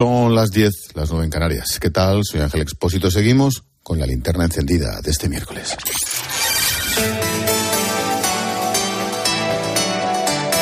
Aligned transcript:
Son 0.00 0.32
las 0.32 0.52
10, 0.52 0.94
las 0.94 1.10
9 1.10 1.24
en 1.24 1.30
Canarias. 1.32 1.80
¿Qué 1.80 1.90
tal? 1.90 2.20
Soy 2.22 2.40
Ángel 2.40 2.60
Expósito. 2.60 3.10
Seguimos 3.10 3.64
con 3.82 3.98
la 3.98 4.06
linterna 4.06 4.44
encendida 4.44 5.00
de 5.00 5.10
este 5.10 5.28
miércoles. 5.28 5.76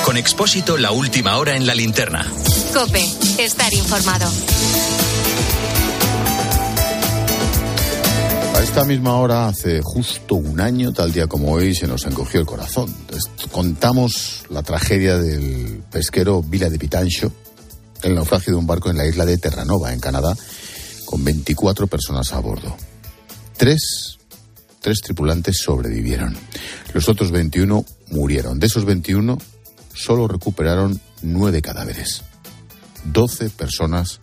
Con 0.06 0.16
Expósito, 0.16 0.78
la 0.78 0.90
última 0.90 1.36
hora 1.36 1.54
en 1.54 1.66
la 1.66 1.74
linterna. 1.74 2.26
Cope, 2.72 3.04
estar 3.38 3.74
informado. 3.74 4.26
A 8.54 8.62
esta 8.62 8.86
misma 8.86 9.18
hora, 9.18 9.48
hace 9.48 9.82
justo 9.82 10.36
un 10.36 10.62
año, 10.62 10.94
tal 10.94 11.12
día 11.12 11.26
como 11.26 11.52
hoy, 11.52 11.74
se 11.74 11.86
nos 11.86 12.06
encogió 12.06 12.40
el 12.40 12.46
corazón. 12.46 12.90
Contamos 13.52 14.44
la 14.48 14.62
tragedia 14.62 15.18
del 15.18 15.82
pesquero 15.90 16.42
Vila 16.42 16.70
de 16.70 16.78
Pitancho, 16.78 17.30
el 18.02 18.14
naufragio 18.14 18.52
de 18.52 18.58
un 18.58 18.66
barco 18.66 18.90
en 18.90 18.96
la 18.96 19.06
isla 19.06 19.24
de 19.24 19.38
Terranova, 19.38 19.92
en 19.92 20.00
Canadá, 20.00 20.36
con 21.04 21.24
24 21.24 21.86
personas 21.86 22.32
a 22.32 22.40
bordo. 22.40 22.76
Tres, 23.56 24.18
tres 24.80 24.98
tripulantes 25.02 25.58
sobrevivieron. 25.58 26.36
Los 26.92 27.08
otros 27.08 27.30
21 27.30 27.84
murieron. 28.10 28.58
De 28.58 28.66
esos 28.66 28.84
21, 28.84 29.38
solo 29.94 30.28
recuperaron 30.28 31.00
nueve 31.22 31.62
cadáveres. 31.62 32.22
12 33.04 33.50
personas, 33.50 34.20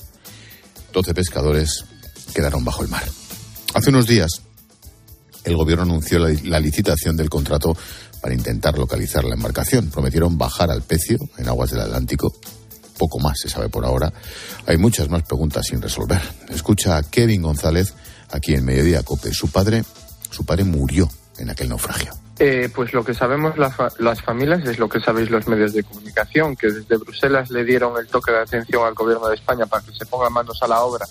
12 0.91 1.13
pescadores 1.13 1.85
quedaron 2.33 2.63
bajo 2.63 2.83
el 2.83 2.89
mar. 2.89 3.03
Hace 3.73 3.89
unos 3.89 4.05
días, 4.05 4.41
el 5.45 5.55
gobierno 5.55 5.83
anunció 5.83 6.19
la, 6.19 6.33
la, 6.43 6.59
licitación 6.59 7.17
del 7.17 7.29
contrato 7.29 7.75
para 8.21 8.33
intentar 8.33 8.77
localizar 8.77 9.23
la 9.23 9.35
embarcación. 9.35 9.89
Prometieron 9.89 10.37
bajar 10.37 10.69
al 10.69 10.83
pecio 10.83 11.17
en 11.37 11.47
aguas 11.47 11.71
del 11.71 11.81
Atlántico 11.81 12.33
poco 13.03 13.19
más 13.19 13.37
se 13.37 13.49
sabe 13.49 13.67
por 13.67 13.83
ahora. 13.83 14.13
Hay 14.65 14.77
muchas 14.77 15.09
más 15.09 15.23
preguntas 15.23 15.65
sin 15.67 15.81
resolver. 15.81 16.21
Escucha 16.49 16.95
a 16.95 17.03
Kevin 17.03 17.41
González 17.41 17.93
aquí 18.31 18.53
en 18.53 18.63
Mediodía 18.63 19.03
Cope. 19.03 19.33
Su 19.33 19.51
padre, 19.51 19.83
su 20.29 20.45
padre 20.45 20.63
murió 20.63 21.09
en 21.37 21.49
aquel 21.49 21.67
naufragio. 21.67 22.13
Eh, 22.39 22.69
pues 22.73 22.93
lo 22.93 23.03
que 23.03 23.13
sabemos 23.13 23.57
la 23.57 23.69
fa 23.71 23.89
las 23.99 24.21
familias 24.21 24.65
es 24.65 24.79
lo 24.79 24.87
que 24.87 25.01
sabéis 25.01 25.29
los 25.29 25.47
medios 25.49 25.73
de 25.73 25.83
comunicación, 25.83 26.55
que 26.55 26.67
desde 26.67 26.95
Bruselas 26.95 27.49
le 27.51 27.65
dieron 27.65 27.93
el 27.99 28.07
toque 28.07 28.31
de 28.31 28.39
atención 28.39 28.85
al 28.85 28.93
gobierno 28.93 29.27
de 29.27 29.35
España 29.35 29.65
para 29.65 29.83
que 29.83 29.91
se 29.91 30.05
ponga 30.05 30.29
manos 30.29 30.57
a 30.63 30.67
la 30.67 30.81
obra 30.81 31.05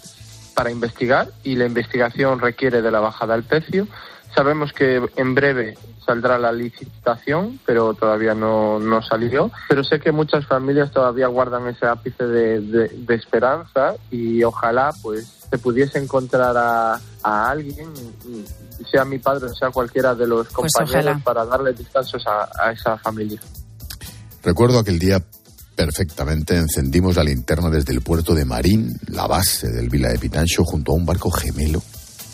para 0.55 0.71
investigar 0.71 1.29
y 1.45 1.57
la 1.57 1.67
investigación 1.67 2.41
requiere 2.41 2.81
de 2.81 2.91
la 2.91 3.01
bajada 3.01 3.35
del 3.35 3.45
precio. 3.45 3.87
Sabemos 4.35 4.73
que 4.73 5.03
en 5.17 5.35
breve 5.35 5.77
saldrá 6.05 6.39
la 6.39 6.53
licitación, 6.53 7.61
pero 7.67 7.95
todavía 7.95 8.35
no, 8.35 8.79
no 8.79 9.03
salió. 9.03 9.51
Pero 9.69 9.85
sé 9.85 10.01
que 10.01 10.13
muchas 10.13 10.47
familias 10.47 10.91
todavía 10.91 11.27
guardan 11.27 11.69
ese 11.69 11.87
ápice 11.87 12.25
de, 12.25 12.61
de, 12.61 12.89
de 12.89 13.15
esperanza 13.15 13.95
y 14.11 14.43
ojalá 14.43 14.91
pues 15.03 15.47
se 15.51 15.59
pudiese 15.59 15.99
encontrar 15.99 16.57
a, 16.57 16.99
a 17.23 17.51
alguien, 17.51 17.89
sea 18.91 19.05
mi 19.05 19.19
padre 19.19 19.47
o 19.47 19.55
sea 19.55 19.71
cualquiera 19.71 20.15
de 20.15 20.27
los 20.27 20.49
compañeros, 20.49 21.05
pues 21.05 21.23
para 21.23 21.45
darle 21.45 21.73
descansos 21.73 22.25
a, 22.27 22.49
a 22.59 22.73
esa 22.73 22.97
familia. 22.99 23.41
Recuerdo 24.43 24.79
aquel 24.79 24.99
día 24.99 25.23
perfectamente. 25.75 26.57
Encendimos 26.57 27.17
la 27.17 27.25
linterna 27.25 27.71
desde 27.71 27.93
el 27.93 28.03
puerto 28.03 28.35
de 28.35 28.45
Marín, 28.45 28.99
la 29.09 29.27
base 29.27 29.71
del 29.71 29.89
Vila 29.89 30.09
de 30.09 30.19
Pitancho, 30.19 30.65
junto 30.65 30.93
a 30.93 30.95
un 30.95 31.05
barco 31.05 31.31
gemelo, 31.31 31.83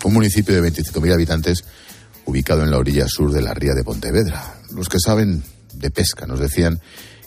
un 0.05 0.14
municipio 0.14 0.55
de 0.55 0.70
25.000 0.70 1.12
habitantes 1.12 1.64
ubicado 2.28 2.62
en 2.62 2.70
la 2.70 2.76
orilla 2.76 3.08
sur 3.08 3.32
de 3.32 3.40
la 3.40 3.54
ría 3.54 3.72
de 3.72 3.82
Pontevedra. 3.82 4.60
Los 4.74 4.90
que 4.90 5.00
saben 5.00 5.42
de 5.72 5.90
pesca 5.90 6.26
nos 6.26 6.38
decían 6.38 6.78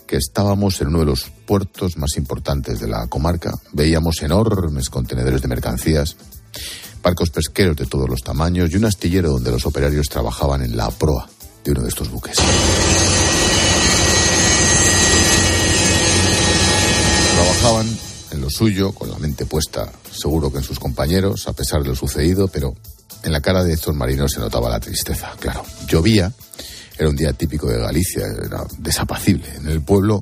que 0.06 0.16
estábamos 0.16 0.80
en 0.80 0.88
uno 0.88 1.00
de 1.00 1.06
los 1.06 1.24
puertos 1.44 1.96
más 1.96 2.16
importantes 2.16 2.78
de 2.78 2.86
la 2.86 3.08
comarca. 3.08 3.52
Veíamos 3.72 4.22
enormes 4.22 4.90
contenedores 4.90 5.42
de 5.42 5.48
mercancías, 5.48 6.16
barcos 7.02 7.30
pesqueros 7.30 7.76
de 7.76 7.86
todos 7.86 8.08
los 8.08 8.22
tamaños 8.22 8.70
y 8.70 8.76
un 8.76 8.84
astillero 8.84 9.30
donde 9.30 9.50
los 9.50 9.66
operarios 9.66 10.06
trabajaban 10.08 10.62
en 10.62 10.76
la 10.76 10.88
proa 10.92 11.28
de 11.64 11.72
uno 11.72 11.82
de 11.82 11.88
estos 11.88 12.08
buques. 12.08 12.36
Trabajaban 17.34 17.98
en 18.30 18.40
lo 18.40 18.50
suyo, 18.50 18.92
con 18.92 19.10
la 19.10 19.18
mente 19.18 19.46
puesta 19.46 19.90
seguro 20.12 20.52
que 20.52 20.58
en 20.58 20.64
sus 20.64 20.78
compañeros, 20.78 21.48
a 21.48 21.54
pesar 21.54 21.82
de 21.82 21.88
lo 21.88 21.96
sucedido, 21.96 22.46
pero 22.46 22.76
en 23.22 23.32
la 23.32 23.40
cara 23.40 23.62
de 23.62 23.72
estos 23.72 23.94
marinos 23.94 24.32
se 24.32 24.40
notaba 24.40 24.70
la 24.70 24.80
tristeza, 24.80 25.32
claro. 25.38 25.64
Llovía, 25.86 26.32
era 26.98 27.08
un 27.08 27.16
día 27.16 27.32
típico 27.32 27.68
de 27.68 27.78
Galicia, 27.78 28.26
era 28.26 28.64
desapacible. 28.78 29.48
En 29.56 29.68
el 29.68 29.80
pueblo 29.82 30.20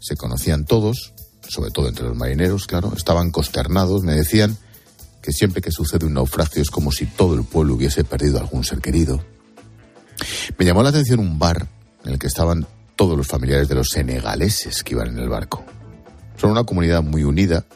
se 0.00 0.16
conocían 0.16 0.64
todos, 0.64 1.12
sobre 1.48 1.70
todo 1.70 1.88
entre 1.88 2.06
los 2.06 2.16
marineros, 2.16 2.66
claro, 2.66 2.92
estaban 2.96 3.30
consternados, 3.30 4.02
me 4.02 4.14
decían 4.14 4.56
que 5.22 5.32
siempre 5.32 5.60
que 5.60 5.70
sucede 5.70 6.06
un 6.06 6.14
naufragio 6.14 6.62
es 6.62 6.70
como 6.70 6.92
si 6.92 7.06
todo 7.06 7.34
el 7.34 7.44
pueblo 7.44 7.74
hubiese 7.74 8.04
perdido 8.04 8.38
algún 8.38 8.64
ser 8.64 8.80
querido. 8.80 9.22
Me 10.58 10.64
llamó 10.64 10.82
la 10.82 10.88
atención 10.90 11.20
un 11.20 11.38
bar 11.38 11.68
en 12.04 12.12
el 12.12 12.18
que 12.18 12.26
estaban 12.26 12.66
todos 12.96 13.16
los 13.16 13.26
familiares 13.26 13.68
de 13.68 13.74
los 13.74 13.88
senegaleses 13.88 14.82
que 14.82 14.94
iban 14.94 15.08
en 15.08 15.18
el 15.18 15.28
barco. 15.28 15.64
Son 16.38 16.50
una 16.50 16.64
comunidad 16.64 17.02
muy 17.02 17.24
unida, 17.24 17.66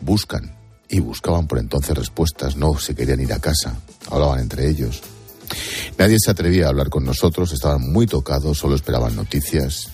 buscan 0.00 0.56
y 0.92 1.00
buscaban 1.00 1.46
por 1.46 1.58
entonces 1.58 1.96
respuestas, 1.96 2.54
no 2.54 2.78
se 2.78 2.94
querían 2.94 3.18
ir 3.18 3.32
a 3.32 3.40
casa, 3.40 3.74
hablaban 4.10 4.40
entre 4.40 4.68
ellos. 4.68 5.00
Nadie 5.96 6.18
se 6.22 6.30
atrevía 6.30 6.66
a 6.66 6.68
hablar 6.68 6.90
con 6.90 7.02
nosotros, 7.02 7.50
estaban 7.50 7.90
muy 7.90 8.06
tocados, 8.06 8.58
solo 8.58 8.74
esperaban 8.74 9.16
noticias. 9.16 9.88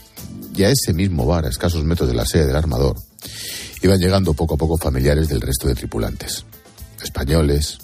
Y 0.57 0.65
a 0.65 0.71
ese 0.71 0.93
mismo 0.93 1.25
bar, 1.25 1.47
a 1.47 1.51
escasos 1.51 1.85
metros 1.85 2.09
de 2.09 2.17
la 2.17 2.27
sede 2.27 2.47
del 2.47 2.57
armador, 2.57 2.97
iban 3.81 4.01
llegando 4.01 4.35
poco 4.35 4.55
a 4.55 4.59
poco 4.59 4.77
familiares 4.77 5.29
del 5.29 5.41
resto 5.41 5.69
de 5.69 5.77
tripulantes. 5.77 6.45
Españoles, 7.01 7.79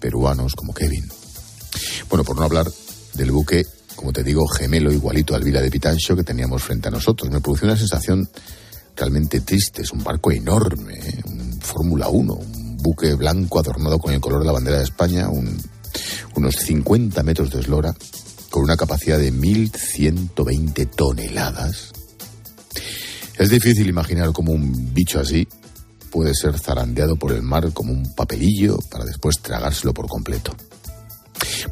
peruanos 0.00 0.56
como 0.56 0.74
Kevin. 0.74 1.08
Bueno, 2.08 2.24
por 2.24 2.36
no 2.36 2.42
hablar 2.42 2.66
del 3.14 3.30
buque, 3.30 3.64
como 3.94 4.12
te 4.12 4.24
digo, 4.24 4.48
gemelo 4.48 4.90
igualito 4.90 5.36
al 5.36 5.44
Vila 5.44 5.60
de 5.60 5.70
Pitancho 5.70 6.16
que 6.16 6.24
teníamos 6.24 6.64
frente 6.64 6.88
a 6.88 6.90
nosotros. 6.90 7.30
Me 7.30 7.40
produjo 7.40 7.64
una 7.66 7.76
sensación 7.76 8.28
realmente 8.96 9.40
triste. 9.42 9.82
Es 9.82 9.92
un 9.92 10.02
barco 10.02 10.32
enorme, 10.32 10.94
¿eh? 10.94 11.22
Fórmula 11.60 12.08
1, 12.08 12.32
un 12.32 12.76
buque 12.78 13.14
blanco 13.14 13.60
adornado 13.60 13.98
con 13.98 14.12
el 14.12 14.20
color 14.20 14.40
de 14.40 14.46
la 14.46 14.52
bandera 14.52 14.78
de 14.78 14.84
España, 14.84 15.28
un, 15.28 15.60
unos 16.34 16.56
50 16.56 17.22
metros 17.22 17.50
de 17.50 17.60
eslora, 17.60 17.94
con 18.50 18.62
una 18.62 18.76
capacidad 18.76 19.18
de 19.18 19.32
1.120 19.32 20.90
toneladas. 20.90 21.92
Es 23.38 23.48
difícil 23.48 23.88
imaginar 23.88 24.32
cómo 24.32 24.52
un 24.52 24.92
bicho 24.92 25.20
así 25.20 25.48
puede 26.10 26.34
ser 26.34 26.58
zarandeado 26.58 27.16
por 27.16 27.32
el 27.32 27.42
mar 27.42 27.72
como 27.72 27.92
un 27.92 28.14
papelillo 28.14 28.78
para 28.90 29.04
después 29.04 29.40
tragárselo 29.40 29.94
por 29.94 30.08
completo. 30.08 30.54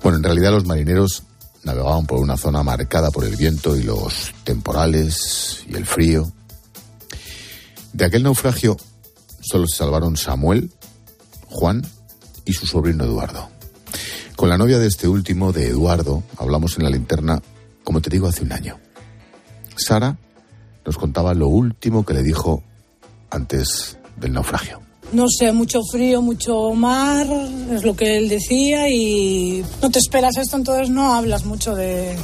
Bueno, 0.03 0.19
en 0.19 0.25
realidad 0.25 0.53
los 0.53 0.65
marineros 0.65 1.25
navegaban 1.65 2.07
por 2.07 2.21
una 2.21 2.37
zona 2.37 2.63
marcada 2.63 3.11
por 3.11 3.25
el 3.25 3.37
viento 3.37 3.77
y 3.77 3.83
los 3.83 4.33
temporales 4.45 5.65
y 5.69 5.75
el 5.75 5.85
frío. 5.85 6.33
De 7.93 8.05
aquel 8.05 8.23
naufragio 8.23 8.77
solo 9.49 9.67
se 9.67 9.77
salvaron 9.77 10.17
Samuel, 10.17 10.71
Juan 11.49 11.83
y 12.45 12.53
su 12.53 12.67
sobrino 12.67 13.05
Eduardo. 13.05 13.49
Con 14.37 14.49
la 14.49 14.59
novia 14.59 14.79
de 14.79 14.87
este 14.87 15.09
último, 15.09 15.53
de 15.53 15.69
Eduardo, 15.69 16.23
hablamos 16.37 16.77
en 16.77 16.85
la 16.85 16.91
linterna, 16.91 17.43
como 17.83 18.01
te 18.01 18.11
digo, 18.11 18.29
hace 18.29 18.45
un 18.45 18.53
año. 18.53 18.79
Sara 19.77 20.17
nos 20.85 20.97
contaba 20.97 21.35
lo 21.35 21.49
último 21.49 22.05
que 22.05 22.15
le 22.15 22.23
dijo 22.23 22.63
antes 23.31 23.99
del 24.17 24.33
naufragio. 24.33 24.81
No 25.13 25.27
sé, 25.29 25.53
mucho 25.53 25.81
frío, 25.91 26.21
mucho 26.21 26.73
mar, 26.75 27.27
es 27.73 27.83
lo 27.83 27.97
que 27.97 28.19
él 28.19 28.29
decía 28.29 28.91
y 28.91 29.65
no 29.81 29.91
te 29.91 29.99
esperas 29.99 30.37
esto, 30.37 30.57
entonces 30.57 30.91
no 30.91 31.15
hablas 31.15 31.47
mucho 31.47 31.75
de, 31.75 32.15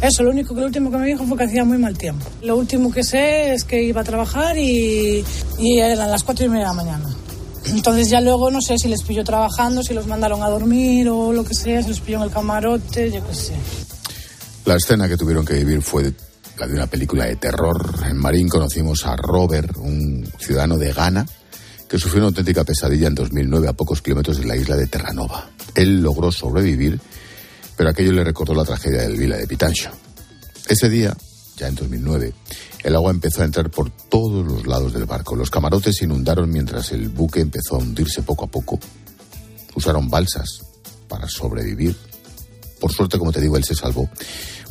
eso, 0.00 0.22
lo 0.22 0.30
único 0.30 0.54
que 0.54 0.60
lo 0.60 0.66
último 0.66 0.90
que 0.90 0.98
me 0.98 1.06
dijo 1.06 1.24
fue 1.24 1.38
que 1.38 1.44
hacía 1.44 1.64
muy 1.64 1.78
mal 1.78 1.96
tiempo. 1.96 2.26
Lo 2.42 2.56
último 2.56 2.92
que 2.92 3.02
sé 3.02 3.54
es 3.54 3.64
que 3.64 3.82
iba 3.82 4.02
a 4.02 4.04
trabajar 4.04 4.56
y, 4.58 5.24
eran 5.58 6.10
las 6.10 6.22
cuatro 6.22 6.44
y 6.44 6.48
media 6.48 6.64
de 6.64 6.76
la 6.76 6.82
mañana. 6.84 7.16
Entonces 7.66 8.08
ya 8.08 8.20
luego 8.20 8.50
no 8.50 8.60
sé 8.60 8.78
si 8.78 8.88
les 8.88 9.02
pilló 9.02 9.24
trabajando, 9.24 9.82
si 9.82 9.94
los 9.94 10.06
mandaron 10.06 10.42
a 10.42 10.48
dormir 10.48 11.08
o 11.08 11.32
lo 11.32 11.44
que 11.44 11.54
sea, 11.54 11.82
si 11.82 11.88
los 11.88 12.00
pilló 12.00 12.18
en 12.18 12.24
el 12.24 12.30
camarote, 12.30 13.10
yo 13.10 13.26
qué 13.26 13.34
sé. 13.34 13.54
La 14.66 14.76
escena 14.76 15.08
que 15.08 15.16
tuvieron 15.16 15.44
que 15.44 15.54
vivir 15.54 15.82
fue 15.82 16.12
la 16.58 16.66
de 16.66 16.74
una 16.74 16.86
película 16.86 17.24
de 17.24 17.36
terror. 17.36 17.94
En 18.08 18.16
Marín 18.16 18.48
conocimos 18.48 19.04
a 19.06 19.16
Robert, 19.16 19.76
un 19.78 20.28
ciudadano 20.38 20.78
de 20.78 20.92
Ghana, 20.92 21.26
que 21.88 21.98
sufrió 21.98 22.20
una 22.20 22.28
auténtica 22.28 22.64
pesadilla 22.64 23.08
en 23.08 23.14
2009 23.14 23.68
a 23.68 23.72
pocos 23.72 24.02
kilómetros 24.02 24.38
de 24.38 24.46
la 24.46 24.56
isla 24.56 24.76
de 24.76 24.86
Terranova. 24.86 25.48
Él 25.74 26.02
logró 26.02 26.30
sobrevivir 26.30 27.00
pero 27.76 27.90
aquello 27.90 28.12
le 28.12 28.24
recordó 28.24 28.54
la 28.54 28.64
tragedia 28.64 29.02
del 29.02 29.16
Vila 29.16 29.36
de 29.36 29.46
Pitancho. 29.46 29.90
Ese 30.68 30.88
día, 30.88 31.16
ya 31.56 31.68
en 31.68 31.74
2009, 31.74 32.32
el 32.82 32.96
agua 32.96 33.10
empezó 33.10 33.42
a 33.42 33.44
entrar 33.44 33.70
por 33.70 33.90
todos 33.90 34.46
los 34.46 34.66
lados 34.66 34.92
del 34.92 35.04
barco. 35.04 35.36
Los 35.36 35.50
camarotes 35.50 35.96
se 35.96 36.04
inundaron 36.04 36.50
mientras 36.50 36.92
el 36.92 37.08
buque 37.08 37.40
empezó 37.40 37.76
a 37.76 37.78
hundirse 37.78 38.22
poco 38.22 38.44
a 38.44 38.48
poco. 38.48 38.78
Usaron 39.74 40.08
balsas 40.08 40.60
para 41.08 41.28
sobrevivir. 41.28 41.96
Por 42.80 42.92
suerte, 42.92 43.18
como 43.18 43.32
te 43.32 43.40
digo, 43.40 43.56
él 43.56 43.64
se 43.64 43.74
salvó, 43.74 44.08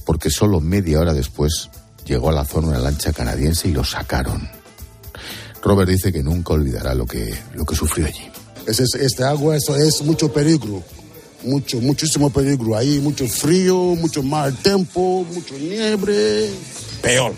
porque 0.05 0.29
solo 0.29 0.59
media 0.59 0.99
hora 0.99 1.13
después 1.13 1.69
llegó 2.05 2.29
a 2.29 2.33
la 2.33 2.45
zona 2.45 2.69
una 2.69 2.79
lancha 2.79 3.13
canadiense 3.13 3.67
y 3.67 3.71
lo 3.71 3.83
sacaron. 3.83 4.47
Robert 5.61 5.89
dice 5.89 6.13
que 6.13 6.21
nunca 6.21 6.53
olvidará 6.53 6.93
lo 6.93 7.05
que, 7.05 7.35
lo 7.53 7.65
que 7.65 7.75
sufrió 7.75 8.05
allí. 8.05 8.31
Es, 8.67 8.79
este 8.79 9.23
agua 9.23 9.55
eso 9.57 9.75
es 9.75 10.01
mucho 10.03 10.31
peligro, 10.31 10.83
mucho, 11.43 11.79
muchísimo 11.81 12.29
peligro. 12.29 12.75
Ahí 12.75 12.99
mucho 12.99 13.27
frío, 13.27 13.75
mucho 13.95 14.23
mal 14.23 14.55
tiempo, 14.55 15.25
mucho 15.33 15.57
nieve. 15.57 16.49
Peor, 17.01 17.33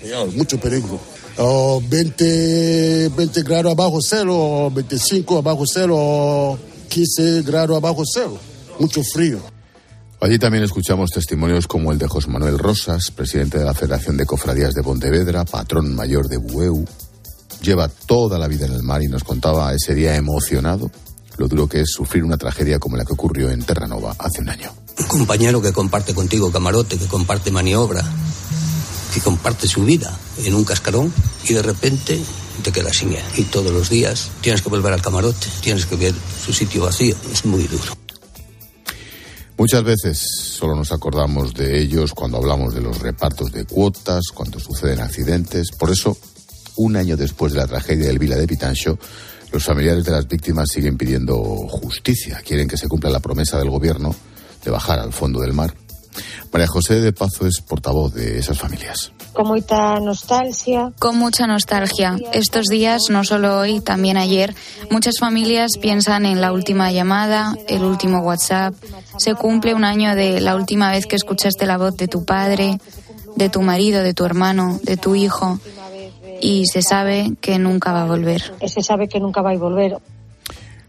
peor, 0.00 0.32
mucho 0.34 0.58
peligro. 0.58 0.98
20, 1.38 3.10
20 3.16 3.42
grados 3.42 3.72
abajo 3.72 4.00
cero, 4.02 4.70
25 4.74 5.38
abajo 5.38 5.64
cero, 5.66 6.58
15 6.88 7.42
grados 7.42 7.76
abajo 7.76 8.02
cero. 8.04 8.38
Mucho 8.80 9.02
frío. 9.04 9.38
Allí 10.20 10.36
también 10.38 10.64
escuchamos 10.64 11.10
testimonios 11.10 11.68
como 11.68 11.92
el 11.92 11.98
de 11.98 12.08
José 12.08 12.28
Manuel 12.28 12.58
Rosas, 12.58 13.12
presidente 13.12 13.58
de 13.58 13.64
la 13.64 13.72
Federación 13.72 14.16
de 14.16 14.26
Cofradías 14.26 14.74
de 14.74 14.82
Pontevedra, 14.82 15.44
patrón 15.44 15.94
mayor 15.94 16.26
de 16.26 16.38
Bueu. 16.38 16.84
Lleva 17.62 17.88
toda 17.88 18.36
la 18.36 18.48
vida 18.48 18.66
en 18.66 18.72
el 18.72 18.82
mar 18.82 19.00
y 19.02 19.06
nos 19.06 19.22
contaba 19.22 19.72
ese 19.72 19.94
día 19.94 20.16
emocionado 20.16 20.90
lo 21.38 21.48
duro 21.48 21.68
que 21.68 21.80
es 21.80 21.90
sufrir 21.90 22.24
una 22.24 22.36
tragedia 22.36 22.78
como 22.78 22.96
la 22.96 23.04
que 23.04 23.12
ocurrió 23.12 23.50
en 23.50 23.62
Terranova 23.62 24.14
hace 24.18 24.42
un 24.42 24.50
año. 24.50 24.72
Un 24.98 25.06
compañero 25.06 25.62
que 25.62 25.72
comparte 25.72 26.12
contigo 26.12 26.50
camarote, 26.50 26.98
que 26.98 27.06
comparte 27.06 27.50
maniobra, 27.50 28.04
que 29.14 29.20
comparte 29.20 29.68
su 29.68 29.84
vida 29.84 30.16
en 30.44 30.54
un 30.54 30.64
cascarón 30.64 31.12
y 31.48 31.54
de 31.54 31.62
repente 31.62 32.20
te 32.62 32.72
quedas 32.72 32.96
sin 32.96 33.12
él. 33.12 33.22
Y 33.36 33.44
todos 33.44 33.72
los 33.72 33.88
días 33.88 34.30
tienes 34.40 34.62
que 34.62 34.68
volver 34.68 34.92
al 34.92 35.00
camarote, 35.00 35.46
tienes 35.62 35.86
que 35.86 35.96
ver 35.96 36.14
su 36.44 36.52
sitio 36.52 36.82
vacío. 36.82 37.14
Es 37.32 37.44
muy 37.44 37.64
duro. 37.68 37.96
Muchas 39.56 39.82
veces 39.82 40.18
solo 40.56 40.76
nos 40.76 40.92
acordamos 40.92 41.54
de 41.54 41.80
ellos 41.80 42.12
cuando 42.14 42.38
hablamos 42.38 42.74
de 42.74 42.80
los 42.80 43.00
repartos 43.00 43.50
de 43.52 43.64
cuotas, 43.64 44.26
cuando 44.32 44.60
suceden 44.60 45.00
accidentes. 45.00 45.70
Por 45.76 45.90
eso, 45.90 46.16
un 46.76 46.96
año 46.96 47.16
después 47.16 47.52
de 47.52 47.58
la 47.58 47.66
tragedia 47.66 48.06
del 48.06 48.20
Vila 48.20 48.36
de 48.36 48.46
Pitancho, 48.46 48.98
los 49.52 49.64
familiares 49.64 50.04
de 50.04 50.12
las 50.12 50.26
víctimas 50.26 50.68
siguen 50.70 50.96
pidiendo 50.96 51.36
justicia. 51.68 52.40
Quieren 52.44 52.68
que 52.68 52.76
se 52.76 52.88
cumpla 52.88 53.10
la 53.10 53.20
promesa 53.20 53.58
del 53.58 53.70
gobierno 53.70 54.14
de 54.64 54.70
bajar 54.70 54.98
al 54.98 55.12
fondo 55.12 55.40
del 55.40 55.52
mar. 55.52 55.74
María 56.52 56.66
José 56.66 57.00
de 57.00 57.12
Pazo 57.12 57.46
es 57.46 57.60
portavoz 57.60 58.14
de 58.14 58.38
esas 58.38 58.58
familias 58.58 59.12
con 59.38 59.46
mucha 59.46 60.00
nostalgia. 60.00 60.92
Con 60.98 61.16
mucha 61.16 61.46
nostalgia. 61.46 62.16
Estos 62.32 62.66
días, 62.66 63.02
no 63.08 63.22
solo 63.22 63.60
hoy, 63.60 63.80
también 63.80 64.16
ayer, 64.16 64.52
muchas 64.90 65.20
familias 65.20 65.78
piensan 65.80 66.26
en 66.26 66.40
la 66.40 66.52
última 66.52 66.90
llamada, 66.90 67.54
el 67.68 67.84
último 67.84 68.18
WhatsApp. 68.18 68.74
Se 69.16 69.36
cumple 69.36 69.74
un 69.74 69.84
año 69.84 70.16
de 70.16 70.40
la 70.40 70.56
última 70.56 70.90
vez 70.90 71.06
que 71.06 71.14
escuchaste 71.14 71.66
la 71.66 71.78
voz 71.78 71.96
de 71.96 72.08
tu 72.08 72.24
padre, 72.24 72.80
de 73.36 73.48
tu 73.48 73.62
marido, 73.62 74.02
de 74.02 74.12
tu 74.12 74.24
hermano, 74.24 74.80
de 74.82 74.96
tu 74.96 75.14
hijo. 75.14 75.60
Y 76.40 76.66
se 76.66 76.82
sabe 76.82 77.34
que 77.40 77.58
nunca 77.58 77.92
va 77.92 78.02
a 78.02 78.06
volver. 78.06 78.42
Se 78.66 78.82
sabe 78.82 79.08
que 79.08 79.20
nunca 79.20 79.42
va 79.42 79.50
a 79.50 79.56
volver. 79.56 79.96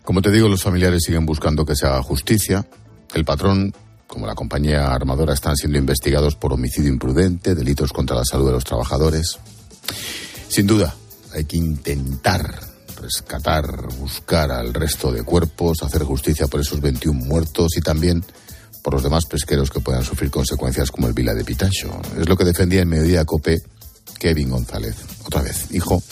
Como 0.03 0.21
te 0.21 0.31
digo, 0.31 0.47
los 0.47 0.63
familiares 0.63 1.03
siguen 1.05 1.25
buscando 1.25 1.65
que 1.65 1.75
se 1.75 1.85
haga 1.85 2.01
justicia. 2.01 2.65
El 3.13 3.25
patrón 3.25 3.73
como 4.09 4.25
la 4.25 4.33
compañía 4.33 4.91
armadora, 4.91 5.35
están 5.35 5.55
siendo 5.55 5.77
investigados 5.77 6.35
por 6.35 6.51
homicidio 6.51 6.89
imprudente, 6.89 7.53
delitos 7.53 7.93
contra 7.93 8.17
la 8.17 8.25
salud 8.25 8.47
de 8.47 8.53
los 8.53 8.63
trabajadores. 8.63 9.37
Sin 10.47 10.65
duda, 10.65 10.95
hay 11.31 11.45
que 11.45 11.57
intentar 11.57 12.59
rescatar, 12.99 13.65
buscar 13.99 14.51
al 14.51 14.73
resto 14.73 15.11
de 15.11 15.21
cuerpos, 15.21 15.83
hacer 15.83 16.03
justicia 16.03 16.47
por 16.47 16.59
esos 16.59 16.81
21 16.81 17.23
muertos 17.23 17.77
y 17.77 17.81
también 17.81 18.25
por 18.83 18.95
los 18.95 19.03
demás 19.03 19.25
pesqueros 19.27 19.69
que 19.69 19.79
puedan 19.79 20.03
sufrir 20.03 20.31
consecuencias 20.31 20.89
como 20.89 21.07
el 21.07 21.13
Vila 21.13 21.35
de 21.35 21.45
Pitancho. 21.45 22.01
Es 22.19 22.27
lo 22.27 22.35
que 22.35 22.45
defendía 22.45 22.81
en 22.81 22.89
mediodía 22.89 23.25
COPE 23.25 23.59
Kevin 24.19 24.49
González, 24.49 24.95
otra 25.25 25.41
vez, 25.41 25.71
hijo 25.71 26.03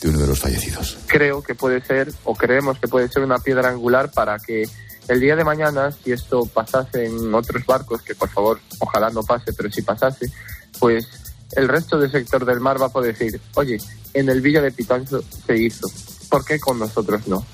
de 0.00 0.10
uno 0.10 0.18
de 0.18 0.26
los 0.26 0.38
fallecidos. 0.38 0.98
Creo 1.06 1.42
que 1.42 1.54
puede 1.54 1.80
ser, 1.84 2.12
o 2.24 2.34
creemos 2.34 2.78
que 2.78 2.88
puede 2.88 3.08
ser 3.08 3.22
una 3.22 3.38
piedra 3.38 3.70
angular 3.70 4.10
para 4.12 4.38
que 4.38 4.64
el 5.08 5.20
día 5.20 5.34
de 5.34 5.44
mañana, 5.44 5.90
si 5.90 6.12
esto 6.12 6.44
pasase 6.46 7.06
en 7.06 7.34
otros 7.34 7.64
barcos, 7.66 8.02
que 8.02 8.14
por 8.14 8.28
favor, 8.28 8.60
ojalá 8.78 9.10
no 9.10 9.22
pase, 9.22 9.52
pero 9.54 9.70
si 9.70 9.82
pasase, 9.82 10.30
pues 10.78 11.06
el 11.52 11.68
resto 11.68 11.98
del 11.98 12.10
sector 12.10 12.44
del 12.44 12.60
mar 12.60 12.80
va 12.80 12.86
a 12.86 12.90
poder 12.90 13.16
decir, 13.16 13.40
oye, 13.54 13.78
en 14.12 14.28
el 14.28 14.40
Villa 14.40 14.60
de 14.60 14.72
Pitancho 14.72 15.22
se 15.46 15.56
hizo, 15.56 15.86
¿por 16.28 16.44
qué 16.44 16.58
con 16.58 16.78
nosotros 16.78 17.26
no? 17.26 17.44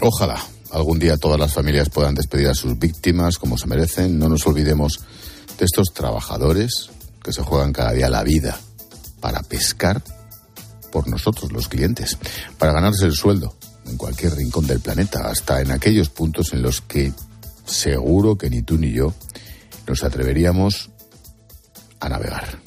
Ojalá 0.00 0.42
algún 0.72 0.98
día 0.98 1.16
todas 1.16 1.38
las 1.38 1.54
familias 1.54 1.88
puedan 1.88 2.14
despedir 2.14 2.48
a 2.48 2.54
sus 2.54 2.78
víctimas 2.78 3.38
como 3.38 3.56
se 3.56 3.66
merecen. 3.66 4.18
No 4.18 4.28
nos 4.28 4.46
olvidemos 4.46 5.00
de 5.58 5.64
estos 5.64 5.88
trabajadores 5.94 6.90
que 7.22 7.32
se 7.32 7.42
juegan 7.42 7.72
cada 7.72 7.92
día 7.92 8.10
la 8.10 8.22
vida 8.22 8.58
para 9.26 9.42
pescar 9.42 10.00
por 10.92 11.08
nosotros, 11.08 11.50
los 11.50 11.66
clientes, 11.66 12.16
para 12.58 12.72
ganarse 12.72 13.06
el 13.06 13.12
sueldo 13.12 13.56
en 13.84 13.96
cualquier 13.96 14.36
rincón 14.36 14.68
del 14.68 14.78
planeta, 14.78 15.28
hasta 15.28 15.60
en 15.60 15.72
aquellos 15.72 16.10
puntos 16.10 16.52
en 16.52 16.62
los 16.62 16.80
que 16.80 17.12
seguro 17.64 18.38
que 18.38 18.48
ni 18.48 18.62
tú 18.62 18.78
ni 18.78 18.92
yo 18.92 19.12
nos 19.84 20.04
atreveríamos 20.04 20.90
a 21.98 22.08
navegar. 22.08 22.60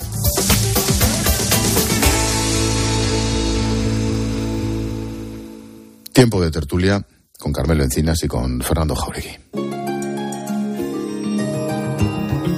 Tiempo 6.11 6.41
de 6.41 6.51
tertulia 6.51 7.07
con 7.39 7.53
Carmelo 7.53 7.85
Encinas 7.85 8.21
y 8.21 8.27
con 8.27 8.59
Fernando 8.59 8.95
Jauregui. 8.95 9.37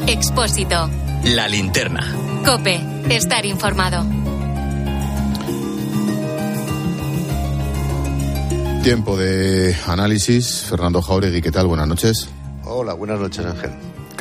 Expósito. 0.07 0.89
La 1.36 1.47
linterna. 1.47 2.31
Cope. 2.45 2.81
Estar 3.09 3.45
informado. 3.45 4.03
Tiempo 8.83 9.15
de 9.15 9.75
análisis. 9.88 10.63
Fernando 10.67 11.01
Jauregui, 11.01 11.41
¿qué 11.41 11.51
tal? 11.51 11.67
Buenas 11.67 11.88
noches. 11.88 12.29
Hola, 12.63 12.93
buenas 12.93 13.19
noches, 13.19 13.45
Ángel. 13.45 13.71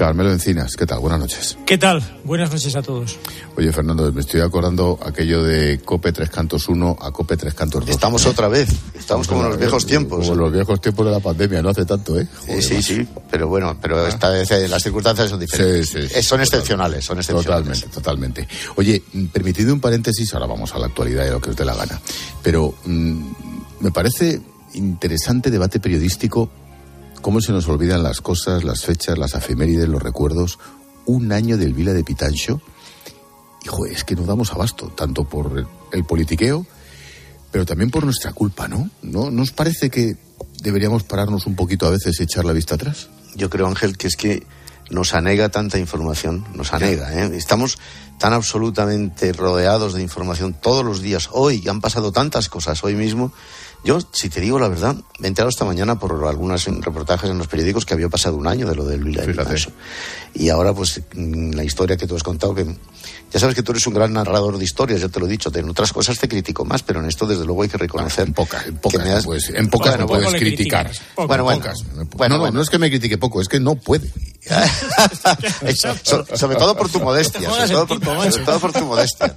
Carmelo 0.01 0.33
Encinas, 0.33 0.77
¿qué 0.77 0.87
tal? 0.87 1.01
Buenas 1.01 1.21
noches. 1.21 1.59
¿Qué 1.67 1.77
tal? 1.77 2.03
Buenas 2.25 2.51
noches 2.51 2.75
a 2.75 2.81
todos. 2.81 3.19
Oye, 3.55 3.71
Fernando, 3.71 4.11
me 4.11 4.23
estoy 4.23 4.41
acordando 4.41 4.99
aquello 5.05 5.45
de 5.45 5.79
Cope 5.81 6.11
Tres 6.11 6.31
Cantos 6.31 6.71
1 6.71 6.97
a 7.03 7.13
Cope 7.13 7.37
Tres 7.37 7.53
Cantos 7.53 7.85
2. 7.85 7.91
Estamos 7.91 8.25
otra 8.25 8.49
vez, 8.49 8.71
estamos 8.99 9.29
como 9.29 9.43
en 9.43 9.51
los 9.51 9.59
viejos 9.59 9.85
tiempos. 9.85 10.27
Como 10.27 10.41
los 10.41 10.53
viejos 10.55 10.81
tiempos 10.81 11.05
de 11.05 11.13
la 11.13 11.21
pandemia, 11.21 11.61
no 11.61 11.69
hace 11.69 11.85
tanto, 11.85 12.19
¿eh? 12.19 12.27
sí, 12.63 12.83
sí, 12.83 13.07
pero 13.31 13.49
bueno, 13.49 13.77
pero 13.79 13.99
ah. 14.03 14.09
esta 14.09 14.31
vez 14.31 14.51
eh, 14.53 14.69
las 14.69 14.83
circunstancias 14.83 15.29
son 15.29 15.39
diferentes. 15.39 15.91
Sí, 15.91 16.09
sí, 16.09 16.23
son 16.23 16.41
excepcionales, 16.41 17.05
son 17.05 17.19
excepcionales. 17.19 17.81
Totalmente, 17.83 18.47
totalmente. 18.47 18.49
Oye, 18.77 19.03
mm, 19.13 19.27
permitido 19.27 19.75
un 19.75 19.81
paréntesis, 19.81 20.33
ahora 20.33 20.47
vamos 20.47 20.75
a 20.75 20.79
la 20.79 20.87
actualidad 20.87 21.27
y 21.27 21.31
lo 21.31 21.43
que 21.43 21.51
os 21.51 21.57
dé 21.57 21.67
la 21.67 21.75
gana, 21.75 22.01
pero 22.43 22.73
mm, 22.87 23.33
me 23.81 23.91
parece 23.91 24.41
interesante 24.73 25.51
debate 25.51 25.79
periodístico 25.79 26.49
cómo 27.21 27.41
se 27.41 27.53
nos 27.53 27.69
olvidan 27.69 28.03
las 28.03 28.21
cosas, 28.21 28.65
las 28.65 28.85
fechas, 28.85 29.19
las 29.19 29.35
efemérides, 29.35 29.89
los 29.89 30.03
recuerdos. 30.03 30.59
Un 31.07 31.33
año 31.33 31.57
del 31.57 31.75
Vila 31.75 31.93
de 31.93 32.05
Pitancho. 32.05 32.61
Hijo, 33.65 33.87
es 33.87 34.05
que 34.05 34.17
no 34.17 34.25
damos 34.25 34.53
abasto, 34.53 34.89
tanto 34.89 35.25
por 35.25 35.67
el 35.93 36.05
politiqueo, 36.05 36.67
pero 37.51 37.67
también 37.67 37.91
por 37.91 38.05
nuestra 38.05 38.33
culpa, 38.33 38.69
¿no? 38.69 38.89
¿No 39.03 39.31
nos 39.31 39.51
parece 39.53 39.91
que 39.91 40.17
deberíamos 40.63 41.03
pararnos 41.03 41.47
un 41.47 41.57
poquito 41.57 41.87
a 41.87 41.91
veces 41.91 42.19
y 42.21 42.23
echar 42.23 42.45
la 42.45 42.53
vista 42.53 42.77
atrás? 42.77 43.09
Yo 43.35 43.51
creo, 43.51 43.67
Ángel, 43.67 43.97
que 43.97 44.07
es 44.07 44.17
que 44.17 44.47
nos 44.91 45.15
anega 45.15 45.49
tanta 45.51 45.79
información, 45.79 46.45
nos 46.55 46.73
anega. 46.73 47.13
¿eh? 47.13 47.37
Estamos 47.37 47.79
tan 48.19 48.33
absolutamente 48.33 49.33
rodeados 49.33 49.95
de 49.95 50.03
información 50.03 50.55
todos 50.55 50.85
los 50.85 51.01
días. 51.01 51.29
Hoy 51.33 51.67
han 51.69 51.81
pasado 51.81 52.13
tantas 52.13 52.49
cosas, 52.49 52.83
hoy 52.83 52.95
mismo, 52.95 53.33
yo, 53.85 53.99
si 54.13 54.29
te 54.29 54.41
digo 54.41 54.59
la 54.59 54.69
verdad, 54.69 54.95
me 55.19 55.27
he 55.27 55.29
enterado 55.29 55.49
esta 55.49 55.65
mañana 55.65 55.99
por 55.99 56.25
algunos 56.27 56.65
reportajes 56.67 57.31
en 57.31 57.39
los 57.39 57.49
periódicos 57.49 57.87
que 57.87 57.95
había 57.95 58.09
pasado 58.09 58.37
un 58.37 58.47
año 58.47 58.69
de 58.69 58.75
lo 58.75 58.85
del 58.85 59.03
Vila 59.05 59.25
Y 60.35 60.49
ahora, 60.51 60.75
pues, 60.75 61.01
mm, 61.15 61.53
la 61.53 61.65
historia 61.65 61.97
que 61.97 62.07
tú 62.07 62.17
has 62.17 62.23
contado, 62.23 62.55
que 62.55 62.67
ya 63.31 63.39
sabes 63.41 63.55
que 63.55 63.63
tú 63.63 63.73
eres 63.73 63.87
un 63.87 63.95
gran 63.95 64.13
narrador 64.13 64.59
de 64.59 64.65
historias, 64.65 65.01
ya 65.01 65.09
te 65.09 65.21
lo 65.21 65.27
he 65.27 65.29
dicho. 65.29 65.51
En 65.55 65.69
otras 65.69 65.93
cosas 65.93 66.19
te 66.19 66.29
critico 66.29 66.65
más, 66.65 66.83
pero 66.83 67.01
en 67.01 67.07
esto, 67.07 67.27
desde 67.27 67.45
luego, 67.45 67.63
hay 67.63 67.69
que 67.69 67.79
reconocer. 67.79 68.27
en 68.27 68.35
pocas, 68.35 68.67
en 68.67 68.77
pocas, 68.77 69.07
no 69.07 69.23
puedes, 69.23 69.51
en 69.51 69.69
pocas 69.69 69.99
no 69.99 70.07
puedes 70.07 70.33
criticar. 70.35 70.91
Bueno, 71.17 71.45
bueno, 71.45 71.63
bueno, 72.17 72.39
no, 72.39 72.51
no 72.51 72.63
es 72.63 72.71
que 72.71 72.79
me 72.79 72.89
critique 72.89 73.19
poco, 73.19 73.41
es 73.41 73.49
que 73.49 73.61
no 73.61 73.77
puede. 73.77 74.11
sobre 76.35 76.57
todo 76.57 76.77
por 76.77 76.89
tu 76.91 77.01
modestia, 77.01 77.41
sobre 77.49 77.69
todo 77.69 77.87
por, 77.87 78.33
sobre 78.33 78.45
todo 78.45 78.61
por 78.61 78.73
tu 78.73 78.85
modestia. 78.87 79.37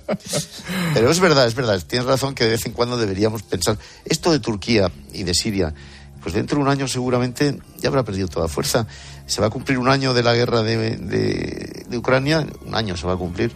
Pero 0.93 1.11
es 1.11 1.19
verdad, 1.19 1.45
es 1.45 1.55
verdad. 1.55 1.81
Tienes 1.85 2.07
razón 2.07 2.33
que 2.33 2.45
de 2.45 2.51
vez 2.51 2.65
en 2.65 2.71
cuando 2.71 2.97
deberíamos 2.97 3.43
pensar. 3.43 3.77
Esto 4.05 4.31
de 4.31 4.39
Turquía 4.39 4.91
y 5.11 5.23
de 5.23 5.33
Siria, 5.33 5.73
pues 6.21 6.33
dentro 6.33 6.57
de 6.57 6.63
un 6.63 6.69
año 6.69 6.87
seguramente 6.87 7.59
ya 7.77 7.89
habrá 7.89 8.03
perdido 8.03 8.27
toda 8.27 8.47
fuerza. 8.47 8.87
Se 9.25 9.41
va 9.41 9.47
a 9.47 9.49
cumplir 9.49 9.77
un 9.77 9.89
año 9.89 10.13
de 10.13 10.23
la 10.23 10.33
guerra 10.33 10.63
de, 10.63 10.97
de, 10.97 11.97
Ucrania, 11.97 12.47
un 12.65 12.75
año 12.75 12.97
se 12.97 13.05
va 13.05 13.13
a 13.13 13.17
cumplir. 13.17 13.51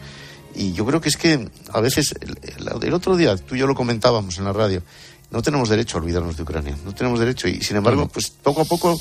Y 0.58 0.74
yo 0.74 0.86
creo 0.86 1.00
que 1.00 1.10
es 1.10 1.18
que 1.18 1.48
a 1.72 1.80
veces, 1.80 2.16
el, 2.58 2.94
otro 2.94 3.16
día 3.16 3.38
tú 3.38 3.56
y 3.56 3.60
yo 3.60 3.68
lo 3.68 3.76
comentábamos 3.76 4.40
en 4.40 4.46
la 4.46 4.54
radio, 4.54 4.82
no 5.30 5.42
tenemos 5.42 5.70
derecho 5.70 5.98
a 5.98 6.02
olvidarnos 6.02 6.36
de 6.36 6.44
Ucrania, 6.44 6.76
no 6.84 6.96
tenemos 6.96 7.20
derecho. 7.20 7.48
Y 7.48 7.62
sin 7.62 7.78
embargo, 7.78 8.08
pues 8.08 8.30
poco 8.30 8.62
a 8.62 8.66
poco 8.66 9.00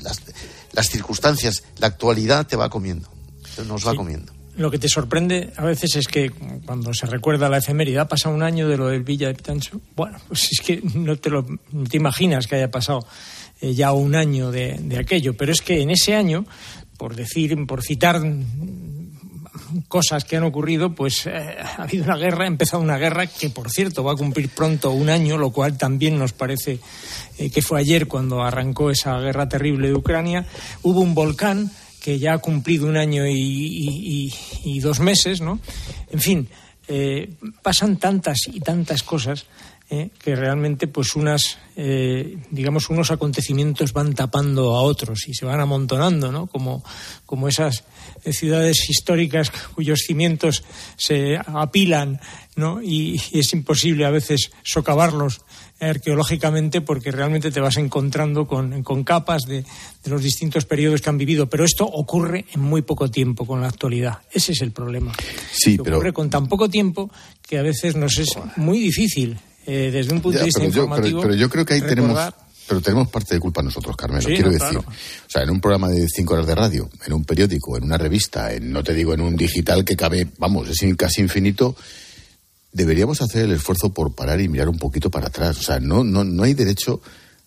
las, 0.00 0.22
las 0.72 0.88
circunstancias, 0.88 1.62
la 1.78 1.88
actualidad 1.88 2.46
te 2.46 2.56
va 2.56 2.70
comiendo, 2.70 3.08
nos 3.66 3.86
va 3.86 3.94
comiendo. 3.94 4.32
lo 4.56 4.70
que 4.70 4.78
te 4.78 4.88
sorprende 4.88 5.52
a 5.56 5.64
veces 5.64 5.96
es 5.96 6.08
que 6.08 6.30
cuando 6.64 6.94
se 6.94 7.06
recuerda 7.06 7.48
la 7.48 7.58
efeméride, 7.58 7.98
ha 7.98 8.08
pasado 8.08 8.34
un 8.34 8.42
año 8.42 8.66
de 8.66 8.76
lo 8.76 8.88
del 8.88 9.02
Villa 9.02 9.28
de 9.28 9.34
Pitancho. 9.34 9.80
Bueno, 9.94 10.18
pues 10.28 10.48
es 10.52 10.60
que 10.60 10.80
no 10.94 11.16
te, 11.16 11.28
lo, 11.28 11.44
te 11.44 11.96
imaginas 11.96 12.46
que 12.46 12.56
haya 12.56 12.70
pasado 12.70 13.06
eh, 13.60 13.74
ya 13.74 13.92
un 13.92 14.14
año 14.14 14.50
de, 14.50 14.78
de, 14.80 14.98
aquello, 14.98 15.36
pero 15.36 15.52
es 15.52 15.60
que 15.60 15.82
en 15.82 15.90
ese 15.90 16.14
año, 16.14 16.46
por 16.96 17.16
decir, 17.16 17.54
por 17.66 17.82
citar 17.82 18.22
cosas 19.88 20.24
que 20.24 20.36
han 20.36 20.44
ocurrido, 20.44 20.94
pues 20.94 21.26
eh, 21.26 21.56
ha 21.60 21.82
habido 21.82 22.04
una 22.04 22.16
guerra, 22.16 22.44
ha 22.44 22.46
empezado 22.46 22.82
una 22.82 22.98
guerra 22.98 23.26
que, 23.26 23.50
por 23.50 23.70
cierto, 23.70 24.04
va 24.04 24.12
a 24.12 24.16
cumplir 24.16 24.48
pronto 24.48 24.90
un 24.90 25.08
año, 25.08 25.38
lo 25.38 25.50
cual 25.50 25.76
también 25.76 26.18
nos 26.18 26.32
parece 26.32 26.78
eh, 27.38 27.50
que 27.50 27.62
fue 27.62 27.80
ayer 27.80 28.06
cuando 28.06 28.42
arrancó 28.42 28.90
esa 28.90 29.18
guerra 29.18 29.48
terrible 29.48 29.88
de 29.88 29.94
Ucrania. 29.94 30.46
Hubo 30.82 31.00
un 31.00 31.14
volcán 31.14 31.70
que 32.00 32.18
ya 32.18 32.34
ha 32.34 32.38
cumplido 32.38 32.86
un 32.86 32.96
año 32.96 33.24
y, 33.26 34.80
dos 34.80 35.00
meses, 35.00 35.40
¿no? 35.40 35.60
En 36.10 36.20
fin, 36.20 36.48
eh, 36.88 37.30
pasan 37.62 37.98
tantas 37.98 38.48
y 38.48 38.60
tantas 38.60 39.02
cosas 39.02 39.46
que 39.90 40.36
realmente 40.36 40.86
pues 40.86 41.16
unas 41.16 41.58
eh, 41.74 42.38
digamos 42.50 42.90
unos 42.90 43.10
acontecimientos 43.10 43.92
van 43.92 44.14
tapando 44.14 44.76
a 44.76 44.82
otros 44.82 45.26
y 45.26 45.34
se 45.34 45.44
van 45.44 45.58
amontonando 45.58 46.30
no 46.30 46.46
como 46.46 46.84
como 47.26 47.48
esas 47.48 47.82
ciudades 48.24 48.88
históricas 48.88 49.50
cuyos 49.74 50.00
cimientos 50.06 50.64
se 50.96 51.38
apilan 51.38 52.20
no 52.56 52.82
y, 52.82 53.20
y 53.32 53.40
es 53.40 53.52
imposible 53.52 54.04
a 54.04 54.10
veces 54.10 54.50
socavarlos 54.62 55.40
arqueológicamente 55.80 56.80
porque 56.80 57.10
realmente 57.10 57.50
te 57.50 57.60
vas 57.60 57.76
encontrando 57.78 58.46
con, 58.46 58.82
con 58.82 59.02
capas 59.02 59.42
de, 59.42 59.62
de, 59.62 60.10
los 60.10 60.22
distintos 60.22 60.64
periodos 60.64 61.00
que 61.00 61.08
han 61.08 61.18
vivido. 61.18 61.48
Pero 61.48 61.64
esto 61.64 61.84
ocurre 61.84 62.44
en 62.52 62.60
muy 62.60 62.82
poco 62.82 63.10
tiempo 63.10 63.46
con 63.46 63.60
la 63.60 63.68
actualidad. 63.68 64.18
Ese 64.30 64.52
es 64.52 64.60
el 64.60 64.72
problema. 64.72 65.12
Sí, 65.52 65.78
pero... 65.82 65.96
ocurre 65.96 66.12
con 66.12 66.28
tan 66.30 66.46
poco 66.46 66.68
tiempo 66.68 67.10
que 67.46 67.58
a 67.58 67.62
veces 67.62 67.96
nos 67.96 68.18
es 68.18 68.28
muy 68.56 68.78
difícil, 68.78 69.38
eh, 69.66 69.90
desde 69.92 70.12
un 70.12 70.20
punto 70.20 70.38
ya, 70.38 70.40
de 70.40 70.46
vista 70.46 70.60
pero 70.60 70.72
yo, 70.72 70.82
informativo. 70.82 71.20
pero, 71.20 71.30
pero, 71.30 71.40
yo 71.40 71.48
creo 71.48 71.64
que 71.64 71.74
ahí 71.74 71.80
recordar... 71.80 72.32
tenemos. 72.34 72.49
Pero 72.70 72.80
tenemos 72.80 73.08
parte 73.08 73.34
de 73.34 73.40
culpa 73.40 73.62
nosotros, 73.62 73.96
Carmelo. 73.96 74.28
Sí, 74.28 74.32
Quiero 74.32 74.46
no, 74.46 74.52
decir, 74.52 74.78
claro. 74.78 74.84
o 74.88 75.28
sea, 75.28 75.42
en 75.42 75.50
un 75.50 75.60
programa 75.60 75.88
de 75.88 76.06
cinco 76.06 76.34
horas 76.34 76.46
de 76.46 76.54
radio, 76.54 76.88
en 77.04 77.12
un 77.14 77.24
periódico, 77.24 77.76
en 77.76 77.82
una 77.82 77.98
revista, 77.98 78.52
en, 78.52 78.70
no 78.70 78.84
te 78.84 78.94
digo 78.94 79.12
en 79.12 79.22
un 79.22 79.34
digital 79.34 79.84
que 79.84 79.96
cabe, 79.96 80.28
vamos, 80.38 80.68
es 80.68 80.78
casi 80.96 81.20
infinito, 81.20 81.74
deberíamos 82.70 83.22
hacer 83.22 83.46
el 83.46 83.50
esfuerzo 83.50 83.92
por 83.92 84.14
parar 84.14 84.40
y 84.40 84.48
mirar 84.48 84.68
un 84.68 84.78
poquito 84.78 85.10
para 85.10 85.26
atrás. 85.26 85.58
O 85.58 85.62
sea, 85.62 85.80
no, 85.80 86.04
no, 86.04 86.22
no 86.22 86.44
hay 86.44 86.54
derecho 86.54 87.00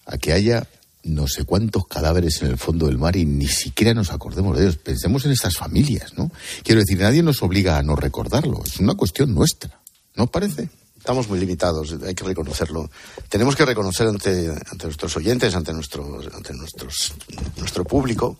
a 0.05 0.17
que 0.17 0.33
haya 0.33 0.67
no 1.03 1.29
sé 1.29 1.45
cuántos 1.45 1.87
cadáveres 1.87 2.41
en 2.41 2.49
el 2.49 2.57
fondo 2.57 2.87
del 2.87 2.97
mar 2.97 3.15
y 3.15 3.23
ni 3.23 3.47
siquiera 3.47 3.93
nos 3.93 4.11
acordemos 4.11 4.57
de 4.57 4.65
ellos. 4.65 4.75
Pensemos 4.75 5.23
en 5.23 5.31
estas 5.31 5.55
familias, 5.55 6.17
¿no? 6.17 6.33
Quiero 6.63 6.81
decir, 6.81 6.99
nadie 6.99 7.23
nos 7.23 7.41
obliga 7.43 7.77
a 7.77 7.81
no 7.81 7.95
recordarlo. 7.95 8.61
Es 8.65 8.77
una 8.81 8.95
cuestión 8.95 9.33
nuestra. 9.33 9.79
¿No 10.17 10.25
os 10.25 10.29
parece? 10.29 10.67
Estamos 11.03 11.27
muy 11.27 11.37
limitados, 11.37 11.97
hay 12.07 12.15
que 12.15 12.23
reconocerlo. 12.23 12.89
Tenemos 13.27 13.57
que 13.57 13.65
reconocer 13.65 14.07
ante, 14.07 14.47
nuestros 14.85 15.17
oyentes, 15.17 15.53
ante, 15.53 15.73
nuestro, 15.73 16.21
ante 16.33 16.53
nuestros, 16.53 17.13
nuestro 17.57 17.83
público, 17.83 18.37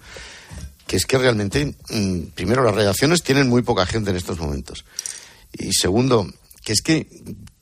que 0.88 0.96
es 0.96 1.06
que 1.06 1.18
realmente, 1.18 1.76
mmm, 1.90 2.20
primero, 2.34 2.64
las 2.64 2.74
redacciones 2.74 3.22
tienen 3.22 3.50
muy 3.50 3.64
poca 3.64 3.86
gente 3.86 4.12
en 4.12 4.16
estos 4.16 4.40
momentos. 4.40 4.86
Y 5.52 5.74
segundo, 5.74 6.26
que 6.64 6.72
es 6.72 6.82
que 6.82 7.10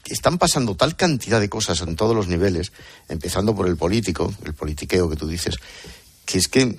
están 0.06 0.38
pasando 0.38 0.76
tal 0.76 0.96
cantidad 0.96 1.40
de 1.40 1.50
cosas 1.50 1.82
en 1.82 1.96
todos 1.96 2.16
los 2.16 2.28
niveles, 2.28 2.72
empezando 3.10 3.56
por 3.56 3.68
el 3.68 3.78
político, 3.78 4.32
el 4.46 4.54
politiqueo 4.54 5.10
que 5.10 5.16
tú 5.16 5.28
dices, 5.28 5.56
que 6.26 6.38
es 6.38 6.48
que 6.48 6.78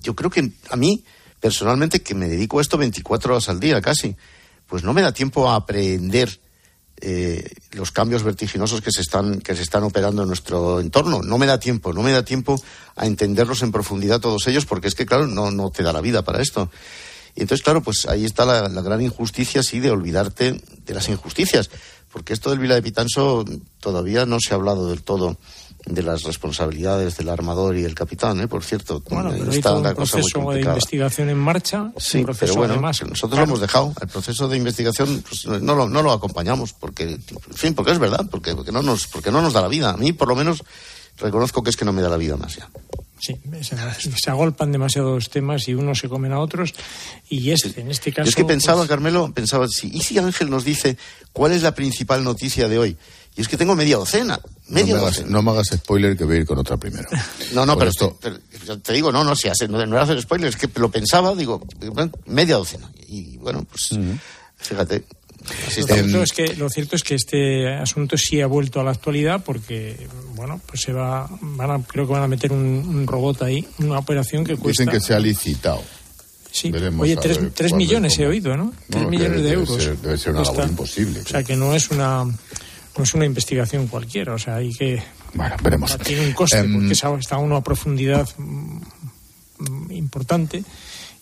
yo 0.00 0.16
creo 0.16 0.30
que 0.30 0.50
a 0.70 0.76
mí, 0.76 1.04
personalmente, 1.38 2.00
que 2.00 2.14
me 2.14 2.26
dedico 2.26 2.58
a 2.58 2.62
esto 2.62 2.78
24 2.78 3.34
horas 3.34 3.50
al 3.50 3.60
día 3.60 3.82
casi, 3.82 4.16
pues 4.66 4.82
no 4.82 4.94
me 4.94 5.02
da 5.02 5.12
tiempo 5.12 5.50
a 5.50 5.56
aprender 5.56 6.40
eh, 7.00 7.50
los 7.72 7.90
cambios 7.90 8.22
vertiginosos 8.22 8.80
que 8.80 8.90
se, 8.90 9.00
están, 9.00 9.40
que 9.40 9.54
se 9.54 9.62
están 9.62 9.84
operando 9.84 10.22
en 10.22 10.28
nuestro 10.28 10.80
entorno. 10.80 11.22
No 11.22 11.38
me 11.38 11.46
da 11.46 11.58
tiempo, 11.58 11.92
no 11.92 12.02
me 12.02 12.12
da 12.12 12.24
tiempo 12.24 12.60
a 12.96 13.06
entenderlos 13.06 13.62
en 13.62 13.72
profundidad 13.72 14.20
todos 14.20 14.46
ellos, 14.48 14.66
porque 14.66 14.88
es 14.88 14.94
que, 14.94 15.06
claro, 15.06 15.26
no, 15.26 15.50
no 15.50 15.70
te 15.70 15.82
da 15.82 15.92
la 15.92 16.00
vida 16.00 16.22
para 16.22 16.42
esto. 16.42 16.70
Y 17.34 17.42
entonces, 17.42 17.62
claro, 17.62 17.82
pues 17.82 18.06
ahí 18.06 18.24
está 18.24 18.44
la, 18.44 18.68
la, 18.68 18.82
gran 18.82 19.00
injusticia, 19.00 19.62
sí, 19.62 19.80
de 19.80 19.90
olvidarte 19.90 20.60
de 20.84 20.94
las 20.94 21.08
injusticias. 21.08 21.70
Porque 22.12 22.32
esto 22.32 22.50
del 22.50 22.58
Vila 22.58 22.74
de 22.74 22.82
Pitanso 22.82 23.44
todavía 23.78 24.26
no 24.26 24.38
se 24.40 24.52
ha 24.52 24.56
hablado 24.56 24.88
del 24.88 25.02
todo 25.02 25.38
de 25.86 26.02
las 26.02 26.22
responsabilidades 26.22 27.16
del 27.16 27.28
armador 27.28 27.76
y 27.76 27.84
el 27.84 27.94
capitán, 27.94 28.40
¿eh? 28.40 28.48
por 28.48 28.62
cierto. 28.62 29.02
Bueno, 29.08 29.30
pero 29.30 29.50
está 29.50 29.74
un 29.74 29.94
proceso 29.94 30.50
de 30.52 30.60
investigación 30.60 31.30
en 31.30 31.38
marcha. 31.38 31.92
Sí, 31.96 32.24
pero 32.38 32.54
bueno, 32.54 32.74
además, 32.74 33.02
nosotros 33.02 33.30
claro. 33.30 33.46
lo 33.46 33.50
hemos 33.50 33.60
dejado. 33.60 33.92
El 34.00 34.08
proceso 34.08 34.48
de 34.48 34.56
investigación 34.56 35.22
pues, 35.26 35.46
no, 35.46 35.74
lo, 35.74 35.88
no 35.88 36.02
lo 36.02 36.12
acompañamos, 36.12 36.72
porque, 36.72 37.04
en 37.04 37.22
fin, 37.54 37.74
porque 37.74 37.92
es 37.92 37.98
verdad, 37.98 38.26
porque, 38.30 38.54
porque, 38.54 38.72
no 38.72 38.82
nos, 38.82 39.06
porque 39.06 39.30
no 39.30 39.42
nos 39.42 39.52
da 39.52 39.62
la 39.62 39.68
vida. 39.68 39.90
A 39.90 39.96
mí, 39.96 40.12
por 40.12 40.28
lo 40.28 40.36
menos, 40.36 40.62
reconozco 41.18 41.62
que 41.62 41.70
es 41.70 41.76
que 41.76 41.84
no 41.84 41.92
me 41.92 42.02
da 42.02 42.08
la 42.08 42.16
vida 42.16 42.36
más 42.36 42.56
ya. 42.56 42.68
Sí, 43.20 43.36
se, 43.60 43.76
se, 44.16 44.30
agolpan 44.30 44.72
demasiados 44.72 45.28
temas 45.28 45.68
y 45.68 45.74
unos 45.74 45.98
se 45.98 46.08
comen 46.08 46.32
a 46.32 46.40
otros. 46.40 46.72
Y 47.28 47.50
este, 47.50 47.82
en 47.82 47.90
este 47.90 48.12
caso. 48.12 48.24
Yo 48.24 48.30
es 48.30 48.34
que 48.34 48.46
pensaba, 48.46 48.78
pues... 48.78 48.88
Carmelo, 48.88 49.30
pensaba, 49.34 49.68
sí, 49.68 49.90
¿y 49.92 50.00
si 50.00 50.18
Ángel 50.18 50.48
nos 50.48 50.64
dice 50.64 50.96
cuál 51.34 51.52
es 51.52 51.62
la 51.62 51.74
principal 51.74 52.24
noticia 52.24 52.66
de 52.66 52.78
hoy? 52.78 52.96
Y 53.36 53.42
es 53.42 53.48
que 53.48 53.56
tengo 53.56 53.74
media 53.74 53.96
docena. 53.96 54.40
Media 54.68 54.94
no, 54.94 55.00
me 55.00 55.06
docena. 55.06 55.22
hagas, 55.22 55.30
no 55.30 55.42
me 55.42 55.50
hagas 55.52 55.66
spoiler 55.68 56.16
que 56.16 56.24
voy 56.24 56.36
a 56.36 56.38
ir 56.40 56.46
con 56.46 56.58
otra 56.58 56.76
primero. 56.76 57.08
no, 57.54 57.64
no, 57.64 57.78
pero, 57.78 57.90
esto... 57.90 58.18
te, 58.20 58.30
te, 58.30 58.76
te, 58.76 58.92
digo, 58.92 59.12
no, 59.12 59.24
no, 59.24 59.34
si 59.34 59.48
hace, 59.48 59.68
no, 59.68 59.84
no 59.86 59.96
era 59.96 60.02
hacer 60.02 60.20
spoiler, 60.20 60.48
es 60.48 60.56
que 60.56 60.68
lo 60.76 60.90
pensaba, 60.90 61.34
digo, 61.34 61.62
media 62.26 62.56
docena. 62.56 62.90
Y 63.08 63.36
bueno, 63.38 63.64
pues, 63.64 63.92
uh 63.92 63.96
-huh. 63.96 64.18
fíjate, 64.56 65.04
lo 65.40 65.86
cierto, 65.86 66.22
es 66.22 66.32
que, 66.32 66.56
lo 66.56 66.68
cierto 66.68 66.96
es 66.96 67.02
que 67.02 67.14
este 67.14 67.68
asunto 67.68 68.16
sí 68.16 68.40
ha 68.40 68.46
vuelto 68.46 68.80
a 68.80 68.84
la 68.84 68.90
actualidad 68.90 69.42
porque, 69.42 69.96
bueno, 70.34 70.60
pues 70.66 70.82
se 70.82 70.92
va, 70.92 71.28
van 71.40 71.70
a, 71.70 71.82
creo 71.82 72.06
que 72.06 72.12
van 72.12 72.22
a 72.22 72.28
meter 72.28 72.52
un, 72.52 72.60
un 72.60 73.06
robot 73.06 73.42
ahí, 73.42 73.66
una 73.78 73.98
operación 73.98 74.44
que 74.44 74.56
cuesta. 74.56 74.82
Dicen 74.82 74.88
que 74.88 75.00
se 75.00 75.14
ha 75.14 75.18
licitado. 75.18 75.82
Sí, 76.52 76.70
Veremos 76.70 77.04
oye, 77.04 77.16
tres, 77.16 77.38
tres 77.54 77.72
millones 77.72 78.18
he 78.18 78.26
oído, 78.26 78.56
¿no? 78.56 78.72
Tres 78.88 79.04
no, 79.04 79.08
millones 79.08 79.38
debe, 79.38 79.48
de 79.48 79.52
euros. 79.54 79.78
Debe 79.78 79.82
ser, 79.82 79.98
debe 79.98 80.18
ser 80.18 80.32
una 80.32 80.42
labor 80.42 80.68
imposible. 80.68 81.20
O 81.20 81.26
sea, 81.26 81.42
que 81.44 81.56
no 81.56 81.74
es 81.74 81.90
una 81.90 82.26
no 82.96 83.04
es 83.04 83.14
una 83.14 83.24
investigación 83.24 83.86
cualquiera, 83.86 84.34
o 84.34 84.38
sea, 84.38 84.56
hay 84.56 84.72
que... 84.72 85.02
Bueno, 85.34 85.56
veremos. 85.62 85.96
Tiene 85.98 86.26
un 86.26 86.32
coste, 86.32 86.62
um, 86.62 86.72
porque 86.72 86.92
está 86.92 87.36
a 87.36 87.38
una 87.38 87.60
profundidad 87.62 88.28
importante 89.90 90.64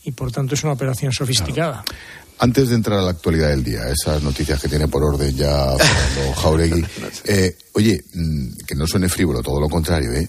y, 0.04 0.12
por 0.12 0.32
tanto, 0.32 0.54
es 0.54 0.64
una 0.64 0.72
operación 0.72 1.12
sofisticada. 1.12 1.82
Claro. 1.82 1.98
Antes 2.40 2.68
de 2.68 2.76
entrar 2.76 3.00
a 3.00 3.02
la 3.02 3.10
actualidad 3.10 3.48
del 3.48 3.64
día, 3.64 3.80
esas 3.88 4.22
noticias 4.22 4.60
que 4.60 4.68
tiene 4.68 4.86
por 4.86 5.02
orden 5.02 5.34
ya 5.36 5.76
Fernando 5.76 6.34
Jauregui, 6.40 6.84
eh, 7.24 7.58
oye, 7.72 8.04
mm, 8.14 8.64
que 8.66 8.74
no 8.76 8.86
suene 8.86 9.08
frívolo, 9.08 9.42
todo 9.42 9.60
lo 9.60 9.68
contrario, 9.68 10.12
¿eh? 10.12 10.28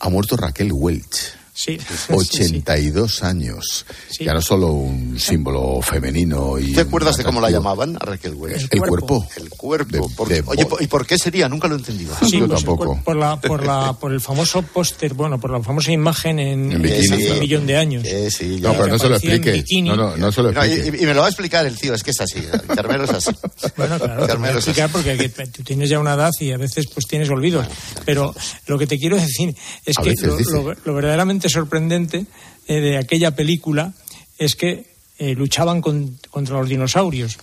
Ha 0.00 0.08
muerto 0.08 0.36
Raquel 0.36 0.70
Welch. 0.72 1.41
Sí. 1.54 1.78
82 2.10 3.14
sí. 3.14 3.26
años. 3.26 3.84
Sí. 4.08 4.24
Ya 4.24 4.32
no 4.32 4.40
solo 4.40 4.68
un 4.68 5.20
símbolo 5.20 5.82
femenino 5.82 6.58
y. 6.58 6.72
¿Te 6.72 6.80
acuerdas 6.80 7.16
de 7.16 7.24
cómo 7.24 7.42
la 7.42 7.50
llamaban 7.50 7.96
a 7.96 8.04
Raquel 8.06 8.34
Welch? 8.34 8.68
El, 8.70 8.82
el 8.82 8.88
cuerpo. 8.88 9.26
El 9.36 9.50
cuerpo. 9.50 9.90
De, 9.90 10.14
porque, 10.16 10.34
de 10.36 10.44
oye, 10.46 10.66
¿y 10.80 10.86
por 10.86 11.06
qué 11.06 11.18
sería? 11.18 11.50
Nunca 11.50 11.68
lo 11.68 11.74
he 11.74 11.78
entendido. 11.78 12.14
Sí, 12.22 12.38
Yo 12.38 12.48
pues, 12.48 12.60
tampoco. 12.60 12.94
Por, 12.94 13.04
por, 13.04 13.16
la, 13.16 13.38
por, 13.38 13.66
la, 13.66 13.92
por 13.92 14.12
el 14.12 14.20
famoso 14.22 14.62
póster, 14.62 15.12
bueno, 15.12 15.38
por 15.38 15.50
la 15.50 15.62
famosa 15.62 15.92
imagen 15.92 16.38
en, 16.38 16.72
en 16.72 16.82
bikini, 16.82 17.16
hace 17.16 17.32
un 17.32 17.40
millón 17.40 17.66
de 17.66 17.76
años. 17.76 18.04
Eh, 18.06 18.30
sí, 18.30 18.58
no, 18.60 18.72
pero 18.72 18.86
no 18.86 18.98
se 18.98 19.08
lo 19.10 19.16
explique. 19.16 19.62
No, 19.82 19.94
no, 19.94 20.16
no 20.16 20.32
se 20.32 20.42
lo 20.42 20.50
explique. 20.50 20.90
No, 20.90 20.96
y, 20.96 21.02
y, 21.02 21.06
me 21.06 21.12
lo 21.12 21.20
va 21.20 21.26
a 21.26 21.30
explicar 21.30 21.66
el 21.66 21.78
tío, 21.78 21.92
es 21.92 22.02
que 22.02 22.12
es 22.12 22.20
así. 22.22 22.40
Carmelo 22.74 23.04
es 23.04 23.10
así. 23.10 23.30
Bueno, 23.76 23.98
claro, 23.98 24.26
te 24.26 24.34
voy 24.36 24.48
a 24.48 24.52
explicar 24.52 24.90
porque 24.90 25.28
tú 25.28 25.62
tienes 25.62 25.88
ya 25.88 25.98
una 25.98 26.14
edad 26.14 26.30
y 26.40 26.52
a 26.52 26.56
veces 26.56 26.86
pues 26.92 27.06
tienes 27.06 27.30
olvidos. 27.30 27.66
Pero 28.04 28.34
lo 28.66 28.78
que 28.78 28.86
te 28.86 28.98
quiero 28.98 29.16
decir 29.16 29.54
es 29.84 29.98
a 29.98 30.02
que 30.02 30.14
lo, 30.22 30.38
lo, 30.38 30.74
lo 30.84 30.94
verdaderamente 30.94 31.41
sorprendente 31.48 32.26
eh, 32.68 32.80
de 32.80 32.98
aquella 32.98 33.34
película 33.34 33.92
es 34.38 34.56
que 34.56 34.86
eh, 35.18 35.34
luchaban 35.34 35.80
con, 35.80 36.18
contra 36.30 36.58
los 36.58 36.68
dinosaurios. 36.68 37.38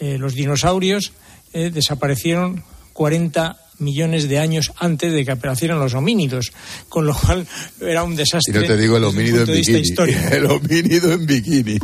Eh, 0.00 0.18
los 0.18 0.34
dinosaurios 0.34 1.12
desaparecieron 1.52 2.64
40 2.94 3.56
millones 3.78 4.28
de 4.28 4.38
años 4.38 4.72
antes 4.78 5.12
de 5.12 5.24
que 5.24 5.32
aparecieran 5.32 5.78
los 5.78 5.94
homínidos, 5.94 6.52
con 6.88 7.06
lo 7.06 7.14
cual 7.14 7.46
era 7.80 8.02
un 8.02 8.16
desastre. 8.16 8.58
Y 8.58 8.60
no 8.60 8.66
te 8.66 8.76
digo 8.76 8.96
el 8.96 9.04
homínido 9.04 9.42
en 9.42 9.52
bikini. 9.52 9.82
El 10.30 10.46
homínido 10.46 11.12
en 11.12 11.26
bikini. 11.26 11.78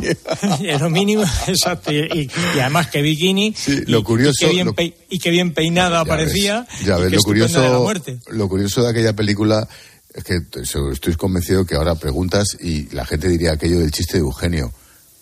el 0.63 0.81
homínido, 0.81 1.23
exacto. 1.47 1.91
Y, 1.91 2.29
y, 2.55 2.59
además 2.59 2.87
que 2.87 3.01
bikini. 3.01 3.53
Sí, 3.55 3.83
lo 3.87 3.99
y, 3.99 4.03
curioso. 4.03 4.45
Y 4.45 4.47
que 4.47 4.53
bien, 4.53 4.65
lo, 4.67 4.73
pe, 4.73 4.93
y 5.09 5.19
que 5.19 5.29
bien 5.29 5.53
peinada 5.53 5.97
ya 5.97 6.01
aparecía. 6.01 6.67
Ves, 6.69 6.85
ya 6.85 6.97
ves, 6.97 7.11
lo 7.11 7.21
curioso. 7.21 7.93
Lo 8.29 8.49
curioso 8.49 8.83
de 8.83 8.89
aquella 8.89 9.13
película 9.15 9.67
es 10.13 10.23
que 10.23 10.41
estoy 10.91 11.15
convencido 11.15 11.65
que 11.65 11.75
ahora 11.75 11.95
preguntas 11.95 12.57
y 12.59 12.89
la 12.93 13.05
gente 13.05 13.27
diría 13.27 13.53
aquello 13.53 13.79
del 13.79 13.91
chiste 13.91 14.13
de 14.13 14.19
Eugenio. 14.19 14.73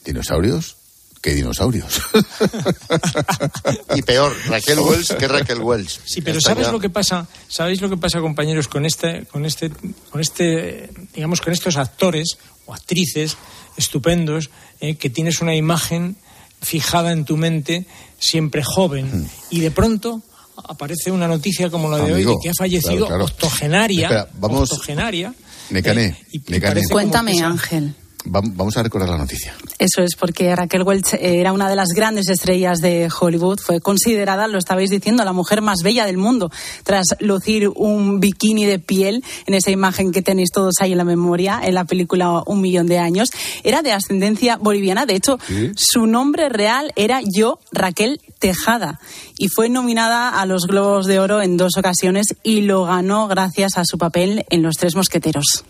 ¿Dinosaurios? 0.04 0.78
¿Qué 1.22 1.34
dinosaurios? 1.36 2.02
y 3.96 4.02
peor, 4.04 4.34
Raquel 4.48 4.80
Wells 4.80 5.14
que 5.20 5.28
Raquel 5.28 5.60
Wells. 5.60 6.00
Sí, 6.06 6.22
pero 6.22 6.40
¿sabes 6.40 6.68
ya... 6.68 6.72
lo 6.72 6.80
que 6.80 6.90
pasa? 6.90 7.28
¿Sabéis 7.50 7.82
lo 7.82 7.90
que 7.90 7.98
pasa, 7.98 8.22
compañeros, 8.22 8.70
con 8.70 8.86
este, 8.86 9.26
con 9.26 9.46
este, 9.46 9.70
con 10.10 10.22
este 10.22 10.90
digamos, 11.14 11.42
con 11.42 11.52
estos 11.52 11.76
actores 11.76 12.38
o 12.66 12.74
actrices 12.74 13.36
estupendos, 13.76 14.50
eh, 14.80 14.96
que 14.96 15.10
tienes 15.10 15.42
una 15.42 15.56
imagen 15.56 16.16
fijada 16.62 17.12
en 17.12 17.26
tu 17.26 17.36
mente, 17.36 17.86
siempre 18.18 18.64
joven, 18.64 19.30
y 19.50 19.60
de 19.60 19.72
pronto 19.72 20.22
aparece 20.68 21.12
una 21.12 21.28
noticia 21.28 21.70
como 21.70 21.90
la 21.90 21.98
de 21.98 22.14
hoy 22.14 22.24
de 22.24 22.36
que 22.42 22.50
ha 22.50 22.54
fallecido 22.58 23.08
octogenaria, 23.08 24.28
vamos, 24.34 24.72
octogenaria. 24.72 25.34
Necane, 25.70 26.18
eh, 26.34 26.42
Cuéntame, 26.90 27.42
Ángel. 27.42 27.94
Vamos 28.26 28.76
a 28.76 28.84
recordar 28.84 29.10
la 29.10 29.18
noticia. 29.18 29.56
Eso 29.78 30.02
es 30.02 30.16
porque 30.20 30.54
Raquel 30.54 30.84
Welch 30.84 31.14
era 31.20 31.54
una 31.54 31.70
de 31.70 31.76
las 31.76 31.90
grandes 31.96 32.28
estrellas 32.28 32.80
de 32.80 33.08
Hollywood. 33.08 33.60
Fue 33.60 33.80
considerada, 33.80 34.48
lo 34.48 34.58
estabais 34.58 34.90
diciendo, 34.90 35.24
la 35.24 35.32
mujer 35.32 35.62
más 35.62 35.84
bella 35.84 36.06
del 36.06 36.18
mundo 36.18 36.52
tras 36.84 37.16
lucir 37.20 37.70
un 37.70 38.20
bikini 38.20 38.66
de 38.66 38.80
piel 38.80 39.24
en 39.46 39.54
esa 39.54 39.72
imagen 39.72 40.12
que 40.12 40.22
tenéis 40.22 40.52
todos 40.52 40.76
ahí 40.82 40.92
en 40.92 40.98
la 40.98 41.06
memoria 41.06 41.62
en 41.64 41.74
la 41.74 41.86
película 41.86 42.44
Un 42.46 42.62
millón 42.62 42.88
de 42.88 43.00
años. 43.00 43.30
Era 43.64 43.82
de 43.82 43.94
ascendencia 43.94 44.58
boliviana. 44.58 45.06
De 45.06 45.16
hecho, 45.16 45.40
su 45.76 46.06
nombre 46.06 46.50
real 46.50 46.92
era 46.96 47.22
Yo 47.24 47.60
Raquel 47.72 48.20
Tejada 48.40 49.00
y 49.38 49.48
fue 49.48 49.70
nominada 49.70 50.30
a 50.30 50.46
los 50.46 50.64
Globos 50.68 51.06
de 51.06 51.20
Oro 51.20 51.42
en 51.42 51.58
dos 51.58 51.78
ocasiones 51.78 52.28
y 52.44 52.62
lo 52.62 52.84
ganó 52.84 53.28
gracias 53.28 53.78
a 53.78 53.86
su 53.86 53.98
papel 53.98 54.46
en 54.50 54.62
Los 54.62 54.76
Tres 54.76 54.96
Mosqueteros. 54.96 55.64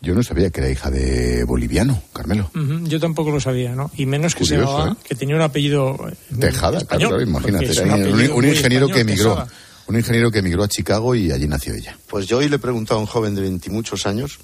Yo 0.00 0.14
no 0.14 0.22
sabía 0.22 0.50
que 0.50 0.60
era 0.60 0.70
hija 0.70 0.90
de 0.90 1.42
boliviano, 1.44 2.00
Carmelo. 2.12 2.50
yo 2.84 3.00
tampoco 3.00 3.30
lo 3.30 3.40
sabía, 3.40 3.74
¿no? 3.74 3.90
Y 3.96 4.06
menos 4.06 4.34
que, 4.34 4.44
¿eh? 4.44 4.94
que 5.02 5.14
tenía 5.16 5.34
un 5.34 5.42
apellido. 5.42 5.96
Eh, 6.08 6.36
Tejada, 6.38 6.84
claro, 6.84 7.20
imagínate. 7.20 7.68
Un, 8.32 8.44
ingeniero 8.44 8.88
que 8.88 9.00
emigró. 9.00 9.44
Un 9.88 9.96
ingeniero 9.96 10.30
que 10.30 10.38
emigró 10.38 10.62
a 10.62 10.68
Chicago 10.68 11.14
y 11.14 11.32
allí 11.32 11.48
nació 11.48 11.74
ella. 11.74 11.98
Pues 12.06 12.26
yo 12.26 12.38
hoy 12.38 12.48
le 12.48 12.56
he 12.56 12.58
preguntado 12.60 13.00
a 13.00 13.02
un 13.02 13.06
joven 13.06 13.34
de 13.34 13.40
veintimuchos 13.40 14.06
años 14.06 14.38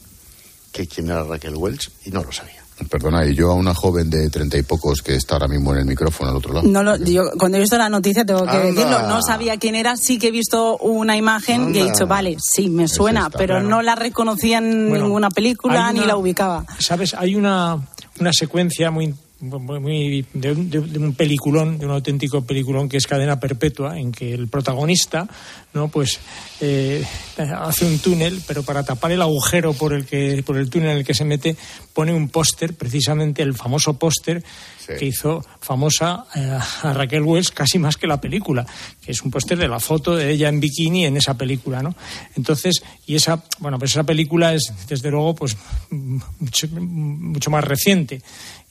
que 0.73 0.89
quién 0.89 1.09
era 1.09 1.23
Raquel 1.23 1.55
Welch 1.55 1.91
y 2.05 2.11
no 2.11 2.25
lo 2.25 2.33
sabía. 2.33 2.64
Perdona, 2.91 3.25
y 3.25 3.35
yo 3.35 3.53
a 3.53 3.55
una 3.55 3.73
joven 3.73 4.11
de 4.11 4.29
treinta 4.31 4.59
y 4.59 4.63
pocos 4.63 5.01
que 5.01 5.15
está 5.15 5.37
ahora 5.37 5.47
mismo 5.47 5.73
en 5.73 5.81
el 5.81 5.85
micrófono 5.85 6.31
al 6.31 6.37
otro 6.37 6.55
lado. 6.55 6.67
No 6.67 6.97
yo, 6.97 7.31
cuando 7.39 7.57
he 7.57 7.61
visto 7.61 7.79
la 7.79 7.89
noticia, 7.89 8.25
tengo 8.25 8.45
que 8.47 8.59
decirlo, 8.59 9.09
no 9.09 9.21
sabía 9.23 9.57
quién 9.59 9.77
era, 9.77 9.97
sí 9.97 10.19
que 10.19 10.29
he 10.29 10.31
visto 10.33 10.77
una 10.79 11.17
imagen 11.17 11.75
y 11.75 11.79
he 11.79 11.85
dicho, 11.85 12.07
vale, 12.07 12.37
sí, 12.41 12.69
me 12.69 12.89
suena, 12.89 13.31
pero 13.31 13.63
no 13.63 13.81
la 13.81 13.95
reconocía 13.95 14.59
en 14.59 14.93
ninguna 14.93 15.31
película 15.31 15.93
ni 15.93 16.01
la 16.01 16.17
ubicaba. 16.17 16.65
¿Sabes? 16.79 17.15
Hay 17.15 17.37
una, 17.37 17.79
una 18.19 18.33
secuencia 18.33 18.91
muy 18.91 19.15
muy, 19.45 20.25
de, 20.33 20.51
un, 20.53 21.15
peliculón, 21.15 21.79
de 21.79 21.87
un 21.87 21.93
auténtico 21.93 22.45
peliculón 22.45 22.89
que 22.89 22.97
es 22.97 23.07
Cadena 23.07 23.39
Perpetua, 23.39 23.99
en 23.99 24.13
que 24.13 24.33
el 24.33 24.49
protagonista, 24.49 25.29
no, 25.73 25.89
pues 25.89 26.19
eh, 26.61 27.05
hace 27.37 27.85
un 27.85 27.99
túnel, 27.99 28.41
pero 28.47 28.63
para 28.63 28.85
tapar 28.85 29.13
el 29.13 29.23
agujero 29.23 29.73
por 29.73 29.93
el 29.93 30.07
que 30.07 30.43
por 30.45 30.57
el 30.57 30.71
túnel 30.71 30.91
en 30.91 30.97
el 30.99 31.05
que 31.05 31.15
se 31.15 31.25
mete 31.25 31.57
pone 31.93 32.13
un 32.13 32.29
póster, 32.29 32.75
precisamente 32.75 33.43
el 33.43 33.55
famoso 33.55 33.99
póster 33.99 34.43
que 34.87 35.07
hizo 35.07 35.45
famosa 35.61 36.27
eh, 36.35 36.59
a 36.83 36.93
Raquel 36.93 37.23
Wells 37.23 37.51
casi 37.51 37.79
más 37.79 37.97
que 37.97 38.07
la 38.07 38.21
película, 38.21 38.67
que 39.05 39.13
es 39.13 39.23
un 39.23 39.31
póster 39.31 39.59
de 39.59 39.69
la 39.69 39.81
foto 39.81 40.17
de 40.17 40.31
ella 40.31 40.49
en 40.49 40.61
bikini 40.61 41.07
en 41.07 41.17
esa 41.17 41.37
película, 41.37 41.83
¿no? 41.83 41.95
Entonces, 42.37 42.83
y 43.07 43.15
esa, 43.15 43.43
bueno, 43.59 43.79
pues 43.79 43.93
esa 43.93 44.05
película 44.05 44.55
es 44.55 44.73
desde 44.89 45.11
luego 45.11 45.35
pues 45.35 45.57
mucho, 45.91 47.51
más 47.51 47.65
reciente 47.65 48.23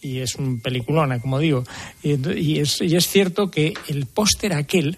y 0.02 0.20
es 0.20 0.36
un 0.36 0.60
peliculón, 0.60 1.20
como 1.20 1.40
digo. 1.40 1.64
Y, 2.02 2.60
es, 2.60 2.82
y 2.82 2.96
es 2.96 3.08
cierto 3.08 3.50
que 3.50 3.74
el 3.88 4.06
póster 4.06 4.54
aquel 4.54 4.98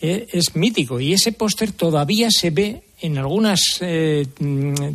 eh, 0.00 0.28
es 0.32 0.54
mítico 0.54 1.00
y 1.00 1.12
ese 1.12 1.32
póster 1.32 1.72
todavía 1.72 2.28
se 2.30 2.50
ve 2.50 2.82
en 3.00 3.18
algunas 3.18 3.60
eh, 3.80 4.26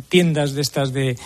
tiendas 0.08 0.52
de 0.52 0.62
estas 0.62 0.92
de, 0.92 1.16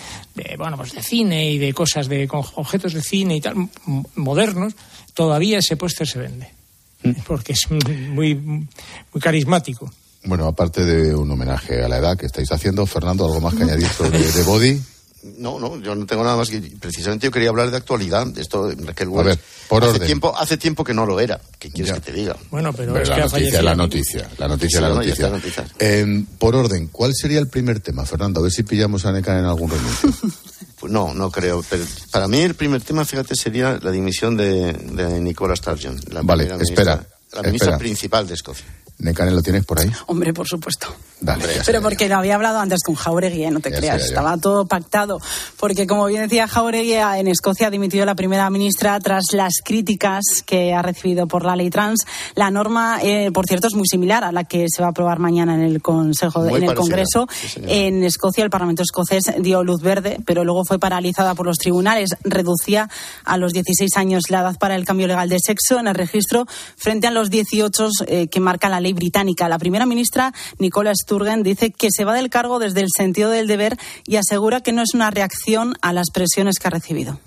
bueno 0.57 0.77
pues 0.77 0.93
de 0.93 1.03
cine 1.03 1.51
y 1.51 1.57
de 1.57 1.73
cosas 1.73 2.07
de 2.07 2.27
objetos 2.31 2.93
de 2.93 3.01
cine 3.01 3.37
y 3.37 3.41
tal 3.41 3.69
modernos 4.15 4.73
todavía 5.13 5.59
ese 5.59 5.77
póster 5.77 6.07
se 6.07 6.19
vende. 6.19 6.59
Mm. 7.01 7.11
porque 7.25 7.53
es 7.53 7.61
muy 7.71 8.35
muy 8.35 9.21
carismático. 9.21 9.89
Bueno 10.23 10.47
aparte 10.47 10.83
de 10.83 11.15
un 11.15 11.31
homenaje 11.31 11.81
a 11.81 11.87
la 11.87 11.97
edad 11.97 12.17
que 12.17 12.25
estáis 12.25 12.51
haciendo 12.51 12.85
Fernando 12.85 13.25
algo 13.25 13.39
más 13.39 13.55
que 13.55 13.63
añadir 13.63 13.87
sobre 13.87 14.19
de 14.31 14.43
Body 14.43 14.81
no, 15.23 15.59
no, 15.59 15.79
yo 15.81 15.95
no 15.95 16.05
tengo 16.05 16.23
nada 16.23 16.37
más 16.37 16.49
que. 16.49 16.61
Precisamente 16.79 17.27
yo 17.27 17.31
quería 17.31 17.49
hablar 17.49 17.71
de 17.71 17.77
actualidad. 17.77 18.25
Esto, 18.37 18.71
Raquel 18.85 19.09
A 19.17 19.23
ver, 19.23 19.39
por 19.67 19.83
hace 19.83 19.93
orden. 19.93 20.05
Tiempo, 20.05 20.33
hace 20.37 20.57
tiempo 20.57 20.83
que 20.83 20.93
no 20.93 21.05
lo 21.05 21.19
era. 21.19 21.39
¿Qué 21.57 21.69
quieres 21.69 21.93
que 21.93 21.99
te 21.99 22.13
diga? 22.13 22.35
Bueno, 22.51 22.71
pero, 22.73 22.97
es 22.97 23.09
la, 23.09 23.15
que 23.15 23.21
noticia, 23.21 23.61
la 23.61 23.75
noticia, 23.75 24.29
la 24.37 24.47
noticia, 24.47 24.81
la 24.81 24.89
noticia, 25.29 25.65
eh, 25.79 26.23
por 26.37 26.55
orden, 26.55 26.87
¿cuál 26.87 27.13
sería 27.13 27.39
el 27.39 27.47
primer 27.47 27.79
tema, 27.79 28.05
Fernando? 28.05 28.39
A 28.39 28.43
ver 28.43 28.51
si 28.51 28.63
pillamos 28.63 29.05
a 29.05 29.11
NECA 29.11 29.37
en 29.37 29.45
algún 29.45 29.69
renuncio. 29.69 30.13
pues 30.79 30.91
no, 30.91 31.13
no 31.13 31.29
creo. 31.31 31.63
Pero 31.69 31.83
para 32.11 32.27
mí 32.27 32.39
el 32.39 32.55
primer 32.55 32.81
tema, 32.81 33.03
fíjate, 33.03 33.35
sería 33.35 33.77
la 33.81 33.91
dimisión 33.91 34.37
de, 34.37 34.73
de 34.73 35.19
Nicola 35.19 35.55
Sturgeon. 35.55 35.99
La 36.11 36.21
vale, 36.21 36.49
espera. 36.61 37.05
La 37.31 37.43
ministra 37.43 37.77
principal 37.77 38.27
de 38.27 38.33
Escocia. 38.33 38.65
Necane, 38.99 39.31
¿lo 39.31 39.41
tienes 39.41 39.65
por 39.65 39.79
ahí? 39.79 39.89
Hombre, 40.07 40.33
por 40.33 40.45
supuesto. 40.45 40.93
Dale, 41.21 41.43
Pero 41.65 41.81
porque 41.81 42.07
lo 42.07 42.17
había 42.17 42.35
hablado 42.35 42.59
antes 42.59 42.81
con 42.81 42.95
Jauregui, 42.95 43.43
¿eh? 43.43 43.51
no 43.51 43.59
te 43.59 43.71
creas, 43.71 44.03
estaba 44.03 44.37
todo 44.37 44.65
pactado. 44.65 45.19
Porque 45.57 45.85
como 45.85 46.05
bien 46.05 46.23
decía 46.23 46.47
Jauregui, 46.47 46.93
en 46.93 47.27
Escocia 47.27 47.67
ha 47.67 47.69
dimitido 47.69 48.05
la 48.05 48.15
primera 48.15 48.49
ministra 48.49 48.99
tras 48.99 49.25
las 49.33 49.55
críticas 49.63 50.23
que 50.45 50.73
ha 50.73 50.81
recibido 50.81 51.27
por 51.27 51.45
la 51.45 51.55
ley 51.55 51.69
trans. 51.69 52.05
La 52.35 52.51
norma, 52.51 52.99
eh, 53.01 53.31
por 53.31 53.47
cierto, 53.47 53.67
es 53.67 53.73
muy 53.73 53.85
similar 53.85 54.23
a 54.23 54.31
la 54.31 54.45
que 54.45 54.65
se 54.69 54.81
va 54.81 54.87
a 54.87 54.91
aprobar 54.91 55.19
mañana 55.19 55.55
en 55.55 55.61
el 55.61 55.81
Consejo, 55.81 56.45
en 56.45 56.63
el 56.63 56.75
Congreso. 56.75 57.27
en 57.55 58.03
Escocia, 58.03 58.43
el 58.43 58.49
Parlamento 58.49 58.83
escocés 58.83 59.23
dio 59.39 59.63
luz 59.63 59.81
verde, 59.81 60.19
pero 60.25 60.45
luego 60.45 60.63
fue 60.65 60.79
paralizada 60.79 61.35
por 61.35 61.45
los 61.45 61.57
tribunales. 61.57 62.15
Reducía 62.23 62.89
a 63.25 63.37
los 63.37 63.51
16 63.51 63.95
años 63.97 64.23
la 64.29 64.39
edad 64.41 64.57
para 64.57 64.75
el 64.75 64.85
cambio 64.85 65.07
legal 65.07 65.27
de 65.27 65.37
sexo 65.39 65.79
en 65.79 65.87
el 65.87 65.95
registro 65.95 66.45
frente 66.77 67.07
a 67.07 67.11
los 67.11 67.18
18 67.27 67.89
eh, 68.07 68.27
que 68.27 68.39
marca 68.39 68.69
la 68.69 68.79
ley 68.79 68.93
británica. 68.93 69.49
La 69.49 69.59
primera 69.59 69.85
ministra, 69.85 70.33
Nicola 70.57 70.93
Sturgeon, 70.95 71.43
dice 71.43 71.71
que 71.71 71.89
se 71.91 72.05
va 72.05 72.13
del 72.13 72.29
cargo 72.29 72.59
desde 72.59 72.81
el 72.81 72.87
sentido 72.95 73.29
del 73.29 73.47
deber 73.47 73.77
y 74.05 74.15
asegura 74.15 74.61
que 74.61 74.71
no 74.71 74.81
es 74.81 74.93
una 74.93 75.11
reacción 75.11 75.75
a 75.81 75.91
las 75.91 76.11
presiones 76.11 76.59
que 76.59 76.67
ha 76.67 76.71
recibido. 76.71 77.19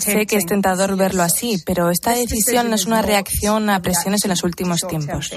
Sé 0.00 0.26
que 0.26 0.36
es 0.36 0.46
tentador 0.46 0.96
verlo 0.96 1.22
así, 1.22 1.62
pero 1.64 1.90
esta 1.90 2.12
decisión 2.12 2.70
no 2.70 2.74
es 2.74 2.86
una 2.86 3.02
reacción 3.02 3.70
a 3.70 3.80
presiones 3.80 4.24
en 4.24 4.30
los 4.30 4.42
últimos 4.42 4.80
tiempos. 4.88 5.30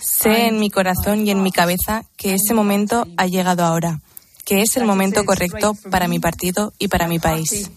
Sé 0.00 0.46
en 0.48 0.60
mi 0.60 0.70
corazón 0.70 1.26
y 1.26 1.30
en 1.30 1.42
mi 1.42 1.52
cabeza 1.52 2.04
que 2.16 2.34
ese 2.34 2.54
momento 2.54 3.06
ha 3.16 3.26
llegado 3.26 3.64
ahora, 3.64 4.00
que 4.44 4.62
es 4.62 4.76
el 4.76 4.84
momento 4.84 5.24
correcto 5.24 5.76
para 5.90 6.08
mi 6.08 6.18
partido 6.18 6.72
y 6.78 6.88
para 6.88 7.08
mi 7.08 7.18
país. 7.18 7.70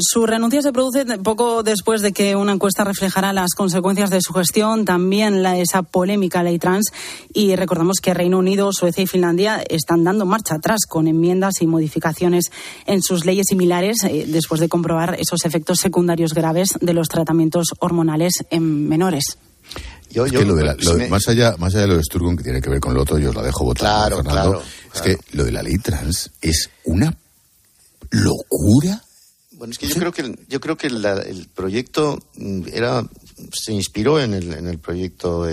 Su 0.00 0.26
renuncia 0.26 0.62
se 0.62 0.72
produce 0.72 1.04
poco 1.18 1.62
después 1.62 2.02
de 2.02 2.12
que 2.12 2.36
una 2.36 2.52
encuesta 2.52 2.84
reflejara 2.84 3.32
las 3.32 3.54
consecuencias 3.54 4.10
de 4.10 4.20
su 4.20 4.32
gestión, 4.32 4.84
también 4.84 5.42
la, 5.42 5.58
esa 5.58 5.82
polémica 5.82 6.42
ley 6.42 6.58
trans. 6.58 6.92
Y 7.32 7.56
recordamos 7.56 7.98
que 8.02 8.14
Reino 8.14 8.38
Unido, 8.38 8.72
Suecia 8.72 9.04
y 9.04 9.06
Finlandia 9.06 9.62
están 9.68 10.04
dando 10.04 10.26
marcha 10.26 10.56
atrás 10.56 10.80
con 10.88 11.06
enmiendas 11.06 11.60
y 11.60 11.66
modificaciones 11.66 12.50
en 12.86 13.02
sus 13.02 13.24
leyes 13.24 13.46
similares 13.48 13.98
eh, 14.04 14.24
después 14.28 14.60
de 14.60 14.68
comprobar 14.68 15.16
esos 15.18 15.44
efectos 15.44 15.78
secundarios 15.78 16.34
graves 16.34 16.70
de 16.80 16.92
los 16.92 17.08
tratamientos 17.08 17.68
hormonales 17.78 18.44
en 18.50 18.88
menores. 18.88 19.38
más, 21.10 21.28
allá, 21.28 21.56
más 21.58 21.74
allá 21.74 21.82
de 21.82 21.88
lo 21.88 21.96
de 21.96 22.02
Sturgeon, 22.02 22.36
que 22.36 22.44
tiene 22.44 22.60
que 22.60 22.70
ver 22.70 22.80
con 22.80 22.94
lo 22.94 23.02
otro, 23.02 23.18
yo 23.18 23.30
os 23.30 23.36
la 23.36 23.42
dejo 23.42 23.64
votar. 23.64 24.08
Claro, 24.08 24.22
claro, 24.22 24.62
Es 24.94 25.00
que 25.02 25.18
lo 25.32 25.44
de 25.44 25.52
la 25.52 25.62
ley 25.62 25.78
trans 25.78 26.30
es 26.40 26.70
una 26.84 27.14
locura 28.10 29.02
bueno, 29.56 29.72
es 29.72 29.78
que 29.78 29.86
yo 29.88 29.94
creo 29.96 30.12
que 30.12 30.38
yo 30.48 30.60
creo 30.60 30.76
que 30.76 30.86
el 30.86 31.48
proyecto 31.54 32.22
mm, 32.36 32.62
era 32.72 33.04
se 33.52 33.72
inspiró 33.72 34.20
en 34.20 34.34
el, 34.34 34.52
en 34.52 34.66
el 34.66 34.78
proyecto 34.78 35.46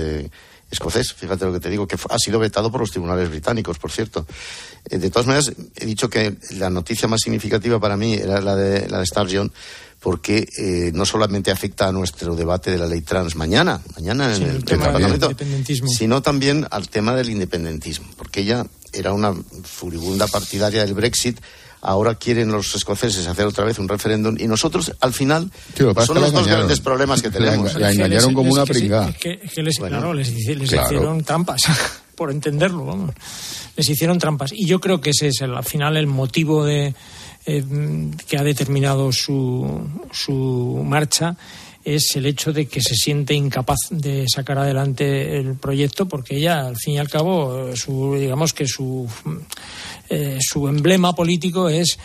escocés. 0.73 1.13
Fíjate 1.13 1.45
lo 1.45 1.53
que 1.53 1.59
te 1.59 1.69
digo, 1.69 1.87
que 1.87 1.95
ha 2.09 2.17
sido 2.17 2.39
vetado 2.39 2.71
por 2.71 2.81
los 2.81 2.91
tribunales 2.91 3.29
británicos, 3.29 3.77
por 3.77 3.91
cierto. 3.91 4.25
Eh, 4.89 4.97
de 4.97 5.09
todas 5.09 5.27
maneras, 5.27 5.53
he 5.75 5.85
dicho 5.85 6.09
que 6.09 6.35
la 6.51 6.69
noticia 6.69 7.07
más 7.07 7.21
significativa 7.21 7.79
para 7.79 7.95
mí 7.95 8.13
era 8.13 8.41
la 8.41 8.55
de 8.55 8.89
la 8.89 8.99
de 8.99 9.05
Sturgeon, 9.05 9.51
porque 9.99 10.47
eh, 10.57 10.91
no 10.93 11.05
solamente 11.05 11.51
afecta 11.51 11.87
a 11.87 11.91
nuestro 11.91 12.35
debate 12.35 12.71
de 12.71 12.77
la 12.77 12.87
ley 12.87 13.01
trans 13.01 13.35
mañana, 13.35 13.81
mañana 13.95 14.35
en 14.35 14.43
el, 14.43 14.63
Parlamento, 14.63 15.31
sino 15.87 16.21
también 16.21 16.67
al 16.71 16.89
tema 16.89 17.15
del 17.15 17.29
independentismo, 17.29 18.07
porque 18.17 18.41
ella 18.41 18.65
era 18.91 19.13
una 19.13 19.33
furibunda 19.63 20.27
partidaria 20.27 20.83
del 20.83 20.93
Brexit 20.93 21.39
ahora 21.83 22.15
quieren 22.15 22.51
los 22.51 22.73
escoceses 22.75 23.27
hacer 23.27 23.45
otra 23.45 23.65
vez 23.65 23.77
un 23.77 23.87
referéndum 23.87 24.35
y 24.39 24.47
nosotros 24.47 24.93
al 25.01 25.13
final 25.13 25.51
son 25.75 26.21
los 26.21 26.31
dos 26.31 26.47
grandes 26.47 26.79
problemas 26.79 27.21
que 27.21 27.29
tenemos. 27.29 27.75
La 27.75 27.91
engañaron 27.91 28.33
como 28.33 28.51
una 28.51 28.65
pringada. 28.65 29.13
que, 29.13 29.39
les, 29.57 29.77
claro, 29.77 30.13
les, 30.13 30.29
hicieron 30.29 31.23
trampas, 31.23 31.61
por 32.15 32.31
entenderlo, 32.31 32.85
vamos. 32.85 33.11
Les 33.75 33.89
hicieron 33.89 34.17
trampas. 34.17 34.51
Y 34.53 34.65
yo 34.65 34.79
creo 34.79 35.01
que 35.01 35.09
ese 35.09 35.27
es 35.27 35.41
al 35.41 35.63
final 35.63 35.97
el 35.97 36.07
motivo 36.07 36.63
de, 36.63 36.95
eh, 37.45 37.63
que 38.27 38.37
ha 38.37 38.43
determinado 38.43 39.11
su, 39.11 39.85
su 40.11 40.81
marcha 40.85 41.35
es 41.83 42.15
el 42.15 42.25
hecho 42.25 42.53
de 42.53 42.65
que 42.65 42.81
se 42.81 42.95
siente 42.95 43.33
incapaz 43.33 43.79
de 43.89 44.25
sacar 44.27 44.57
adelante 44.57 45.37
el 45.37 45.55
proyecto 45.55 46.07
porque 46.07 46.37
ella, 46.37 46.67
al 46.67 46.77
fin 46.77 46.95
y 46.95 46.99
al 46.99 47.09
cabo, 47.09 47.75
su, 47.75 48.15
digamos 48.15 48.53
que 48.53 48.67
su, 48.67 49.07
eh, 50.09 50.37
su 50.41 50.67
emblema 50.67 51.13
político 51.13 51.69
es 51.69 51.97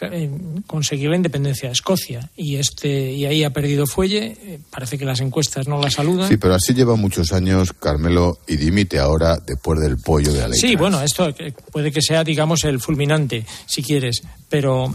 eh, 0.00 0.30
conseguir 0.66 1.10
la 1.10 1.16
independencia 1.16 1.68
de 1.68 1.72
Escocia 1.72 2.30
y 2.36 2.56
este 2.56 3.12
y 3.12 3.24
ahí 3.24 3.44
ha 3.44 3.50
perdido 3.50 3.86
fuelle. 3.86 4.36
Eh, 4.42 4.58
parece 4.70 4.98
que 4.98 5.04
las 5.04 5.20
encuestas 5.20 5.68
no 5.68 5.80
la 5.80 5.90
saludan. 5.90 6.28
Sí, 6.28 6.36
pero 6.36 6.54
así 6.54 6.74
lleva 6.74 6.96
muchos 6.96 7.32
años 7.32 7.72
Carmelo 7.72 8.38
y 8.48 8.56
dimite 8.56 8.98
ahora 8.98 9.38
después 9.46 9.80
del 9.80 9.98
pollo 9.98 10.32
de 10.32 10.40
la 10.40 10.48
ley. 10.48 10.58
Sí, 10.58 10.76
bueno, 10.76 11.02
esto 11.02 11.32
puede 11.70 11.92
que 11.92 12.02
sea, 12.02 12.24
digamos, 12.24 12.64
el 12.64 12.80
fulminante, 12.80 13.46
si 13.66 13.82
quieres, 13.82 14.22
pero 14.48 14.92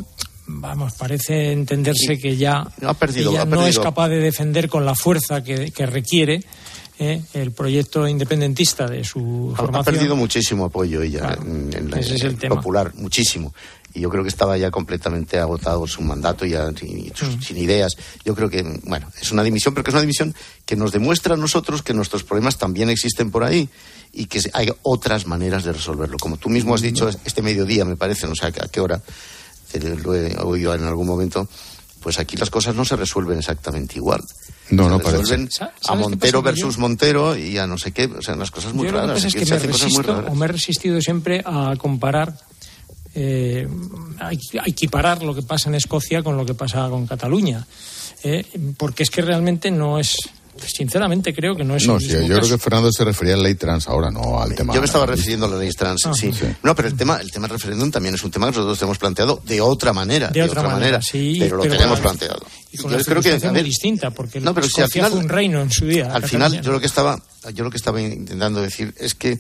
vamos, 0.48 0.94
parece 0.94 1.52
entenderse 1.52 2.18
que 2.18 2.36
ya 2.38 2.66
no, 2.82 2.90
ha 2.90 2.94
perdido, 2.94 3.46
no 3.46 3.68
es 3.68 3.78
capaz 3.78 4.10
de 4.10 4.20
defender 4.20 4.70
con 4.70 4.86
la 4.86 4.96
fuerza 4.96 5.44
que, 5.44 5.72
requiere 5.86 6.44
eh, 7.00 7.22
el 7.34 7.52
proyecto 7.52 8.08
independentista 8.08 8.88
de 8.88 9.04
su 9.04 9.54
formación. 9.56 9.76
Ha 9.76 9.84
perdido 9.84 10.16
muchísimo 10.16 10.66
apoyo 10.66 11.02
ella 11.02 11.38
en, 11.46 11.92
la, 11.92 12.00
es 12.00 12.24
popular, 12.50 12.94
muchísimo. 12.96 13.54
Y 13.94 14.02
yo 14.02 14.10
creo 14.10 14.24
que 14.24 14.30
estaba 14.30 14.58
ya 14.58 14.70
completamente 14.70 15.40
agotado 15.40 15.88
su 15.88 16.02
mandato 16.02 16.46
ya 16.46 16.70
mm. 16.70 17.42
sin 17.42 17.58
ideas. 17.58 17.96
Yo 18.24 18.36
creo 18.36 18.50
que, 18.50 18.64
bueno, 18.84 19.10
es 19.20 19.32
una 19.32 19.44
dimisión, 19.44 19.74
pero 19.74 19.84
que 19.84 19.92
es 19.92 19.96
una 19.96 20.02
dimisión 20.02 20.36
que 20.66 20.76
nos 20.76 20.92
demuestra 20.92 21.34
a 21.34 21.38
nosotros 21.38 21.82
que 21.82 21.94
nuestros 21.94 22.24
problemas 22.24 22.58
también 22.58 22.90
existen 22.90 23.32
por 23.32 23.44
ahí 23.44 23.70
y 24.14 24.26
que 24.26 24.40
hay 24.54 24.70
otras 24.84 25.26
maneras 25.26 25.64
de 25.64 25.74
resolverlo. 25.74 26.18
Como 26.18 26.38
tú 26.38 26.50
mismo 26.50 26.76
has 26.76 26.82
dicho, 26.82 27.10
este 27.10 27.42
mediodía, 27.42 27.86
me 27.86 27.96
parece, 27.96 28.28
no 28.28 28.36
sé 28.36 28.48
a 28.48 28.52
qué 28.52 28.80
hora, 28.80 29.02
lo 29.74 30.16
he 30.16 30.36
oído 30.38 30.74
en 30.74 30.84
algún 30.84 31.08
momento, 31.08 31.48
pues 32.02 32.20
aquí 32.20 32.38
las 32.38 32.50
cosas 32.50 32.76
no 32.76 32.86
se 32.86 32.96
resuelven 32.96 33.40
exactamente 33.40 33.96
igual. 33.98 34.22
No, 34.70 34.90
no 34.90 35.00
resuelven 35.00 35.50
a 35.88 35.96
Montero 35.96 36.42
versus 36.42 36.78
Montero 36.78 37.38
y 37.38 37.58
a 37.58 37.68
no 37.68 37.78
sé 37.78 37.92
qué, 37.92 38.06
o 38.06 38.22
sea, 38.22 38.36
las 38.36 38.52
cosas 38.52 38.74
muy 38.74 38.88
raras. 38.88 39.24
es 39.24 39.34
que 39.34 39.46
me, 39.46 39.60
resisto, 39.60 40.26
o 40.28 40.36
me 40.36 40.46
he 40.46 40.50
resistido 40.50 41.00
siempre 41.00 41.42
a 41.46 41.74
comparar, 41.78 42.38
eh, 43.16 43.68
a 44.20 44.32
equiparar 44.66 45.24
lo 45.24 45.34
que 45.34 45.42
pasa 45.42 45.70
en 45.70 45.76
Escocia 45.76 46.22
con 46.22 46.36
lo 46.36 46.46
que 46.46 46.54
pasa 46.54 46.90
con 46.90 47.08
Cataluña. 47.08 47.66
Eh, 48.24 48.46
porque 48.78 49.04
es 49.04 49.10
que 49.10 49.22
realmente 49.22 49.70
no 49.70 50.00
es 50.00 50.18
sinceramente 50.66 51.34
creo 51.34 51.56
que 51.56 51.64
no 51.64 51.76
es 51.76 51.86
no, 51.88 52.00
sí, 52.00 52.10
yo 52.10 52.40
creo 52.40 52.50
que 52.50 52.58
Fernando 52.58 52.92
se 52.92 53.04
refería 53.04 53.36
a 53.36 53.38
la 53.38 53.44
ley 53.44 53.56
trans 53.56 53.88
ahora, 53.88 54.10
no 54.10 54.42
al 54.42 54.56
tema. 54.56 54.74
Yo 54.74 54.82
me 54.82 54.86
estaba 54.86 55.06
refiriendo 55.06 55.46
a 55.46 55.50
la 55.50 55.58
ley 55.58 55.72
trans, 55.72 56.06
ah, 56.06 56.14
sí. 56.14 56.32
No, 56.64 56.76
pero 56.76 56.88
el 56.88 56.96
tema, 56.96 57.20
el 57.22 57.32
tema 57.32 57.48
del 57.48 57.58
referéndum 57.58 57.92
también 57.92 58.16
es 58.16 58.24
un 58.24 58.32
tema 58.32 58.48
que 58.48 58.58
nosotros 58.58 58.82
hemos 58.82 58.98
planteado 58.98 59.42
de 59.46 59.62
otra 59.62 59.94
manera, 59.94 60.30
de, 60.30 60.44
otra, 60.44 60.64
manera, 60.64 61.02
sí, 61.02 61.38
pero 61.40 61.58
lo 61.58 61.64
tenemos 61.64 62.00
planteado. 62.00 62.46
Y 62.72 62.78
con 62.78 62.92
yo 62.92 62.98
creo 63.04 63.22
que 63.22 63.50
muy 63.50 63.64
distinta, 63.64 64.12
porque 64.12 64.40
no, 64.40 64.54
pero 64.54 64.68
si 64.68 64.82
al 64.82 64.90
final, 64.90 65.12
fue 65.12 65.20
un 65.22 65.30
reino 65.30 65.62
en 65.62 65.72
su 65.72 65.86
día. 65.86 66.10
Al 66.14 66.24
final, 66.24 66.62
yo 66.62 66.72
lo 66.72 66.80
que 66.80 66.88
estaba, 66.88 67.22
yo 67.54 67.64
lo 67.64 67.72
que 67.72 67.78
estaba 67.78 68.02
intentando 68.02 68.62
decir 68.62 68.94
es 68.98 69.16
que 69.16 69.40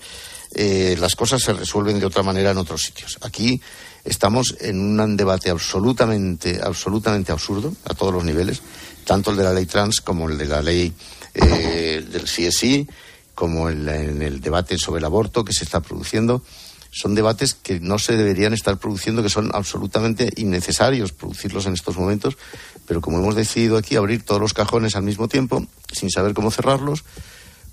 eh, 0.55 0.95
las 0.99 1.15
cosas 1.15 1.41
se 1.41 1.53
resuelven 1.53 1.99
de 1.99 2.05
otra 2.05 2.23
manera 2.23 2.51
en 2.51 2.57
otros 2.57 2.81
sitios. 2.81 3.17
Aquí 3.21 3.61
estamos 4.07 4.55
en 4.59 4.79
un 4.79 5.17
debate 5.17 5.49
absolutamente, 5.49 6.59
absolutamente 6.63 7.31
absurdo 7.31 7.73
a 7.85 7.93
todos 7.93 8.13
los 8.13 8.23
niveles 8.23 8.61
tanto 9.07 9.31
el 9.31 9.37
de 9.37 9.43
la 9.43 9.53
ley 9.53 9.65
trans 9.65 10.01
como 10.01 10.29
el 10.29 10.37
de 10.37 10.45
la 10.45 10.61
ley 10.61 10.93
eh, 11.33 12.05
del 12.11 12.23
CSI, 12.23 12.85
como 13.33 13.69
el, 13.69 13.87
en 13.87 14.21
el 14.21 14.41
debate 14.41 14.77
sobre 14.77 14.99
el 14.99 15.05
aborto 15.05 15.45
que 15.45 15.53
se 15.53 15.63
está 15.63 15.79
produciendo. 15.79 16.43
Son 16.91 17.15
debates 17.15 17.53
que 17.53 17.79
no 17.79 17.99
se 17.99 18.17
deberían 18.17 18.53
estar 18.53 18.77
produciendo, 18.77 19.23
que 19.23 19.29
son 19.29 19.51
absolutamente 19.53 20.29
innecesarios 20.35 21.13
producirlos 21.13 21.65
en 21.67 21.73
estos 21.73 21.97
momentos, 21.97 22.37
pero 22.85 22.99
como 23.01 23.19
hemos 23.19 23.35
decidido 23.35 23.77
aquí 23.77 23.95
abrir 23.95 24.23
todos 24.23 24.41
los 24.41 24.53
cajones 24.53 24.95
al 24.95 25.03
mismo 25.03 25.27
tiempo, 25.27 25.65
sin 25.91 26.09
saber 26.09 26.33
cómo 26.33 26.51
cerrarlos, 26.51 27.05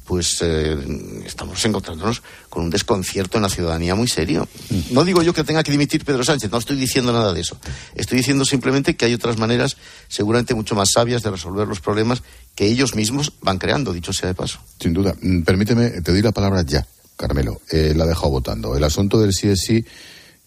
pues 0.04 0.38
eh, 0.42 0.76
estamos 1.24 1.64
encontrándonos 1.64 2.22
con 2.50 2.64
un 2.64 2.70
desconcierto 2.70 3.38
en 3.38 3.42
la 3.42 3.48
ciudadanía 3.48 3.94
muy 3.94 4.06
serio. 4.06 4.46
No 4.90 5.04
digo 5.04 5.22
yo 5.22 5.32
que 5.32 5.44
tenga 5.44 5.62
que 5.62 5.72
dimitir 5.72 6.04
Pedro 6.04 6.24
Sánchez, 6.24 6.50
no 6.50 6.58
estoy 6.58 6.76
diciendo 6.76 7.12
nada 7.12 7.32
de 7.32 7.40
eso. 7.40 7.58
Estoy 7.94 8.18
diciendo 8.18 8.44
simplemente 8.44 8.96
que 8.96 9.06
hay 9.06 9.14
otras 9.14 9.38
maneras, 9.38 9.76
seguramente 10.08 10.54
mucho 10.54 10.74
más 10.74 10.90
sabias, 10.92 11.22
de 11.22 11.30
resolver 11.30 11.66
los 11.66 11.80
problemas 11.80 12.22
que 12.54 12.66
ellos 12.66 12.94
mismos 12.94 13.32
van 13.40 13.58
creando, 13.58 13.92
dicho 13.92 14.12
sea 14.12 14.28
de 14.28 14.34
paso. 14.34 14.58
Sin 14.78 14.92
duda. 14.92 15.14
Mm, 15.20 15.42
permíteme, 15.42 15.90
te 15.90 16.12
doy 16.12 16.22
la 16.22 16.32
palabra 16.32 16.62
ya, 16.62 16.86
Carmelo. 17.16 17.62
Eh, 17.70 17.94
la 17.96 18.04
he 18.04 18.08
dejado 18.08 18.30
votando. 18.30 18.76
El 18.76 18.84
asunto 18.84 19.18
del 19.18 19.32
sí 19.32 19.48
es 19.48 19.60
sí, 19.60 19.84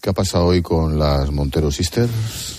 ¿qué 0.00 0.10
ha 0.10 0.14
pasado 0.14 0.46
hoy 0.46 0.62
con 0.62 0.98
las 0.98 1.30
Montero 1.30 1.70
Sisters? 1.72 2.57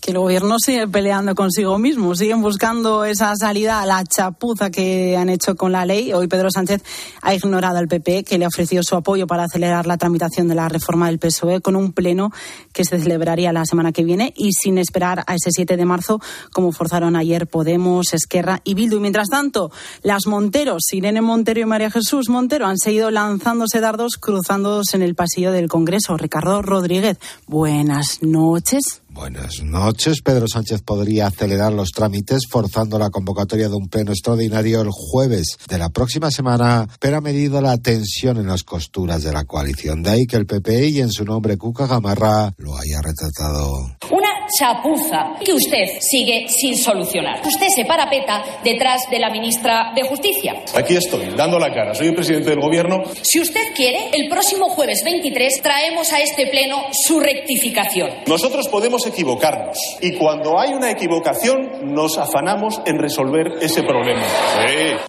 Que 0.00 0.10
el 0.10 0.18
gobierno 0.18 0.56
sigue 0.58 0.88
peleando 0.88 1.34
consigo 1.34 1.78
mismo, 1.78 2.14
siguen 2.14 2.42
buscando 2.42 3.04
esa 3.04 3.34
salida 3.36 3.80
a 3.80 3.86
la 3.86 4.02
chapuza 4.04 4.70
que 4.70 5.16
han 5.16 5.28
hecho 5.28 5.54
con 5.54 5.72
la 5.72 5.84
ley. 5.84 6.12
Hoy 6.12 6.26
Pedro 6.26 6.50
Sánchez 6.50 6.82
ha 7.22 7.34
ignorado 7.34 7.78
al 7.78 7.88
PP, 7.88 8.24
que 8.24 8.38
le 8.38 8.46
ofreció 8.46 8.82
su 8.82 8.96
apoyo 8.96 9.26
para 9.26 9.44
acelerar 9.44 9.86
la 9.86 9.96
tramitación 9.96 10.48
de 10.48 10.54
la 10.54 10.68
reforma 10.68 11.06
del 11.06 11.18
PSOE 11.18 11.60
con 11.60 11.76
un 11.76 11.92
pleno 11.92 12.32
que 12.72 12.84
se 12.84 12.98
celebraría 12.98 13.52
la 13.52 13.64
semana 13.64 13.92
que 13.92 14.04
viene 14.04 14.32
y 14.36 14.52
sin 14.52 14.78
esperar 14.78 15.24
a 15.26 15.34
ese 15.34 15.50
7 15.50 15.76
de 15.76 15.84
marzo, 15.84 16.20
como 16.52 16.72
forzaron 16.72 17.14
ayer 17.14 17.46
Podemos, 17.46 18.12
Esquerra 18.14 18.60
y 18.64 18.74
Bildu. 18.74 18.96
Y 18.96 19.00
mientras 19.00 19.28
tanto, 19.28 19.70
las 20.02 20.26
Monteros, 20.26 20.82
Irene 20.92 21.20
Montero 21.20 21.60
y 21.60 21.64
María 21.64 21.90
Jesús 21.90 22.28
Montero, 22.28 22.66
han 22.66 22.78
seguido 22.78 23.10
lanzándose 23.10 23.80
dardos, 23.80 24.16
cruzándose 24.18 24.96
en 24.96 25.02
el 25.02 25.14
pasillo 25.14 25.52
del 25.52 25.68
Congreso. 25.68 26.16
Ricardo 26.16 26.62
Rodríguez, 26.62 27.18
buenas 27.46 28.22
noches. 28.22 29.02
Buenas 29.18 29.64
noches. 29.64 30.22
Pedro 30.22 30.46
Sánchez 30.46 30.82
podría 30.82 31.26
acelerar 31.26 31.72
los 31.72 31.90
trámites 31.90 32.42
forzando 32.48 33.00
la 33.00 33.10
convocatoria 33.10 33.68
de 33.68 33.74
un 33.74 33.88
pleno 33.88 34.12
extraordinario 34.12 34.80
el 34.80 34.90
jueves 34.92 35.58
de 35.68 35.76
la 35.76 35.88
próxima 35.88 36.30
semana, 36.30 36.86
pero 37.00 37.16
ha 37.16 37.20
medido 37.20 37.60
la 37.60 37.78
tensión 37.78 38.36
en 38.36 38.46
las 38.46 38.62
costuras 38.62 39.24
de 39.24 39.32
la 39.32 39.42
coalición. 39.42 40.04
De 40.04 40.10
ahí 40.10 40.26
que 40.26 40.36
el 40.36 40.46
PP 40.46 40.90
y 40.90 41.00
en 41.00 41.10
su 41.10 41.24
nombre 41.24 41.58
Cuca 41.58 41.88
Gamarra 41.88 42.54
lo 42.58 42.76
haya 42.76 43.00
retratado. 43.02 43.96
Una 44.12 44.28
chapuza 44.56 45.34
que 45.44 45.52
usted 45.52 45.98
sigue 46.00 46.46
sin 46.48 46.76
solucionar. 46.76 47.42
Usted 47.44 47.68
se 47.74 47.84
parapeta 47.84 48.42
detrás 48.62 49.02
de 49.10 49.18
la 49.18 49.30
ministra 49.30 49.92
de 49.94 50.02
Justicia. 50.04 50.54
Aquí 50.74 50.96
estoy, 50.96 51.26
dando 51.36 51.58
la 51.58 51.74
cara. 51.74 51.94
Soy 51.94 52.08
el 52.08 52.14
presidente 52.14 52.50
del 52.50 52.60
gobierno. 52.60 53.02
Si 53.22 53.40
usted 53.40 53.74
quiere, 53.74 54.10
el 54.12 54.28
próximo 54.28 54.68
jueves 54.70 55.02
23 55.04 55.60
traemos 55.62 56.12
a 56.12 56.20
este 56.20 56.46
pleno 56.46 56.84
su 56.92 57.20
rectificación. 57.20 58.10
Nosotros 58.26 58.68
podemos 58.68 59.06
equivocarnos. 59.08 59.76
Y 60.00 60.16
cuando 60.16 60.58
hay 60.58 60.72
una 60.72 60.90
equivocación, 60.90 61.94
nos 61.94 62.16
afanamos 62.18 62.80
en 62.86 62.98
resolver 62.98 63.58
ese 63.60 63.82
problema. 63.82 64.22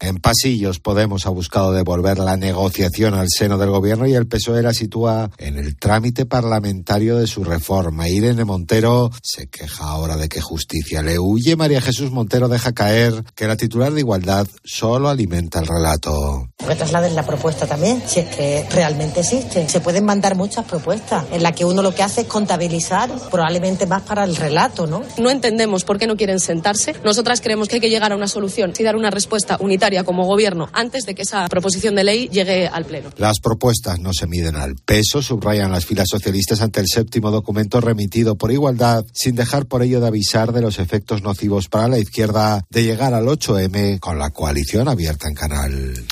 En 0.01 0.17
pasillos, 0.17 0.79
Podemos 0.79 1.25
ha 1.25 1.29
buscado 1.29 1.71
devolver 1.71 2.17
la 2.17 2.37
negociación 2.37 3.13
al 3.13 3.27
seno 3.29 3.57
del 3.57 3.69
gobierno 3.69 4.07
y 4.07 4.15
el 4.15 4.27
PSOE 4.27 4.63
la 4.63 4.73
sitúa 4.73 5.29
en 5.37 5.57
el 5.57 5.77
trámite 5.77 6.25
parlamentario 6.25 7.17
de 7.17 7.27
su 7.27 7.43
reforma. 7.43 8.09
Irene 8.09 8.45
Montero 8.45 9.11
se 9.21 9.47
queja 9.47 9.85
ahora 9.85 10.17
de 10.17 10.29
que 10.29 10.41
justicia 10.41 11.01
le 11.01 11.19
huye. 11.19 11.55
María 11.55 11.81
Jesús 11.81 12.11
Montero 12.11 12.47
deja 12.47 12.71
caer 12.71 13.23
que 13.35 13.47
la 13.47 13.55
titular 13.55 13.91
de 13.91 13.99
igualdad 13.99 14.47
solo 14.63 15.09
alimenta 15.09 15.59
el 15.59 15.67
relato. 15.67 16.49
Que 16.57 16.75
trasladen 16.75 17.15
la 17.15 17.23
propuesta 17.23 17.67
también, 17.67 18.01
si 18.05 18.21
es 18.21 18.35
que 18.35 18.65
realmente 18.71 19.19
existe. 19.21 19.67
Se 19.69 19.81
pueden 19.81 20.05
mandar 20.05 20.35
muchas 20.35 20.65
propuestas 20.65 21.25
en 21.31 21.43
las 21.43 21.53
que 21.53 21.65
uno 21.65 21.81
lo 21.81 21.93
que 21.93 22.03
hace 22.03 22.21
es 22.21 22.27
contabilizar 22.27 23.09
probablemente 23.29 23.85
más 23.89 24.03
para 24.03 24.23
el 24.23 24.35
relato, 24.35 24.87
¿no? 24.87 25.03
No 25.17 25.29
entendemos 25.29 25.83
por 25.83 25.97
qué 25.97 26.07
no 26.07 26.15
quieren 26.15 26.39
sentarse. 26.39 26.95
Nosotras 27.03 27.41
creemos 27.41 27.67
que 27.67 27.75
hay 27.75 27.81
que 27.81 27.89
llegar 27.89 28.11
a 28.11 28.15
una 28.15 28.27
solución 28.27 28.73
y 28.77 28.83
dar 28.83 28.95
una 28.95 29.09
respuesta 29.09 29.57
unitaria 29.59 30.03
como 30.03 30.25
gobierno 30.25 30.69
antes 30.73 31.05
de 31.05 31.15
que 31.15 31.23
esa 31.23 31.47
proposición 31.49 31.95
de 31.95 32.03
ley 32.03 32.29
llegue 32.29 32.67
al 32.67 32.85
Pleno. 32.85 33.09
Las 33.17 33.39
propuestas 33.39 33.99
no 33.99 34.13
se 34.13 34.27
miden 34.27 34.55
al 34.55 34.75
peso, 34.75 35.21
subrayan 35.21 35.71
las 35.71 35.85
filas 35.85 36.07
socialistas 36.09 36.61
ante 36.61 36.79
el 36.79 36.87
séptimo 36.87 37.31
documento 37.31 37.81
remitido 37.81 38.35
por 38.35 38.51
igualdad, 38.51 39.05
sin 39.13 39.35
dejar 39.35 39.65
por 39.65 39.83
ello 39.83 39.99
de 39.99 40.07
avisar 40.07 40.53
de 40.53 40.61
los 40.61 40.79
efectos 40.79 41.21
nocivos 41.21 41.67
para 41.67 41.87
la 41.87 41.99
izquierda 41.99 42.65
de 42.69 42.83
llegar 42.83 43.13
al 43.13 43.25
8M 43.25 43.99
con 43.99 44.19
la 44.19 44.29
coalición 44.29 44.87
abierta 44.87 45.27
en 45.27 45.35
canal. 45.35 46.05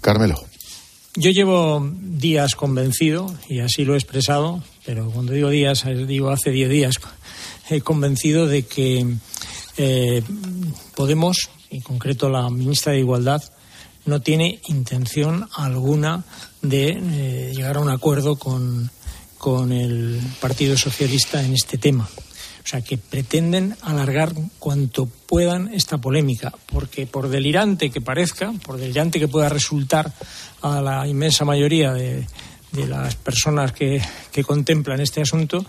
Carmelo. 0.00 0.44
Yo 1.16 1.30
llevo 1.30 1.90
días 2.00 2.54
convencido, 2.54 3.34
y 3.48 3.60
así 3.60 3.84
lo 3.84 3.94
he 3.94 3.96
expresado, 3.96 4.62
pero 4.84 5.10
cuando 5.10 5.32
digo 5.32 5.48
días, 5.48 5.84
digo 6.06 6.30
hace 6.30 6.50
diez 6.50 6.68
días, 6.68 6.96
he 7.68 7.80
convencido 7.80 8.46
de 8.46 8.64
que 8.64 9.06
eh, 9.76 10.22
Podemos, 10.94 11.48
en 11.70 11.80
concreto 11.80 12.28
la 12.28 12.50
ministra 12.50 12.92
de 12.92 12.98
Igualdad, 12.98 13.42
no 14.04 14.20
tiene 14.20 14.60
intención 14.68 15.48
alguna 15.54 16.24
de 16.60 16.88
eh, 16.90 17.52
llegar 17.54 17.78
a 17.78 17.80
un 17.80 17.88
acuerdo 17.88 18.36
con, 18.36 18.90
con 19.38 19.72
el 19.72 20.20
Partido 20.40 20.76
Socialista 20.76 21.42
en 21.42 21.54
este 21.54 21.78
tema. 21.78 22.08
O 22.62 22.68
sea, 22.68 22.82
que 22.82 22.98
pretenden 22.98 23.74
alargar 23.80 24.34
cuanto 24.58 25.06
puedan 25.06 25.72
esta 25.72 25.96
polémica, 25.96 26.52
porque 26.66 27.06
por 27.06 27.30
delirante 27.30 27.88
que 27.88 28.02
parezca, 28.02 28.52
por 28.62 28.76
delirante 28.76 29.18
que 29.18 29.28
pueda 29.28 29.48
resultar 29.48 30.12
a 30.60 30.82
la 30.82 31.06
inmensa 31.08 31.46
mayoría 31.46 31.94
de, 31.94 32.26
las 32.72 33.16
personas 33.16 33.72
que, 33.72 34.00
contemplan 34.46 35.00
este 35.00 35.20
asunto, 35.20 35.64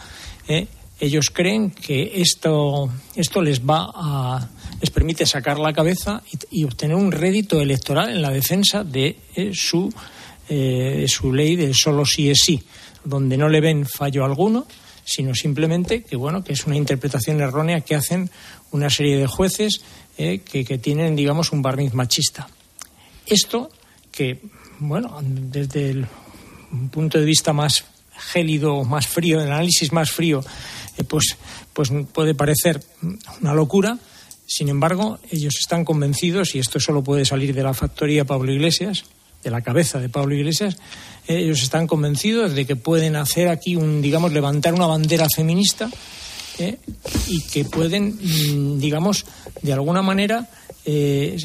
eh, 0.48 0.68
ellos 1.00 1.32
creen 1.32 1.72
que 1.72 2.22
esto, 2.22 2.90
esto 3.16 3.42
les 3.42 3.62
va 3.62 3.92
a 3.94 4.48
les 4.82 4.90
permite 4.90 5.26
sacar 5.26 5.60
la 5.60 5.74
cabeza 5.74 6.24
y, 6.50 6.64
obtener 6.64 6.96
un 6.96 7.12
rédito 7.12 7.62
electoral 7.62 8.10
en 8.10 8.22
la 8.22 8.32
defensa 8.32 8.84
de 8.84 9.16
eh, 9.36 9.52
su, 9.54 9.94
eh, 10.50 11.06
su 11.08 11.32
ley 11.32 11.56
del 11.56 11.76
solo 11.76 12.06
sí 12.06 12.30
es 12.30 12.40
sí, 12.44 12.64
donde 13.04 13.38
no 13.38 13.48
le 13.48 13.62
ven 13.62 13.86
fallo 13.86 14.26
alguno, 14.26 14.66
sino 15.04 15.36
simplemente 15.36 16.04
que 16.04 16.16
bueno 16.16 16.44
que 16.44 16.54
es 16.54 16.66
una 16.66 16.78
interpretación 16.78 17.42
errónea 17.42 17.82
que 17.82 17.96
hacen 17.96 18.30
una 18.72 18.90
serie 18.90 19.18
de 19.18 19.28
jueces 19.28 19.82
eh, 20.18 20.40
que, 20.40 20.66
que, 20.66 20.78
tienen 20.80 21.16
digamos 21.16 21.52
un 21.52 21.62
barniz 21.62 21.94
machista. 21.94 22.48
Esto 23.26 23.70
que 24.12 24.42
bueno 24.80 25.20
desde 25.22 25.92
el 25.92 26.08
punto 26.90 27.20
de 27.20 27.26
vista 27.26 27.54
más 27.54 27.86
gélido, 28.34 28.84
más 28.84 29.08
frío, 29.08 29.42
el 29.42 29.52
análisis 29.52 29.92
más 29.92 30.12
frío, 30.12 30.44
pues, 31.08 31.38
pues 31.74 31.92
puede 32.14 32.36
parecer 32.36 32.84
una 33.42 33.54
locura, 33.54 33.98
sin 34.46 34.70
embargo, 34.70 35.20
ellos 35.30 35.56
están 35.60 35.86
convencidos, 35.86 36.56
y 36.56 36.60
esto 36.60 36.80
solo 36.80 37.04
puede 37.04 37.26
salir 37.26 37.56
de 37.56 37.64
la 37.64 37.74
factoría 37.74 38.26
Pablo 38.26 38.52
Iglesias, 38.52 39.06
de 39.44 39.50
la 39.50 39.62
cabeza 39.62 40.00
de 40.00 40.10
Pablo 40.10 40.36
Iglesias, 40.36 40.78
ellos 41.28 41.64
están 41.64 41.88
convencidos 41.88 42.54
de 42.54 42.66
que 42.66 42.76
pueden 42.76 43.16
hacer 43.16 43.48
aquí 43.48 43.76
un, 43.76 44.02
digamos, 44.02 44.34
levantar 44.34 44.74
una 44.74 44.88
bandera 44.88 45.28
feminista 45.34 45.90
¿eh? 46.60 46.78
y 47.28 47.42
que 47.44 47.66
pueden, 47.66 48.18
mm, 48.22 48.80
digamos, 48.80 49.26
de 49.62 49.74
alguna 49.74 50.02
manera 50.02 50.50
eh, 50.86 51.38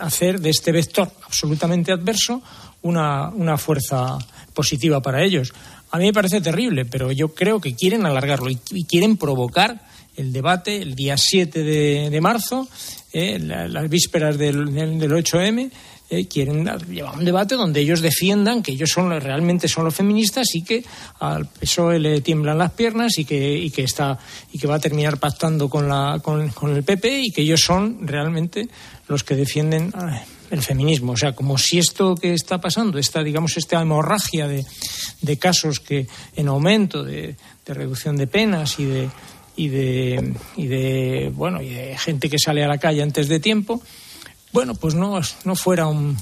hacer 0.00 0.40
de 0.40 0.50
este 0.50 0.72
vector 0.72 1.10
absolutamente 1.24 1.92
adverso 1.92 2.42
una, 2.82 3.30
una 3.30 3.56
fuerza 3.56 4.18
positiva 4.56 5.00
para 5.00 5.22
ellos. 5.22 5.52
A 5.92 5.98
mí 5.98 6.06
me 6.06 6.12
parece 6.12 6.40
terrible, 6.40 6.84
pero 6.84 7.12
yo 7.12 7.28
creo 7.28 7.60
que 7.60 7.76
quieren 7.76 8.06
alargarlo 8.06 8.50
y 8.50 8.84
quieren 8.84 9.16
provocar 9.16 9.80
el 10.16 10.32
debate 10.32 10.82
el 10.82 10.94
día 10.94 11.16
7 11.16 11.62
de, 11.62 12.20
marzo, 12.20 12.68
eh, 13.12 13.38
las 13.38 13.88
vísperas 13.88 14.36
del, 14.38 14.74
del 14.74 15.12
8M. 15.12 15.70
Eh, 16.08 16.28
quieren 16.28 16.64
llevar 16.88 17.18
un 17.18 17.24
debate 17.24 17.56
donde 17.56 17.80
ellos 17.80 18.00
defiendan 18.00 18.62
que 18.62 18.70
ellos 18.70 18.90
son 18.90 19.10
realmente 19.20 19.66
son 19.66 19.86
los 19.86 19.94
feministas 19.94 20.54
y 20.54 20.62
que 20.62 20.84
al 21.18 21.48
PSOE 21.48 21.98
le 21.98 22.20
tiemblan 22.20 22.58
las 22.58 22.70
piernas 22.70 23.18
y 23.18 23.24
que, 23.24 23.58
y 23.58 23.70
que 23.70 23.82
está 23.82 24.16
y 24.52 24.58
que 24.60 24.68
va 24.68 24.76
a 24.76 24.78
terminar 24.78 25.18
pactando 25.18 25.68
con 25.68 25.88
la 25.88 26.20
con, 26.22 26.76
el 26.76 26.84
PP 26.84 27.22
y 27.24 27.32
que 27.32 27.42
ellos 27.42 27.60
son 27.60 28.06
realmente 28.06 28.68
los 29.08 29.24
que 29.24 29.34
defienden 29.34 29.92
el 30.50 30.62
feminismo. 30.62 31.12
O 31.12 31.16
sea, 31.16 31.34
como 31.34 31.58
si 31.58 31.78
esto 31.78 32.14
que 32.14 32.32
está 32.34 32.60
pasando, 32.60 32.98
esta, 32.98 33.22
digamos, 33.22 33.56
esta 33.56 33.80
hemorragia 33.80 34.48
de, 34.48 34.64
de 35.22 35.38
casos 35.38 35.80
que 35.80 36.06
en 36.34 36.48
aumento, 36.48 37.02
de 37.02 37.36
reducción 37.66 38.16
de 38.16 38.26
penas 38.26 38.78
y 38.78 38.84
de, 38.84 39.08
y 39.56 39.68
de, 39.68 40.34
y 40.56 40.66
de 40.66 41.32
bueno 41.34 41.62
y 41.62 41.70
de 41.70 41.98
gente 41.98 42.28
que 42.28 42.38
sale 42.38 42.62
a 42.62 42.68
la 42.68 42.78
calle 42.78 43.02
antes 43.02 43.28
de 43.28 43.40
tiempo 43.40 43.82
bueno 44.52 44.74
pues 44.74 44.94
no 44.94 45.18
no 45.44 45.56
fuera 45.56 45.86
un 45.86 46.16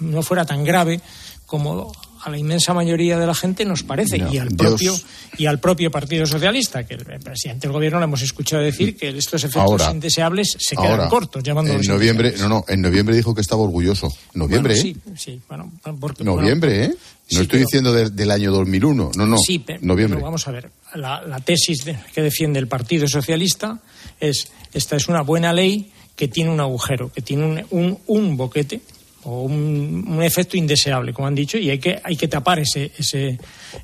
no 0.00 0.22
fuera 0.22 0.44
tan 0.44 0.64
grave 0.64 1.00
como 1.46 1.92
a 2.22 2.30
la 2.30 2.38
inmensa 2.38 2.74
mayoría 2.74 3.18
de 3.18 3.26
la 3.26 3.34
gente 3.34 3.64
nos 3.64 3.82
parece 3.82 4.18
y 4.18 4.38
al 4.38 4.48
propio 4.48 4.94
y 5.38 5.46
al 5.46 5.58
propio 5.58 5.90
Partido 5.90 6.26
Socialista 6.26 6.84
que 6.84 6.94
el 6.94 7.04
presidente 7.04 7.66
del 7.66 7.72
gobierno 7.72 7.98
le 7.98 8.04
hemos 8.04 8.22
escuchado 8.22 8.62
decir 8.62 8.96
que 8.96 9.08
estos 9.08 9.44
efectos 9.44 9.88
indeseables 9.90 10.56
se 10.58 10.76
quedan 10.76 11.08
cortos 11.08 11.42
en 11.46 11.54
noviembre 11.54 12.34
no 12.38 12.48
no 12.48 12.64
en 12.68 12.80
noviembre 12.80 13.16
dijo 13.16 13.34
que 13.34 13.40
estaba 13.40 13.62
orgulloso. 13.62 14.12
Noviembre 14.34 14.76
sí 14.76 14.96
sí 15.16 15.40
bueno 15.48 15.72
porque, 15.98 16.24
noviembre 16.24 16.84
eh 16.84 16.94
no 17.32 17.40
estoy 17.42 17.60
diciendo 17.60 17.92
del 17.92 18.30
año 18.30 18.50
2001, 18.50 19.12
no, 19.14 19.26
no, 19.26 19.36
sí, 19.38 19.64
noviembre. 19.82 20.20
vamos 20.20 20.48
a 20.48 20.50
ver, 20.50 20.70
la, 20.94 21.40
tesis 21.44 21.84
que 22.12 22.22
defiende 22.22 22.58
el 22.58 22.66
Partido 22.66 23.06
Socialista 23.06 23.80
es, 24.18 24.48
esta 24.72 24.96
es 24.96 25.08
una 25.08 25.22
buena 25.22 25.52
ley 25.52 25.92
que 26.16 26.28
tiene 26.28 26.50
un 26.50 26.60
agujero, 26.60 27.12
que 27.12 27.22
tiene 27.22 27.64
un, 27.70 27.98
un, 28.06 28.36
boquete 28.36 28.80
o 29.24 29.42
un, 29.42 30.22
efecto 30.22 30.56
indeseable, 30.56 31.12
como 31.12 31.28
han 31.28 31.34
dicho, 31.34 31.58
y 31.58 31.70
hay 31.70 31.78
que, 31.78 32.00
hay 32.02 32.16
que 32.16 32.28
tapar 32.28 32.58
ese, 32.58 32.90
ese, 32.96 33.38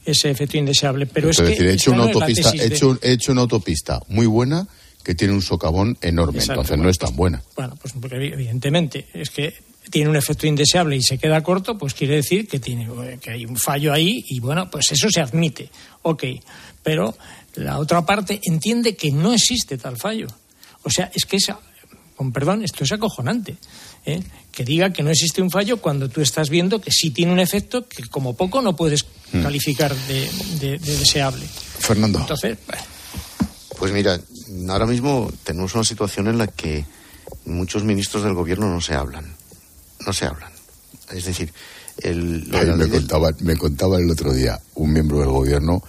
ese 0.05 0.31
efecto 0.31 0.57
indeseable. 0.57 1.07
Pero, 1.07 1.31
es 1.31 1.39
que 1.39 1.53
he 1.53 1.73
hecho, 1.73 1.93
una 1.93 2.05
autopista, 2.05 2.53
hecho, 2.59 2.99
he 3.03 3.13
hecho 3.13 3.33
una 3.33 3.43
autopista 3.43 4.01
muy 4.09 4.27
buena 4.27 4.67
que 5.03 5.15
tiene 5.15 5.35
un 5.35 5.43
socavón 5.43 5.97
enorme, 6.01 6.41
entonces 6.41 6.77
no 6.77 6.89
es 6.89 6.99
tan 6.99 7.15
buena. 7.15 7.43
Bueno, 7.55 7.77
pues 7.81 7.95
porque 8.01 8.17
evidentemente 8.17 9.07
es 9.15 9.31
que 9.31 9.55
tiene 9.91 10.11
un 10.11 10.17
efecto 10.17 10.47
indeseable 10.47 10.97
y 10.97 11.03
se 11.03 11.19
queda 11.19 11.43
corto, 11.43 11.79
pues 11.79 11.95
quiere 11.95 12.17
decir 12.17 12.49
que, 12.49 12.59
tiene, 12.59 12.89
que 13.21 13.31
hay 13.31 13.47
un 13.47 13.57
fallo 13.57 13.93
ahí 13.93 14.25
y 14.29 14.41
bueno, 14.41 14.69
pues 14.71 14.91
eso 14.91 15.09
se 15.09 15.21
admite. 15.21 15.71
Ok, 16.03 16.25
pero 16.83 17.17
la 17.55 17.79
otra 17.79 18.05
parte 18.05 18.41
entiende 18.43 18.97
que 18.97 19.13
no 19.13 19.33
existe 19.33 19.79
tal 19.79 19.97
fallo. 19.97 20.27
O 20.83 20.91
sea, 20.91 21.11
es 21.15 21.25
que 21.25 21.37
esa, 21.37 21.59
con 22.17 22.33
perdón, 22.33 22.63
esto 22.63 22.85
es 22.85 22.93
acojonante. 22.93 23.57
¿Eh? 24.07 24.23
Que 24.51 24.65
diga 24.65 24.93
que 24.93 25.03
no 25.03 25.11
existe 25.11 25.43
un 25.43 25.51
fallo 25.51 25.77
cuando 25.83 26.09
tú 26.09 26.23
estás 26.23 26.49
viendo 26.49 26.81
que 26.81 26.91
sí 26.91 27.11
tiene 27.11 27.33
un 27.33 27.41
efecto 27.41 27.87
que 27.87 28.05
como 28.05 28.35
poco 28.35 28.63
no 28.63 28.75
puedes 28.75 29.05
mm. 29.33 29.43
calificar 29.43 29.95
de, 29.95 30.79
deseable. 30.79 31.45
Fernando. 31.79 32.21
Entonces, 32.21 32.57
Pues 33.79 33.93
mira, 33.93 34.19
ahora 34.69 34.87
mismo 34.87 35.31
tenemos 35.45 35.75
una 35.75 35.85
situación 35.85 36.29
en 36.29 36.39
la 36.39 36.47
que 36.47 36.87
muchos 37.45 37.85
ministros 37.85 38.23
del 38.23 38.33
gobierno 38.33 38.71
no 38.71 38.81
se 38.81 38.95
hablan 38.95 39.37
no 40.07 40.13
se 40.13 40.27
hablan. 40.27 40.51
Es 41.13 41.25
decir, 41.25 41.53
el, 41.99 42.47
me, 42.47 42.89
contaba, 42.89 43.31
me 43.41 43.57
contaba 43.57 43.99
el 43.99 44.11
otro 44.11 44.33
día 44.33 44.61
un 44.75 44.93
miembro 44.93 45.21
del 45.21 45.29
gobierno 45.29 45.83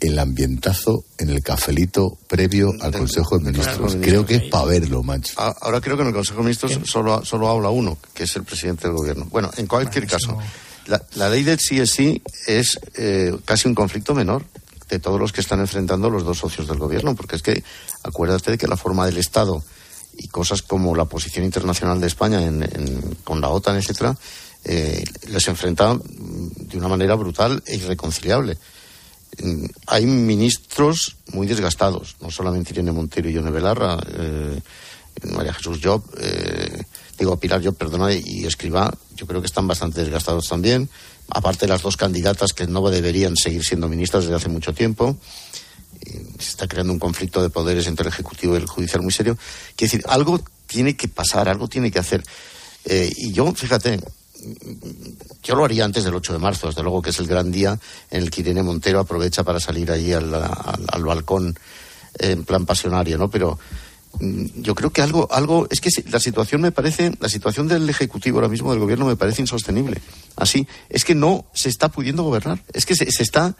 el 0.00 0.18
ambientazo 0.18 1.04
en 1.18 1.30
el 1.30 1.42
cafelito 1.42 2.18
previo 2.26 2.70
al 2.80 2.92
Consejo 2.92 3.38
de 3.38 3.52
Ministros. 3.52 3.96
creo 4.00 4.24
que 4.24 4.36
es 4.36 4.42
para 4.44 4.64
verlo, 4.64 5.02
macho. 5.02 5.34
Ahora 5.36 5.80
creo 5.80 5.96
que 5.96 6.02
en 6.02 6.08
el 6.08 6.14
Consejo 6.14 6.38
de 6.38 6.44
Ministros 6.44 6.78
solo, 6.84 7.24
solo 7.24 7.48
habla 7.48 7.68
uno, 7.70 7.98
que 8.14 8.24
es 8.24 8.34
el 8.36 8.44
presidente 8.44 8.88
del 8.88 8.96
gobierno. 8.96 9.26
Bueno, 9.30 9.50
en 9.56 9.66
cualquier 9.66 10.06
caso, 10.06 10.38
la, 10.86 11.28
ley 11.28 11.42
del 11.42 11.60
sí 11.60 11.78
es 11.78 11.90
sí 11.90 12.22
es 12.46 12.78
eh, 12.96 13.36
casi 13.44 13.68
un 13.68 13.74
conflicto 13.74 14.14
menor 14.14 14.44
de 14.88 14.98
todos 14.98 15.20
los 15.20 15.32
que 15.32 15.40
están 15.40 15.60
enfrentando 15.60 16.10
los 16.10 16.24
dos 16.24 16.38
socios 16.38 16.66
del 16.66 16.78
gobierno, 16.78 17.14
porque 17.14 17.36
es 17.36 17.42
que 17.42 17.62
acuérdate 18.02 18.52
de 18.52 18.58
que 18.58 18.66
la 18.66 18.76
forma 18.76 19.06
del 19.06 19.18
Estado 19.18 19.62
y 20.16 20.28
cosas 20.28 20.62
como 20.62 20.96
la 20.96 21.04
posición 21.04 21.44
internacional 21.44 22.00
de 22.00 22.06
España 22.06 22.40
con 23.22 23.40
la 23.40 23.48
OTAN, 23.48 23.76
etcétera, 23.76 24.16
eh, 24.64 25.04
les 25.28 25.48
enfrenta 25.48 25.96
de 25.96 26.76
una 26.76 26.88
manera 26.88 27.14
brutal 27.14 27.62
e 27.66 27.76
irreconciliable. 27.76 28.58
Mm, 29.38 29.64
hay 29.86 30.06
ministros 30.06 31.16
muy 31.32 31.46
desgastados, 31.46 32.16
no 32.20 32.30
solamente 32.30 32.72
Irene 32.72 32.92
Montero 32.92 33.28
y 33.28 33.32
Yone 33.32 33.50
Belarra, 33.50 33.98
eh, 34.12 34.60
María 35.32 35.54
Jesús 35.54 35.80
Job, 35.82 36.02
eh, 36.18 36.82
digo 37.18 37.38
Pilar 37.38 37.64
Job, 37.64 37.76
perdona, 37.76 38.12
y 38.12 38.44
Escriba, 38.44 38.92
yo 39.14 39.26
creo 39.26 39.40
que 39.40 39.46
están 39.46 39.66
bastante 39.66 40.00
desgastados 40.00 40.48
también, 40.48 40.88
aparte 41.28 41.66
de 41.66 41.72
las 41.72 41.82
dos 41.82 41.96
candidatas 41.96 42.52
que 42.52 42.66
no 42.66 42.88
deberían 42.90 43.36
seguir 43.36 43.64
siendo 43.64 43.88
ministras 43.88 44.24
desde 44.24 44.36
hace 44.36 44.48
mucho 44.48 44.72
tiempo 44.72 45.16
se 46.38 46.50
está 46.50 46.66
creando 46.66 46.92
un 46.92 46.98
conflicto 46.98 47.42
de 47.42 47.50
poderes 47.50 47.86
entre 47.86 48.06
el 48.06 48.12
Ejecutivo 48.12 48.54
y 48.54 48.58
el 48.58 48.66
Judicial 48.66 49.02
muy 49.02 49.12
serio. 49.12 49.36
Quiere 49.76 49.92
decir, 49.92 50.04
algo 50.08 50.40
tiene 50.66 50.96
que 50.96 51.08
pasar, 51.08 51.48
algo 51.48 51.68
tiene 51.68 51.90
que 51.90 51.98
hacer. 51.98 52.22
Eh, 52.84 53.12
y 53.14 53.32
yo, 53.32 53.52
fíjate, 53.52 54.00
yo 55.42 55.54
lo 55.54 55.64
haría 55.64 55.84
antes 55.84 56.04
del 56.04 56.14
8 56.14 56.32
de 56.34 56.38
marzo, 56.38 56.68
desde 56.68 56.82
luego 56.82 57.02
que 57.02 57.10
es 57.10 57.18
el 57.18 57.26
gran 57.26 57.50
día 57.50 57.78
en 58.10 58.22
el 58.22 58.30
que 58.30 58.42
Irene 58.42 58.62
Montero 58.62 59.00
aprovecha 59.00 59.42
para 59.42 59.60
salir 59.60 59.90
allí 59.90 60.12
al, 60.12 60.30
balcón 61.02 61.58
en 62.18 62.44
plan 62.44 62.66
pasionario, 62.66 63.18
¿no? 63.18 63.30
Pero 63.30 63.58
mm, 64.18 64.46
yo 64.56 64.74
creo 64.74 64.90
que 64.90 65.02
algo, 65.02 65.28
algo, 65.30 65.66
es 65.70 65.80
que 65.80 65.90
la 66.10 66.20
situación 66.20 66.60
me 66.60 66.72
parece, 66.72 67.12
la 67.20 67.28
situación 67.28 67.68
del 67.68 67.88
Ejecutivo 67.88 68.38
ahora 68.38 68.48
mismo, 68.48 68.70
del 68.70 68.80
Gobierno, 68.80 69.06
me 69.06 69.16
parece 69.16 69.42
insostenible. 69.42 70.00
Así, 70.36 70.66
es 70.88 71.04
que 71.04 71.14
no 71.14 71.46
se 71.54 71.68
está 71.68 71.88
pudiendo 71.88 72.22
gobernar, 72.22 72.62
es 72.72 72.86
que 72.86 72.94
se 72.94 73.22
está, 73.22 73.56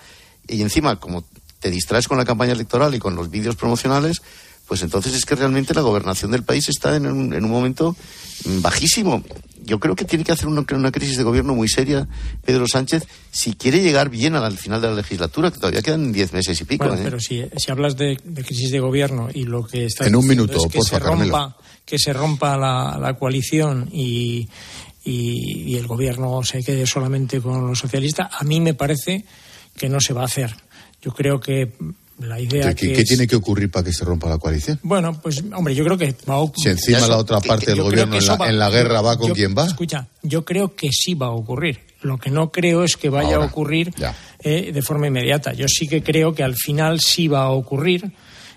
y 0.49 0.63
encima, 0.63 0.99
como 0.99 1.25
te 1.61 1.71
distraes 1.71 2.09
con 2.09 2.19
la 2.19 2.25
campaña 2.25 2.53
electoral 2.53 2.95
y 2.95 2.99
con 2.99 3.15
los 3.15 3.31
vídeos 3.31 3.55
promocionales, 3.55 4.23
pues 4.71 4.83
entonces 4.83 5.15
es 5.15 5.27
que 5.27 5.35
realmente 5.35 5.75
la 5.75 5.81
gobernación 5.81 6.31
del 6.31 6.45
país 6.45 6.69
está 6.69 6.95
en 6.95 7.05
un, 7.09 7.35
en 7.35 7.45
un 7.45 7.51
momento 7.51 7.97
bajísimo. 8.63 9.21
Yo 9.65 9.81
creo 9.81 9.97
que 9.97 10.05
tiene 10.05 10.23
que 10.23 10.31
hacer 10.31 10.47
una, 10.47 10.65
una, 10.71 10.93
crisis 10.93 11.17
de 11.17 11.25
gobierno 11.25 11.57
muy 11.57 11.67
seria 11.69 12.07
Pedro 12.45 12.67
Sánchez 12.69 13.05
si 13.33 13.55
quiere 13.55 13.83
llegar 13.83 14.11
bien 14.11 14.37
al 14.37 14.57
final 14.57 14.81
de 14.81 14.87
la 14.87 14.95
legislatura, 14.95 15.51
que 15.51 15.59
todavía 15.59 15.83
quedan 15.83 16.13
diez 16.13 16.33
meses 16.33 16.61
y 16.61 16.65
pico. 16.67 16.85
Bueno, 16.85 17.01
¿eh? 17.01 17.03
pero 17.03 17.19
si, 17.19 17.43
si 17.57 17.73
hablas 17.73 17.97
de, 17.97 18.17
crisis 18.47 18.71
de 18.71 18.79
gobierno 18.79 19.29
y 19.35 19.43
lo 19.43 19.67
que 19.67 19.87
está 19.87 20.07
en 20.07 20.15
un 20.15 20.29
minuto, 20.29 20.65
es 20.65 20.73
que, 20.73 20.83
se 20.83 21.01
rompa, 21.01 21.57
que 21.85 21.99
se 21.99 22.13
rompa 22.13 22.57
la, 22.57 22.97
la 22.97 23.15
coalición 23.15 23.89
y, 23.93 24.49
y, 25.05 25.65
y 25.67 25.77
el 25.79 25.89
gobierno 25.89 26.45
se 26.45 26.63
quede 26.63 26.87
solamente 26.87 27.41
con 27.41 27.67
los 27.67 27.81
socialistas, 27.81 28.29
a 28.39 28.45
mí 28.45 28.61
me 28.61 28.75
parece 28.75 29.25
que 29.77 29.89
no 29.89 30.01
se 30.01 30.13
va 30.13 30.23
a 30.23 30.27
hacer. 30.27 30.55
Yo 31.03 31.13
creo 31.13 31.41
que 31.41 31.73
la 32.21 32.41
idea 32.41 32.75
¿Qué, 32.75 32.93
¿qué 32.93 33.05
tiene 33.05 33.27
que 33.27 33.37
ocurrir 33.37 33.71
para 33.71 33.85
que 33.85 33.93
se 33.93 34.05
rompa 34.05 34.29
la 34.29 34.39
coalición? 34.39 34.79
Bueno, 34.83 35.21
pues 35.21 35.43
hombre, 35.55 35.75
yo 35.75 35.85
creo 35.85 35.97
que 35.97 36.15
va 36.29 36.35
a 36.35 36.39
ocurrir. 36.39 36.63
Si 36.63 36.69
encima 36.69 37.07
la 37.07 37.17
otra 37.17 37.41
parte 37.41 37.67
del 37.67 37.83
gobierno 37.83 38.17
en 38.17 38.59
la, 38.59 38.71
guerra 38.71 39.01
va 39.01 39.17
con 39.17 39.33
quien 39.33 39.55
va. 39.57 39.67
Escucha, 39.67 40.07
yo 40.23 40.45
creo 40.45 40.75
que 40.75 40.91
sí 40.93 41.15
va 41.15 41.27
a 41.27 41.31
ocurrir. 41.31 41.81
Lo 42.03 42.19
que 42.19 42.31
no 42.31 42.51
creo 42.51 42.85
es 42.85 42.97
que 42.97 43.11
vaya 43.11 43.37
a 43.37 43.41
ocurrir 43.41 43.93
eh, 44.43 44.71
de 44.73 44.83
forma 44.83 45.07
inmediata. 45.07 45.53
Yo 45.53 45.67
sí 45.69 45.87
que 45.87 46.03
creo 46.03 46.35
que 46.35 46.43
al 46.43 46.55
final 46.55 47.01
sí 47.01 47.29
va 47.29 47.43
a 47.43 47.51
ocurrir. 47.51 48.13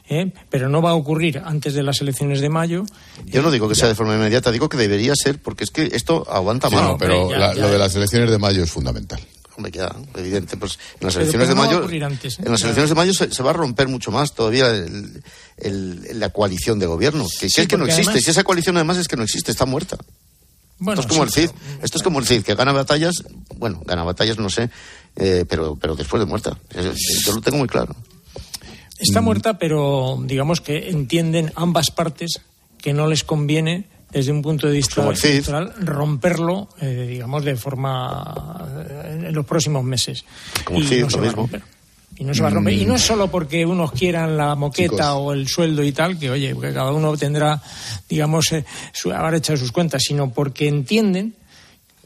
¿eh? 0.10 0.32
pero 0.50 0.70
no 0.70 0.82
va 0.82 0.92
a 0.92 0.96
ocurrir 0.96 1.42
antes 1.44 1.74
de 1.74 1.84
las 1.84 2.02
elecciones 2.02 2.42
de 2.42 2.50
mayo. 2.50 2.84
Yo 3.26 3.42
no 3.42 3.52
digo 3.52 3.70
que 3.70 3.76
sea 3.76 3.88
de 3.88 3.96
forma 3.96 4.16
inmediata, 4.16 4.52
digo 4.52 4.70
que 4.70 4.78
debería 4.78 5.16
ser, 5.16 5.42
porque 5.42 5.64
es 5.64 5.72
que 5.72 5.90
esto 5.94 6.26
aguanta 6.30 6.70
más. 6.70 6.84
No, 6.84 6.98
pero 6.98 7.30
lo 7.32 7.70
de 7.70 7.78
las 7.78 7.96
elecciones 7.96 8.30
de 8.30 8.38
mayo 8.38 8.64
es 8.64 8.72
fundamental. 8.72 9.22
Hombre, 9.56 9.72
ya, 9.72 9.96
evidente. 10.16 10.58
Pues 10.58 10.80
en 11.00 11.06
las 11.06 11.16
elecciones 11.16 11.48
de 11.48 11.56
mayo, 11.56 11.88
antes, 12.06 12.40
en 12.40 12.52
las 12.52 12.62
elecciones 12.64 12.90
de 12.90 12.96
mayo 12.96 13.14
se, 13.14 13.44
va 13.44 13.52
a 13.52 13.54
romper 13.54 13.88
mucho 13.88 14.12
más 14.12 14.34
todavía 14.34 14.68
la 15.58 16.30
coalición 16.30 16.80
de 16.80 16.88
gobierno, 16.88 17.26
que, 17.40 17.46
es 17.46 17.68
que 17.68 17.78
no 17.78 17.86
existe. 17.86 18.20
si 18.22 18.32
esa 18.32 18.44
coalición 18.44 18.78
además 18.78 18.98
es 18.98 19.08
que 19.08 19.16
no 19.16 19.24
existe, 19.24 19.52
está 19.52 19.66
muerta. 19.66 19.98
Bueno, 20.80 21.02
esto 21.02 21.14
es 21.14 21.18
como 21.18 21.24
el 21.24 21.32
CID, 21.32 21.50
esto 21.84 21.98
es 21.98 22.04
como 22.04 22.20
el 22.20 22.26
CID, 22.26 22.44
que 22.44 22.56
gana 22.56 22.72
batallas, 22.72 23.24
bueno, 23.58 23.82
gana 23.86 24.04
batallas 24.04 24.38
no 24.40 24.50
sé, 24.50 24.70
eh, 25.16 25.46
pero, 25.48 25.78
pero 25.80 25.96
después 25.96 26.20
de 26.20 26.26
muerta. 26.26 26.58
Yo 27.26 27.34
lo 27.34 27.42
tengo 27.42 27.60
muy 27.60 27.68
claro. 27.68 27.96
Está 29.00 29.22
mm. 29.22 29.24
muerta, 29.24 29.58
pero 29.58 30.20
digamos 30.26 30.62
que 30.62 30.90
entienden 30.90 31.52
ambas 31.56 31.92
partes 31.92 32.42
que 32.80 32.94
no 32.94 33.08
les 33.08 33.24
conviene 33.24 33.88
desde 34.14 34.32
un 34.32 34.42
punto 34.42 34.68
de 34.68 34.74
vista 34.74 35.02
electoral 35.02 35.74
romperlo, 35.80 36.70
eh, 36.80 37.08
digamos, 37.10 37.44
de 37.44 37.56
forma 37.56 38.68
eh, 38.88 39.26
en 39.28 39.34
los 39.34 39.46
próximos 39.46 39.84
meses. 39.84 40.24
Como 40.64 40.80
y 40.80 40.84
no 40.84 41.10
se 41.10 41.20
va 41.20 41.30
a 41.30 41.32
romper. 41.32 41.62
Y 42.16 42.24
no 42.24 42.34
se 42.34 42.42
va 42.44 42.50
a 42.50 42.52
romper. 42.52 42.74
Y 42.74 42.86
no 42.86 42.96
es 42.96 43.02
solo 43.02 43.32
porque 43.32 43.66
unos 43.66 43.92
quieran 43.92 44.38
la 44.38 44.54
moqueta 44.56 45.16
o 45.16 45.34
el 45.34 45.48
sueldo 45.48 45.84
y 45.84 45.92
tal, 45.92 46.20
que 46.20 46.30
oye, 46.30 46.56
que 46.60 46.74
cada 46.74 46.92
uno 46.92 47.18
tendrá, 47.18 47.60
digamos, 48.08 48.52
eh, 48.52 48.64
su, 48.94 49.12
haber 49.12 49.36
hecho 49.36 49.58
sus 49.58 49.72
cuentas, 49.72 50.04
sino 50.06 50.32
porque 50.32 50.68
entienden 50.68 51.34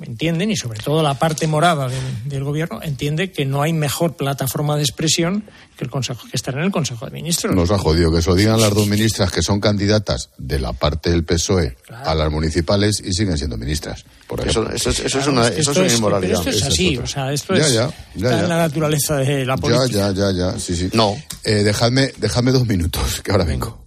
entienden, 0.02 0.52
y 0.52 0.56
sobre 0.56 0.80
todo 0.80 1.02
la 1.02 1.16
parte 1.16 1.48
morada 1.48 1.90
del, 2.26 2.44
gobierno, 2.44 2.82
entiende 2.82 3.32
que 3.32 3.46
no 3.46 3.62
hay 3.62 3.74
mejor 3.74 4.16
plataforma 4.16 4.76
de 4.76 4.84
expresión 4.84 5.44
que 5.78 5.84
el 5.84 5.90
Consejo, 5.90 6.28
que 6.30 6.36
estar 6.36 6.54
en 6.56 6.62
el 6.62 6.72
Consejo 6.72 7.06
de 7.06 7.12
Ministros. 7.12 7.56
Nos 7.56 7.72
ha 7.72 7.78
jodido 7.78 8.12
que 8.12 8.20
eso 8.20 8.36
digan 8.36 8.62
las 8.62 8.74
dos 8.74 8.88
ministras 8.88 9.32
que 9.32 9.42
son 9.42 9.60
candidatas 9.60 10.30
de 10.38 10.60
la 10.60 10.74
parte 10.74 11.10
del 11.10 11.24
PSOE 11.24 11.78
a 11.90 12.16
las 12.16 12.32
municipales 12.32 13.02
y 13.04 13.14
siguen 13.14 13.38
siendo 13.38 13.58
ministras. 13.58 14.06
Por 14.28 14.48
eso, 14.48 14.70
eso, 14.72 14.90
es, 14.90 15.00
eso 15.00 15.20
es 15.20 15.28
una, 15.28 15.48
eso 15.48 15.72
es 15.84 15.98
inmoralidad. 15.98 16.40
esto 16.40 16.50
es 16.50 16.64
así, 16.64 16.98
o 16.98 17.08
sea, 17.08 17.32
esto 17.32 17.54
es 17.54 17.76
en 18.16 18.24
la 18.24 18.58
naturaleza 18.58 19.18
de 19.18 19.46
la 19.46 19.58
política. 19.58 19.88
Ya, 19.88 20.12
ya, 20.12 20.32
ya, 20.32 20.52
ya, 20.52 20.60
sí, 20.60 20.76
sí. 20.76 20.90
No. 20.94 21.16
Eh, 21.44 21.64
dejadme, 21.64 22.12
dejadme 22.18 22.52
dos 22.52 22.68
minutos, 22.68 23.22
que 23.22 23.32
ahora 23.32 23.46
vengo. 23.46 23.87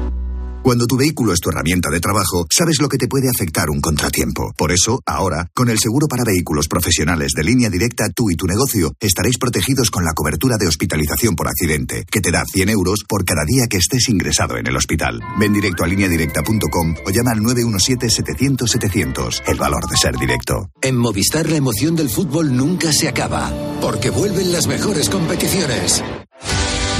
Cuando 0.63 0.85
tu 0.85 0.95
vehículo 0.95 1.33
es 1.33 1.39
tu 1.39 1.49
herramienta 1.49 1.89
de 1.89 1.99
trabajo, 1.99 2.45
sabes 2.55 2.79
lo 2.79 2.87
que 2.87 2.99
te 2.99 3.07
puede 3.07 3.27
afectar 3.29 3.71
un 3.71 3.81
contratiempo. 3.81 4.53
Por 4.55 4.71
eso, 4.71 5.01
ahora, 5.07 5.49
con 5.55 5.69
el 5.69 5.79
seguro 5.79 6.07
para 6.07 6.23
vehículos 6.23 6.67
profesionales 6.67 7.31
de 7.35 7.43
línea 7.43 7.71
directa, 7.71 8.09
tú 8.15 8.29
y 8.29 8.35
tu 8.35 8.45
negocio 8.45 8.93
estaréis 8.99 9.39
protegidos 9.39 9.89
con 9.89 10.05
la 10.05 10.13
cobertura 10.13 10.57
de 10.59 10.67
hospitalización 10.67 11.35
por 11.35 11.47
accidente, 11.47 12.05
que 12.11 12.21
te 12.21 12.31
da 12.31 12.43
100 12.45 12.69
euros 12.69 12.99
por 13.09 13.25
cada 13.25 13.43
día 13.43 13.65
que 13.67 13.77
estés 13.77 14.07
ingresado 14.09 14.55
en 14.55 14.67
el 14.67 14.77
hospital. 14.77 15.19
Ven 15.39 15.51
directo 15.51 15.83
a 15.83 15.87
lineadirecta.com 15.87 16.93
o 17.07 17.09
llama 17.09 17.31
al 17.31 17.39
917-700-700. 17.39 19.41
El 19.47 19.57
valor 19.57 19.89
de 19.89 19.97
ser 19.97 20.15
directo. 20.15 20.69
En 20.83 20.95
Movistar 20.95 21.49
la 21.49 21.57
emoción 21.57 21.95
del 21.95 22.11
fútbol 22.11 22.55
nunca 22.55 22.93
se 22.93 23.07
acaba, 23.07 23.51
porque 23.81 24.11
vuelven 24.11 24.51
las 24.51 24.67
mejores 24.67 25.09
competiciones. 25.09 26.03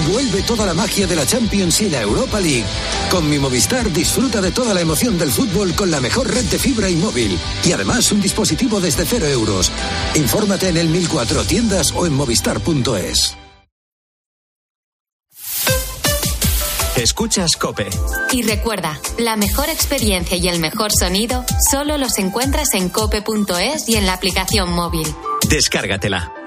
Vuelve 0.10 0.42
toda 0.42 0.66
la 0.66 0.74
magia 0.74 1.08
de 1.08 1.16
la 1.16 1.26
Champions 1.26 1.82
y 1.82 1.90
la 1.90 2.02
Europa 2.02 2.40
League. 2.40 2.66
Con 3.10 3.30
mi 3.30 3.40
Movistar 3.40 3.92
disfruta 3.92 4.42
de 4.42 4.52
toda 4.52 4.74
la 4.74 4.82
emoción 4.82 5.18
del 5.18 5.32
fútbol 5.32 5.74
con 5.76 5.92
la 5.92 6.00
mejor 6.00 6.30
red 6.34 6.46
de 6.46 6.58
fibra 6.58 6.90
y 6.90 6.96
móvil. 6.96 7.38
Y 7.64 7.72
además 7.72 8.12
un 8.12 8.22
dispositivo 8.22 8.80
desde 8.80 9.06
cero 9.06 9.28
euros. 9.28 9.72
Infórmate 10.16 10.70
en 10.70 10.78
el 10.78 10.90
1004 10.90 11.44
tiendas 11.44 11.92
o 11.96 12.06
en 12.06 12.14
movistar.es. 12.14 13.38
Escuchas 16.98 17.56
Cope. 17.60 17.90
Y 18.32 18.44
recuerda, 18.44 19.00
la 19.18 19.36
mejor 19.36 19.70
experiencia 19.70 20.38
y 20.38 20.48
el 20.48 20.60
mejor 20.60 20.92
sonido 20.92 21.44
solo 21.72 21.98
los 21.98 22.20
encuentras 22.20 22.74
en 22.74 22.90
cope.es 22.90 23.90
y 23.90 23.96
en 23.96 24.06
la 24.06 24.14
aplicación 24.14 24.72
móvil. 24.72 25.08
Descárgatela. 25.50 26.41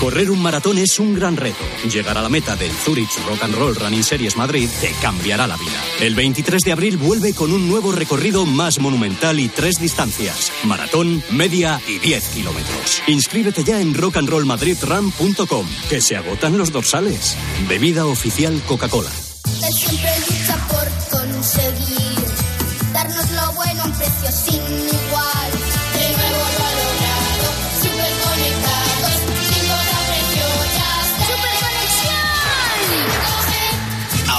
Correr 0.00 0.30
un 0.30 0.40
maratón 0.40 0.78
es 0.78 1.00
un 1.00 1.12
gran 1.12 1.36
reto. 1.36 1.64
Llegar 1.90 2.16
a 2.16 2.22
la 2.22 2.28
meta 2.28 2.54
del 2.54 2.70
Zurich 2.70 3.10
Rock 3.26 3.42
and 3.42 3.54
Roll 3.54 3.74
Running 3.74 4.04
Series 4.04 4.36
Madrid 4.36 4.68
te 4.80 4.92
cambiará 5.02 5.48
la 5.48 5.56
vida. 5.56 5.82
El 6.00 6.14
23 6.14 6.62
de 6.62 6.72
abril 6.72 6.96
vuelve 6.98 7.34
con 7.34 7.52
un 7.52 7.68
nuevo 7.68 7.90
recorrido 7.90 8.46
más 8.46 8.78
monumental 8.78 9.40
y 9.40 9.48
tres 9.48 9.80
distancias: 9.80 10.52
maratón, 10.62 11.20
media 11.30 11.80
y 11.88 11.98
10 11.98 12.28
kilómetros. 12.28 13.02
Inscríbete 13.08 13.64
ya 13.64 13.80
en 13.80 13.92
rockandrollmadridrun.com, 13.92 15.66
que 15.90 16.00
se 16.00 16.16
agotan 16.16 16.56
los 16.56 16.70
dorsales. 16.70 17.36
Bebida 17.68 18.06
oficial 18.06 18.62
Coca-Cola. 18.68 19.10
siempre 19.10 20.10
lucha 20.28 20.66
por 20.68 21.18
conseguir 21.18 22.24
darnos 22.92 23.30
lo 23.32 23.52
bueno 23.54 23.82
a 23.82 23.86
un 23.86 23.92
precio 23.92 24.30
sin 24.30 24.62
igual. 24.62 25.57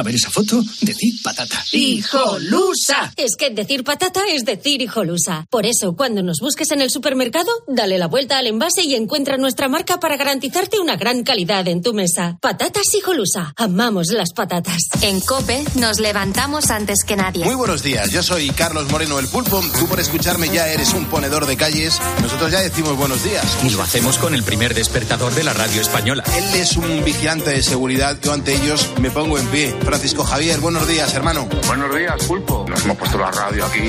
A 0.00 0.02
ver 0.02 0.14
esa 0.14 0.30
foto, 0.30 0.62
decir 0.80 1.12
patata. 1.22 1.62
¡Hijolusa! 1.72 3.12
Es 3.18 3.36
que 3.36 3.50
decir 3.50 3.84
patata 3.84 4.22
es 4.30 4.46
decir 4.46 4.80
hijolusa. 4.80 5.46
Por 5.50 5.66
eso, 5.66 5.94
cuando 5.94 6.22
nos 6.22 6.38
busques 6.40 6.70
en 6.70 6.80
el 6.80 6.88
supermercado, 6.88 7.50
dale 7.68 7.98
la 7.98 8.06
vuelta 8.06 8.38
al 8.38 8.46
envase 8.46 8.82
y 8.82 8.94
encuentra 8.94 9.36
nuestra 9.36 9.68
marca 9.68 10.00
para 10.00 10.16
garantizarte 10.16 10.80
una 10.80 10.96
gran 10.96 11.22
calidad 11.22 11.68
en 11.68 11.82
tu 11.82 11.92
mesa. 11.92 12.38
Patatas 12.40 12.94
hijolusa. 12.94 13.52
Amamos 13.58 14.06
las 14.08 14.32
patatas. 14.32 14.84
En 15.02 15.20
COPE 15.20 15.64
nos 15.74 16.00
levantamos 16.00 16.70
antes 16.70 17.04
que 17.06 17.16
nadie. 17.16 17.44
Muy 17.44 17.56
buenos 17.56 17.82
días, 17.82 18.10
yo 18.10 18.22
soy 18.22 18.48
Carlos 18.52 18.90
Moreno 18.90 19.18
el 19.18 19.28
Pulpo. 19.28 19.60
Tú 19.78 19.86
por 19.86 20.00
escucharme 20.00 20.48
ya 20.48 20.66
eres 20.68 20.94
un 20.94 21.04
ponedor 21.10 21.44
de 21.44 21.58
calles. 21.58 22.00
Nosotros 22.22 22.50
ya 22.50 22.60
decimos 22.62 22.96
buenos 22.96 23.22
días. 23.22 23.44
Y 23.66 23.68
lo 23.68 23.82
hacemos 23.82 24.16
con 24.16 24.34
el 24.34 24.44
primer 24.44 24.72
despertador 24.72 25.34
de 25.34 25.44
la 25.44 25.52
radio 25.52 25.82
española. 25.82 26.24
Él 26.34 26.54
es 26.58 26.78
un 26.78 27.04
vigilante 27.04 27.50
de 27.50 27.62
seguridad. 27.62 28.18
Yo 28.22 28.32
ante 28.32 28.54
ellos 28.54 28.88
me 28.98 29.10
pongo 29.10 29.38
en 29.38 29.46
pie. 29.48 29.74
Francisco 29.90 30.22
Javier, 30.22 30.60
buenos 30.60 30.86
días, 30.86 31.12
hermano. 31.14 31.48
Buenos 31.66 31.92
días, 31.92 32.24
Pulpo. 32.24 32.64
Nos 32.68 32.84
hemos 32.84 32.96
puesto 32.96 33.18
la 33.18 33.32
radio 33.32 33.66
aquí, 33.66 33.88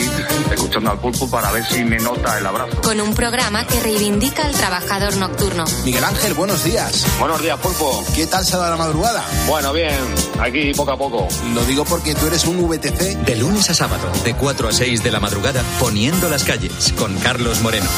escuchando 0.51 0.89
al 0.89 0.99
Pulpo 0.99 1.29
para 1.29 1.51
ver 1.51 1.63
si 1.63 1.83
me 1.83 1.99
nota 1.99 2.39
el 2.39 2.45
abrazo. 2.47 2.81
Con 2.81 2.99
un 2.99 3.13
programa 3.13 3.67
que 3.67 3.79
reivindica 3.79 4.43
al 4.43 4.51
trabajador 4.51 5.15
nocturno. 5.17 5.63
Miguel 5.85 6.03
Ángel, 6.03 6.33
buenos 6.33 6.63
días. 6.63 7.05
Buenos 7.19 7.39
días, 7.43 7.59
Pulpo. 7.59 8.03
¿Qué 8.15 8.25
tal 8.25 8.43
se 8.43 8.57
da 8.57 8.71
la 8.71 8.77
madrugada? 8.77 9.23
Bueno, 9.47 9.73
bien, 9.73 9.99
aquí 10.39 10.73
poco 10.73 10.91
a 10.91 10.97
poco. 10.97 11.27
Lo 11.53 11.63
digo 11.65 11.85
porque 11.85 12.15
tú 12.15 12.25
eres 12.25 12.45
un 12.45 12.67
VTC. 12.67 13.17
De 13.23 13.35
lunes 13.35 13.69
a 13.69 13.75
sábado, 13.75 14.11
de 14.23 14.33
4 14.33 14.69
a 14.69 14.71
6 14.71 15.03
de 15.03 15.11
la 15.11 15.19
madrugada, 15.19 15.63
poniendo 15.79 16.29
las 16.29 16.43
calles, 16.43 16.95
con 16.97 17.15
Carlos 17.19 17.61
Moreno. 17.61 17.89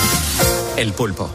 El 0.75 0.91
Pulpo. 0.91 1.29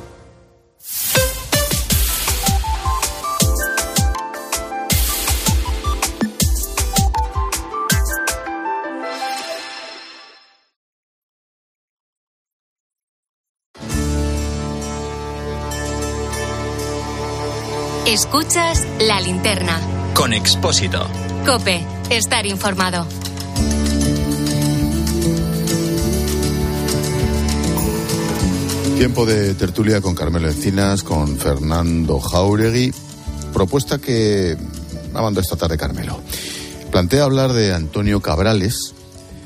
Escuchas 18.09 18.87
la 19.01 19.21
linterna. 19.21 19.79
Con 20.15 20.33
Expósito. 20.33 21.07
Cope, 21.45 21.85
estar 22.09 22.47
informado. 22.47 23.07
Tiempo 28.97 29.27
de 29.27 29.53
tertulia 29.53 30.01
con 30.01 30.15
Carmelo 30.15 30.49
Encinas, 30.49 31.03
con 31.03 31.37
Fernando 31.37 32.19
Jauregui. 32.19 32.95
Propuesta 33.53 33.99
que 33.99 34.57
ha 35.13 35.21
mandado 35.21 35.43
esta 35.43 35.57
tarde 35.57 35.77
Carmelo. 35.77 36.19
Plantea 36.91 37.25
hablar 37.25 37.53
de 37.53 37.75
Antonio 37.75 38.23
Cabrales, 38.23 38.95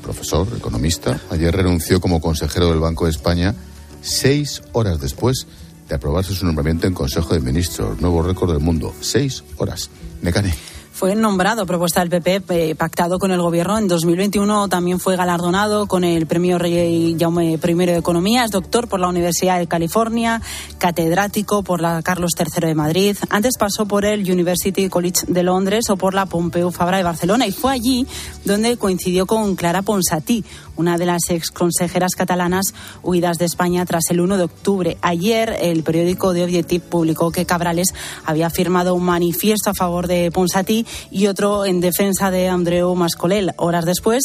profesor, 0.01 0.47
economista. 0.57 1.19
Ayer 1.31 1.53
renunció 1.53 1.99
como 1.99 2.21
consejero 2.21 2.69
del 2.69 2.79
Banco 2.79 3.03
de 3.03 3.11
España 3.11 3.55
seis 4.01 4.61
horas 4.71 5.01
después 5.01 5.47
de 5.87 5.95
aprobarse 5.95 6.33
su 6.33 6.45
nombramiento 6.45 6.87
en 6.87 6.93
Consejo 6.93 7.33
de 7.33 7.39
Ministros. 7.39 7.99
Nuevo 8.01 8.21
récord 8.21 8.51
del 8.51 8.61
mundo. 8.61 8.93
Seis 9.01 9.43
horas. 9.57 9.89
Necane. 10.21 10.53
Fue 10.93 11.15
nombrado 11.15 11.65
propuesta 11.65 12.01
del 12.01 12.09
PP, 12.09 12.41
eh, 12.49 12.75
pactado 12.75 13.17
con 13.17 13.31
el 13.31 13.41
gobierno. 13.41 13.79
En 13.79 13.87
2021 13.87 14.69
también 14.69 14.99
fue 14.99 15.15
galardonado 15.15 15.87
con 15.87 16.03
el 16.03 16.27
premio 16.27 16.59
Rey 16.59 17.17
Jaume 17.19 17.53
I 17.53 17.57
de 17.57 17.97
Economía. 17.97 18.45
Doctor 18.47 18.87
por 18.87 18.99
la 18.99 19.07
Universidad 19.07 19.57
de 19.57 19.65
California, 19.65 20.39
catedrático 20.77 21.63
por 21.63 21.81
la 21.81 22.03
Carlos 22.03 22.33
III 22.37 22.67
de 22.67 22.75
Madrid. 22.75 23.17
Antes 23.31 23.57
pasó 23.57 23.87
por 23.87 24.05
el 24.05 24.31
University 24.31 24.87
College 24.87 25.25
de 25.27 25.41
Londres 25.41 25.89
o 25.89 25.97
por 25.97 26.13
la 26.13 26.27
Pompeu 26.27 26.69
Fabra 26.69 26.97
de 26.97 27.03
Barcelona. 27.03 27.47
Y 27.47 27.51
fue 27.51 27.73
allí 27.73 28.05
donde 28.45 28.77
coincidió 28.77 29.25
con 29.25 29.55
Clara 29.55 29.81
Ponsatí, 29.81 30.45
una 30.75 30.97
de 30.97 31.05
las 31.05 31.29
ex 31.29 31.51
consejeras 31.51 32.15
catalanas 32.15 32.73
huidas 33.03 33.37
de 33.37 33.45
España 33.45 33.85
tras 33.85 34.09
el 34.09 34.21
1 34.21 34.37
de 34.37 34.43
octubre. 34.43 34.97
Ayer 35.01 35.55
el 35.61 35.83
periódico 35.83 36.33
de 36.33 36.43
Objective 36.43 36.83
publicó 36.83 37.31
que 37.31 37.45
Cabrales 37.45 37.93
había 38.25 38.49
firmado 38.49 38.95
un 38.95 39.03
manifiesto 39.03 39.69
a 39.69 39.73
favor 39.73 40.07
de 40.07 40.31
Ponsatí 40.31 40.85
y 41.11 41.27
otro 41.27 41.65
en 41.65 41.81
defensa 41.81 42.31
de 42.31 42.49
Andreu 42.49 42.95
Mascolel. 42.95 43.53
Horas 43.57 43.85
después, 43.85 44.23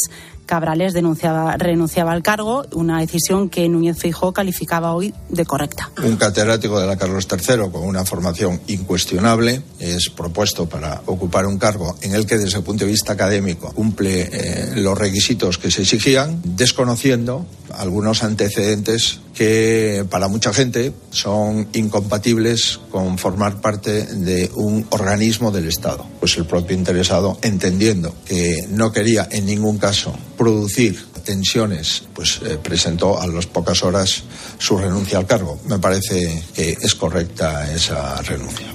Cabrales 0.49 0.93
renunciaba 0.95 2.11
al 2.11 2.23
cargo, 2.23 2.65
una 2.73 2.99
decisión 2.99 3.49
que 3.49 3.69
Núñez 3.69 3.99
Fijó 3.99 4.33
calificaba 4.33 4.95
hoy 4.95 5.13
de 5.29 5.45
correcta. 5.45 5.91
Un 6.03 6.15
catedrático 6.15 6.79
de 6.79 6.87
la 6.87 6.97
Carlos 6.97 7.27
III 7.31 7.69
con 7.71 7.83
una 7.83 8.03
formación 8.03 8.59
incuestionable 8.65 9.61
es 9.77 10.09
propuesto 10.09 10.67
para 10.67 11.03
ocupar 11.05 11.45
un 11.45 11.59
cargo 11.59 11.95
en 12.01 12.15
el 12.15 12.25
que 12.25 12.39
desde 12.39 12.57
el 12.57 12.63
punto 12.63 12.83
de 12.83 12.89
vista 12.89 13.13
académico 13.13 13.71
cumple 13.73 14.21
eh, 14.21 14.71
los 14.77 14.97
requisitos 14.97 15.59
que 15.59 15.69
se 15.69 15.83
exigían, 15.83 16.41
desconociendo 16.43 17.45
algunos 17.77 18.23
antecedentes 18.23 19.19
que 19.35 20.05
para 20.09 20.27
mucha 20.27 20.51
gente 20.51 20.91
son 21.11 21.67
incompatibles 21.73 22.79
con 22.89 23.17
formar 23.17 23.61
parte 23.61 24.03
de 24.03 24.49
un 24.55 24.87
organismo 24.89 25.51
del 25.51 25.67
Estado. 25.67 26.05
Pues 26.19 26.35
el 26.37 26.45
propio 26.45 26.75
interesado, 26.75 27.37
entendiendo 27.43 28.15
que 28.25 28.65
no 28.69 28.91
quería 28.91 29.27
en 29.31 29.45
ningún 29.45 29.77
caso 29.77 30.13
producir 30.39 30.97
tensiones, 31.25 32.03
pues 32.15 32.39
eh, 32.45 32.57
presentó 32.63 33.19
a 33.19 33.27
las 33.27 33.45
pocas 33.45 33.83
horas 33.83 34.23
su 34.57 34.77
renuncia 34.77 35.17
al 35.17 35.27
cargo. 35.27 35.59
Me 35.67 35.79
parece 35.79 36.45
que 36.53 36.77
es 36.81 36.95
correcta 36.95 37.69
esa 37.75 38.21
renuncia. 38.21 38.67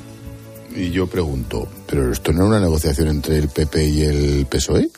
Y 0.76 0.90
yo 0.90 1.06
pregunto, 1.06 1.66
¿pero 1.86 2.12
esto 2.12 2.32
no 2.32 2.42
es 2.42 2.48
una 2.48 2.60
negociación 2.60 3.08
entre 3.08 3.38
el 3.38 3.48
PP 3.48 3.88
y 3.88 4.02
el 4.02 4.46
PSOE? 4.46 4.90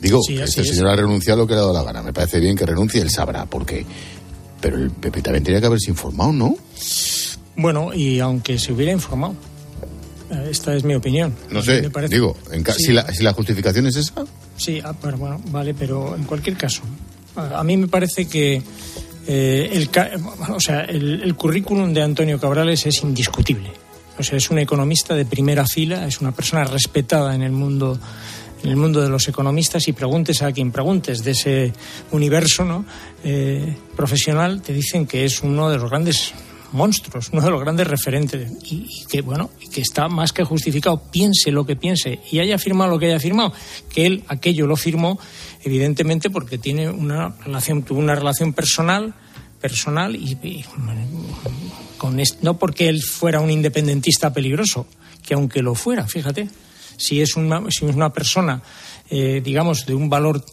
Digo, 0.00 0.20
este 0.28 0.64
señor 0.64 0.90
ha 0.90 0.96
renunciado 0.96 1.40
a 1.40 1.42
lo 1.42 1.48
que 1.48 1.54
le 1.54 1.58
ha 1.58 1.62
dado 1.62 1.74
la 1.74 1.82
gana. 1.82 2.02
Me 2.04 2.12
parece 2.12 2.38
bien 2.38 2.54
que 2.54 2.64
renuncie, 2.64 3.02
él 3.02 3.10
sabrá 3.10 3.44
por 3.46 3.66
qué. 3.66 3.84
Pero 4.60 4.76
el 4.76 4.92
PP 4.92 5.22
también 5.22 5.42
tenía 5.42 5.60
que 5.60 5.66
haberse 5.66 5.90
informado, 5.90 6.32
¿no? 6.32 6.56
Bueno, 7.56 7.92
y 7.92 8.20
aunque 8.20 8.60
se 8.60 8.72
hubiera 8.72 8.92
informado. 8.92 9.34
Eh, 10.30 10.48
esta 10.52 10.72
es 10.76 10.84
mi 10.84 10.94
opinión. 10.94 11.34
No 11.50 11.62
sé, 11.62 11.90
digo, 12.08 12.36
si, 12.78 12.92
la, 12.92 13.12
si 13.12 13.24
la 13.24 13.32
justificación 13.32 13.88
es 13.88 13.96
esa. 13.96 14.24
Sí, 14.62 14.80
ah, 14.84 14.94
bueno, 15.02 15.40
vale, 15.46 15.74
pero 15.74 16.14
en 16.14 16.22
cualquier 16.22 16.56
caso, 16.56 16.82
a 17.34 17.64
mí 17.64 17.76
me 17.76 17.88
parece 17.88 18.28
que 18.28 18.62
eh, 19.26 19.70
el, 19.72 19.90
o 20.54 20.60
sea, 20.60 20.82
el, 20.82 21.34
currículum 21.34 21.92
de 21.92 22.00
Antonio 22.00 22.38
Cabrales 22.38 22.86
es 22.86 23.02
indiscutible. 23.02 23.72
O 24.16 24.22
sea, 24.22 24.38
es 24.38 24.50
un 24.50 24.60
economista 24.60 25.16
de 25.16 25.24
primera 25.24 25.66
fila, 25.66 26.06
es 26.06 26.20
una 26.20 26.30
persona 26.30 26.62
respetada 26.62 27.34
en 27.34 27.42
el 27.42 27.50
mundo 27.50 27.98
en 28.62 28.70
el 28.70 28.76
mundo 28.76 29.00
de 29.00 29.08
los 29.08 29.26
economistas 29.26 29.88
y 29.88 29.92
preguntes 29.92 30.40
a 30.42 30.52
quien 30.52 30.70
preguntes 30.70 31.24
de 31.24 31.32
ese 31.32 31.72
universo 32.12 32.64
¿no? 32.64 32.84
Eh, 33.24 33.76
profesional, 33.96 34.62
te 34.62 34.72
dicen 34.72 35.08
que 35.08 35.24
es 35.24 35.42
uno 35.42 35.68
de 35.70 35.78
los 35.78 35.90
grandes 35.90 36.32
monstruos, 36.72 37.30
uno 37.32 37.42
de 37.42 37.50
los 37.50 37.60
grandes 37.60 37.86
referentes. 37.86 38.50
Y, 38.64 39.04
que 39.06 39.22
bueno, 39.22 39.50
que 39.72 39.80
está 39.80 40.08
más 40.08 40.32
que 40.32 40.44
justificado, 40.44 41.02
piense 41.10 41.50
lo 41.50 41.64
que 41.64 41.76
piense 41.76 42.20
y 42.30 42.40
haya 42.40 42.58
firmado 42.58 42.90
lo 42.90 42.98
que 42.98 43.06
haya 43.06 43.20
firmado, 43.20 43.52
que 43.92 44.06
él 44.06 44.24
aquello 44.28 44.66
lo 44.66 44.76
firmó 44.76 45.18
evidentemente 45.62 46.30
porque 46.30 46.58
tiene 46.58 46.90
una 46.90 47.34
relación, 47.44 47.82
tuvo 47.82 47.98
una 48.00 48.14
relación 48.14 48.52
personal, 48.52 49.14
personal 49.60 50.16
y, 50.16 50.64
con 51.98 52.20
no 52.42 52.58
porque 52.58 52.88
él 52.88 53.00
fuera 53.02 53.40
un 53.40 53.50
independentista 53.50 54.32
peligroso, 54.32 54.86
que 55.22 55.34
aunque 55.34 55.62
lo 55.62 55.74
fuera, 55.74 56.06
fíjate, 56.06 56.48
si 56.96 57.20
es 57.20 57.36
una, 57.36 57.62
si 57.70 57.86
es 57.86 57.94
una 57.94 58.12
persona, 58.12 58.62
eh, 59.08 59.40
digamos, 59.42 59.86
de 59.86 59.94
un 59.94 60.08
valor 60.08 60.44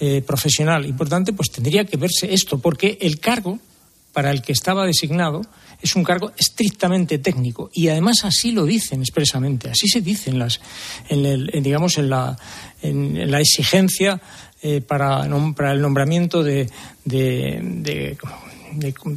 eh, 0.00 0.22
profesional 0.26 0.84
importante, 0.84 1.32
pues 1.32 1.50
tendría 1.50 1.84
que 1.84 1.96
verse 1.96 2.34
esto, 2.34 2.58
porque 2.58 2.98
el 3.00 3.18
cargo 3.18 3.58
para 4.12 4.30
el 4.30 4.42
que 4.42 4.52
estaba 4.52 4.86
designado 4.86 5.42
es 5.80 5.96
un 5.96 6.04
cargo 6.04 6.32
estrictamente 6.36 7.18
técnico 7.18 7.70
y 7.72 7.88
además 7.88 8.24
así 8.24 8.52
lo 8.52 8.64
dicen 8.64 9.00
expresamente, 9.00 9.70
así 9.70 9.88
se 9.88 10.00
dice 10.00 10.30
en 10.30 10.38
las, 10.38 10.60
en 11.08 11.26
el, 11.26 11.50
digamos 11.62 11.98
en 11.98 12.10
la, 12.10 12.38
en 12.82 13.30
la 13.30 13.40
exigencia 13.40 14.20
eh, 14.62 14.80
para, 14.80 15.24
el 15.24 15.80
nombramiento 15.80 16.42
de, 16.42 16.68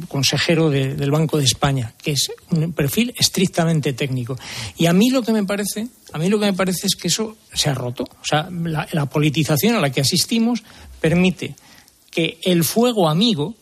consejero 0.08 0.70
del 0.70 1.10
Banco 1.10 1.38
de 1.38 1.44
España, 1.44 1.94
que 2.00 2.12
es 2.12 2.30
un 2.50 2.72
perfil 2.72 3.14
estrictamente 3.18 3.92
técnico. 3.92 4.38
Y 4.76 4.86
a 4.86 4.92
mí 4.92 5.10
lo 5.10 5.22
que 5.22 5.32
me 5.32 5.44
parece, 5.44 5.88
a 6.12 6.18
mí 6.18 6.28
lo 6.28 6.38
que 6.38 6.46
me 6.46 6.52
parece 6.52 6.86
es 6.86 6.94
que 6.94 7.08
eso 7.08 7.36
se 7.52 7.68
ha 7.68 7.74
roto. 7.74 8.04
O 8.04 8.24
sea, 8.24 8.48
la 8.50 9.06
politización 9.06 9.74
a 9.74 9.80
la 9.80 9.90
que 9.90 10.00
asistimos 10.00 10.62
permite 11.00 11.54
que 12.10 12.38
el 12.42 12.64
fuego 12.64 13.08
amigo 13.08 13.54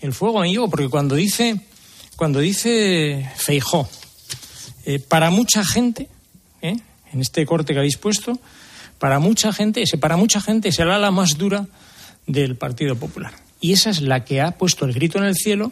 el 0.00 0.12
fuego 0.12 0.40
amigo, 0.40 0.68
porque 0.68 0.88
cuando 0.88 1.14
dice, 1.14 1.60
cuando 2.18 2.40
dice 2.40 3.30
Feijó, 3.36 3.88
eh, 4.84 4.98
para 4.98 5.30
mucha 5.30 5.64
gente, 5.64 6.08
eh, 6.60 6.76
en 7.12 7.20
este 7.20 7.46
corte 7.46 7.72
que 7.72 7.78
habéis 7.78 7.96
puesto, 7.96 8.40
para 8.98 9.20
mucha 9.20 9.52
gente, 9.52 9.82
ese 9.82 9.98
para 9.98 10.16
mucha 10.16 10.40
gente 10.40 10.72
será 10.72 10.98
la 10.98 11.12
más 11.12 11.38
dura 11.38 11.68
del 12.26 12.56
Partido 12.56 12.96
Popular. 12.96 13.34
Y 13.60 13.72
esa 13.72 13.90
es 13.90 14.00
la 14.00 14.24
que 14.24 14.40
ha 14.40 14.50
puesto 14.50 14.84
el 14.84 14.94
grito 14.94 15.18
en 15.18 15.26
el 15.26 15.36
cielo 15.36 15.70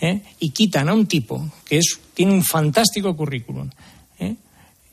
eh, 0.00 0.22
y 0.40 0.50
quitan 0.50 0.88
a 0.88 0.94
un 0.94 1.06
tipo 1.06 1.48
que 1.64 1.78
es, 1.78 2.00
tiene 2.12 2.32
un 2.32 2.42
fantástico 2.42 3.16
currículum, 3.16 3.70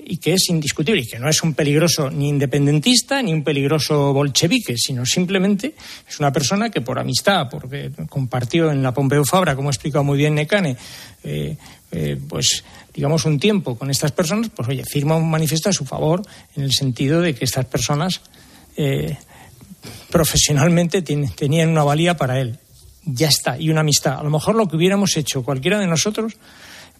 y 0.03 0.17
que 0.17 0.33
es 0.33 0.49
indiscutible 0.49 1.01
y 1.01 1.07
que 1.07 1.19
no 1.19 1.29
es 1.29 1.41
un 1.43 1.53
peligroso 1.53 2.09
ni 2.09 2.29
independentista 2.29 3.21
ni 3.21 3.33
un 3.33 3.43
peligroso 3.43 4.13
bolchevique, 4.13 4.77
sino 4.77 5.05
simplemente 5.05 5.75
es 6.07 6.19
una 6.19 6.31
persona 6.31 6.69
que 6.69 6.81
por 6.81 6.99
amistad, 6.99 7.49
porque 7.49 7.91
compartió 8.09 8.71
en 8.71 8.83
la 8.83 8.93
Pompeu 8.93 9.23
Fabra, 9.25 9.55
como 9.55 9.69
ha 9.69 9.71
explicado 9.71 10.03
muy 10.03 10.17
bien 10.17 10.35
Necane, 10.35 10.77
eh, 11.23 11.55
eh, 11.91 12.19
pues 12.27 12.63
digamos 12.93 13.25
un 13.25 13.39
tiempo 13.39 13.77
con 13.77 13.89
estas 13.89 14.11
personas, 14.11 14.49
pues 14.49 14.67
oye, 14.69 14.83
firma 14.83 15.15
un 15.15 15.29
manifiesto 15.29 15.69
a 15.69 15.73
su 15.73 15.85
favor 15.85 16.21
en 16.55 16.63
el 16.63 16.71
sentido 16.71 17.21
de 17.21 17.35
que 17.35 17.45
estas 17.45 17.65
personas 17.65 18.21
eh, 18.77 19.17
profesionalmente 20.09 21.01
tenían 21.01 21.69
una 21.69 21.83
valía 21.83 22.17
para 22.17 22.39
él. 22.39 22.59
Ya 23.03 23.29
está, 23.29 23.57
y 23.59 23.69
una 23.69 23.81
amistad. 23.81 24.19
A 24.19 24.23
lo 24.23 24.29
mejor 24.29 24.55
lo 24.55 24.67
que 24.67 24.75
hubiéramos 24.75 25.17
hecho 25.17 25.43
cualquiera 25.43 25.79
de 25.79 25.87
nosotros 25.87 26.37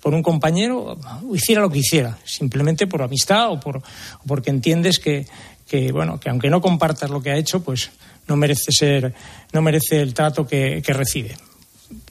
por 0.01 0.13
un 0.13 0.23
compañero, 0.23 0.97
hiciera 1.33 1.61
lo 1.61 1.69
que 1.69 1.79
hiciera, 1.79 2.17
simplemente 2.25 2.87
por 2.87 3.03
amistad 3.03 3.51
o, 3.51 3.59
por, 3.59 3.81
porque 4.25 4.49
entiendes 4.49 4.99
que, 4.99 5.27
bueno, 5.91 6.19
que 6.19 6.29
aunque 6.29 6.49
no 6.49 6.59
compartas 6.59 7.09
lo 7.09 7.21
que 7.21 7.31
ha 7.31 7.37
hecho, 7.37 7.63
pues 7.63 7.91
no 8.27 8.35
merece 8.35 8.71
ser, 8.71 9.13
no 9.53 9.61
merece 9.61 10.01
el 10.01 10.13
trato 10.13 10.45
que, 10.45 10.81
recibe. 10.87 11.35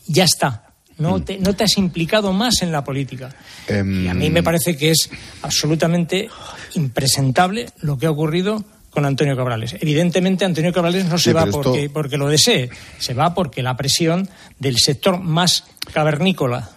Ya 0.07 0.25
está. 0.25 0.67
No 0.99 1.19
mm. 1.19 1.23
te, 1.23 1.39
no 1.39 1.55
te 1.55 1.65
has 1.65 1.77
implicado 1.79 2.33
más 2.33 2.63
en 2.63 2.71
la 2.71 2.85
política. 2.85 3.35
Em, 3.67 4.05
y 4.05 4.09
a 4.09 4.15
mí 4.15 4.31
me 4.31 4.43
parece 4.43 4.77
que 4.77 4.91
es 4.91 5.11
absolutamente 5.43 6.29
impresentable 6.75 7.67
lo 7.81 7.99
que 7.99 8.07
ha 8.07 8.11
ocurrido 8.11 8.65
con 8.91 9.05
Antonio 9.05 9.37
Cabrales. 9.37 9.77
Evidentemente, 9.81 10.45
Antonio 10.45 10.73
Cabrales 10.73 11.07
no 11.07 11.19
se 11.19 11.33
va 11.33 11.47
porque, 11.47 11.89
porque 11.91 12.17
lo 12.17 12.29
desee, 12.29 12.71
se 12.99 13.15
va 13.15 13.35
porque 13.35 13.63
la 13.63 13.77
presión 13.77 14.29
del 14.59 14.79
sector 14.79 15.21
más 15.21 15.65
cavernícola 15.93 16.71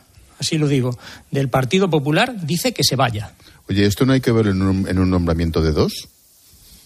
así 0.43 0.57
lo 0.57 0.67
digo, 0.67 0.97
del 1.31 1.49
Partido 1.49 1.89
Popular 1.89 2.35
dice 2.45 2.71
que 2.73 2.83
se 2.83 2.95
vaya. 2.95 3.33
Oye, 3.69 3.85
¿esto 3.85 4.05
no 4.05 4.13
hay 4.13 4.21
que 4.21 4.31
ver 4.31 4.47
en 4.47 4.61
un, 4.61 5.09
nombramiento 5.09 5.61
de 5.61 5.71
dos? 5.71 6.07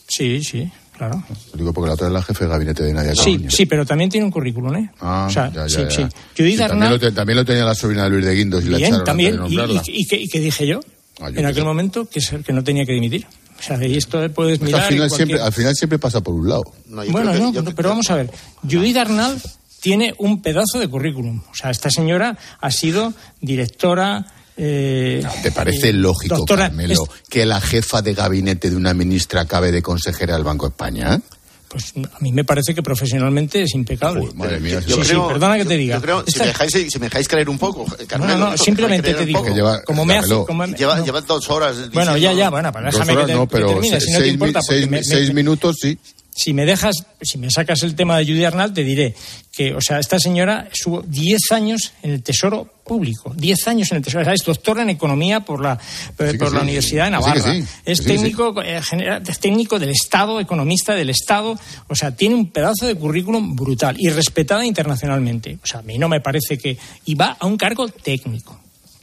Sí, 0.07 0.43
sí, 0.43 0.71
claro. 0.95 1.23
Lo 1.51 1.57
digo 1.57 1.73
porque 1.73 1.87
la 1.87 1.93
otra 1.95 2.07
es 2.07 2.13
la 2.13 2.21
jefe 2.21 2.45
de 2.45 2.49
gabinete 2.49 2.83
de 2.83 2.93
Nadia 2.93 3.13
Sí, 3.15 3.45
sí, 3.49 3.65
pero 3.65 3.85
también 3.85 4.09
tiene 4.09 4.25
un 4.25 4.31
currículum, 4.31 4.75
¿eh? 4.75 4.91
Ah, 5.01 5.25
o 5.27 5.31
sea, 5.31 5.51
ya, 5.51 5.67
sí, 5.67 5.81
sí. 5.89 6.05
Judith 6.37 6.59
también, 6.59 6.91
lo 6.91 7.13
también, 7.13 7.37
lo 7.37 7.45
tenía 7.45 7.65
la 7.65 7.75
sobrina 7.75 8.03
de 8.03 8.09
Luis 8.11 8.25
de 8.25 8.35
Guindos 8.35 8.63
y 8.63 8.69
Bien, 8.69 8.93
la 8.93 9.03
también. 9.03 9.39
Y, 9.85 10.05
qué 10.07 10.39
dije 10.39 10.67
yo? 10.67 10.79
Ah, 11.19 11.29
en 11.33 11.45
aquel 11.45 11.65
momento 11.65 12.07
que, 12.07 12.21
que 12.21 12.53
no 12.53 12.63
tenía 12.63 12.85
que 12.85 12.93
dimitir. 12.93 13.25
O 13.59 13.63
sea, 13.63 13.83
y 13.83 13.97
esto 13.97 14.31
puedes 14.33 14.61
mirar. 14.61 14.81
Al 14.81 14.87
final, 14.87 15.09
siempre, 15.09 15.41
al 15.41 15.51
final 15.51 15.75
siempre 15.75 15.97
pasa 15.97 16.21
por 16.21 16.35
un 16.35 16.47
lado. 16.47 16.63
bueno, 17.09 17.33
no, 17.33 17.75
pero 17.75 17.89
vamos 17.89 18.09
a 18.11 18.15
ver. 18.15 18.29
Judith 18.61 18.97
Arnal 18.97 19.41
tiene 19.81 20.13
un 20.17 20.41
pedazo 20.41 20.79
de 20.79 20.87
currículum. 20.87 21.41
O 21.51 21.55
sea, 21.55 21.69
esta 21.71 21.89
señora 21.89 22.37
ha 22.59 22.71
sido 22.71 23.13
directora. 23.41 24.25
Eh, 24.59 25.23
¿Te 25.43 25.51
parece 25.51 25.89
eh, 25.89 25.93
lógico, 25.93 26.43
Carmelo, 26.45 27.07
que 27.29 27.45
la 27.45 27.61
jefa 27.61 28.01
de 28.01 28.13
gabinete 28.15 28.69
de 28.71 28.75
una 28.75 28.93
ministra 28.93 29.41
acabe 29.41 29.71
de 29.71 29.81
consejera 29.83 30.33
del 30.33 30.43
Banco 30.43 30.65
de 30.65 30.71
España? 30.71 31.21
Pues 31.69 31.93
a 31.97 32.19
mí 32.21 32.31
me 32.31 32.45
parece 32.45 32.73
que 32.73 32.81
profesionalmente 32.81 33.61
es 33.61 33.75
impecable. 33.75 34.29
madre 34.35 34.59
mía, 34.61 34.79
Yo 34.79 34.95
sí, 34.95 35.01
creo- 35.09 35.27
sí, 35.27 35.33
perdona 35.33 35.57
que 35.57 35.65
te 35.65 35.75
diga. 35.77 35.95
Yo 35.97 36.01
creo, 36.01 36.23
si, 36.25 36.39
me 36.39 36.45
dejáis, 36.47 36.71
si 36.71 36.97
me 36.99 37.05
dejáis 37.07 37.27
creer 37.27 37.49
un 37.49 37.59
poco, 37.59 37.85
Carmelo, 38.07 38.37
no, 38.37 38.49
no, 38.51 38.57
simplemente 38.57 39.13
te 39.13 39.25
digo. 39.25 39.43
Que 39.43 39.51
lleva- 39.53 39.83
como 39.83 40.05
me 40.05 40.17
hace, 40.17 40.29
como- 40.45 40.65
Lleva, 40.65 40.97
no. 40.99 41.05
lleva 41.05 41.21
dos 41.21 41.49
horas. 41.49 41.75
Bueno, 41.91 42.15
diciendo- 42.15 42.17
ya, 42.17 42.33
ya, 42.33 42.49
bueno, 42.49 42.71
déjame 42.71 43.11
horas 43.11 43.25
que, 43.25 43.31
te- 43.33 43.37
no, 43.37 43.47
que 43.47 43.51
pero 43.57 43.67
termine, 43.67 43.99
se- 43.99 44.05
si 44.07 44.11
no 44.13 44.17
te 44.17 44.23
seis, 44.23 44.33
importa, 44.33 44.61
seis, 44.61 44.85
me- 44.89 44.97
me- 44.97 45.03
seis 45.03 45.33
minutos, 45.33 45.75
sí. 45.81 45.99
Si 46.37 46.53
me 46.53 46.65
dejas, 46.65 46.95
si 47.19 47.39
me 47.39 47.49
sacas 47.49 47.81
el 47.81 47.95
tema 47.95 48.15
de 48.19 48.25
Judy 48.25 48.45
Arnal, 48.45 48.71
te 48.71 48.83
diré 48.83 49.15
que, 49.51 49.73
o 49.73 49.81
sea, 49.81 49.97
esta 49.97 50.19
señora 50.19 50.67
estuvo 50.71 51.01
10 51.01 51.51
años 51.51 51.93
en 52.03 52.11
el 52.11 52.21
Tesoro 52.21 52.71
Público, 52.85 53.33
10 53.35 53.67
años 53.69 53.91
en 53.91 53.97
el 53.97 54.03
Tesoro, 54.03 54.21
o 54.21 54.25
sea, 54.25 54.33
es 54.35 54.43
doctora 54.45 54.83
en 54.83 54.91
Economía 54.91 55.39
por 55.39 55.63
la, 55.63 55.79
por 56.15 56.53
la. 56.53 56.61
Universidad 56.61 57.05
de 57.05 57.09
sí, 57.09 57.11
Navarra, 57.11 57.53
sí. 57.53 57.63
es 57.85 58.03
técnico, 58.03 58.61
eh, 58.61 58.79
genera- 58.83 59.19
es 59.27 59.39
técnico 59.39 59.79
del 59.79 59.89
Estado, 59.89 60.39
economista 60.39 60.93
del 60.93 61.09
Estado, 61.09 61.57
o 61.87 61.95
sea, 61.95 62.15
tiene 62.15 62.35
un 62.35 62.51
pedazo 62.51 62.85
de 62.85 62.93
currículum 62.93 63.55
brutal 63.55 63.95
y 63.99 64.07
respetada 64.09 64.63
internacionalmente. 64.63 65.57
O 65.63 65.65
sea, 65.65 65.79
a 65.79 65.83
mí 65.83 65.97
no 65.97 66.07
me 66.07 66.21
parece 66.21 66.59
que... 66.59 66.77
Y 67.05 67.15
va 67.15 67.35
a 67.39 67.47
un 67.47 67.57
cargo 67.57 67.87
técnico. 67.87 68.59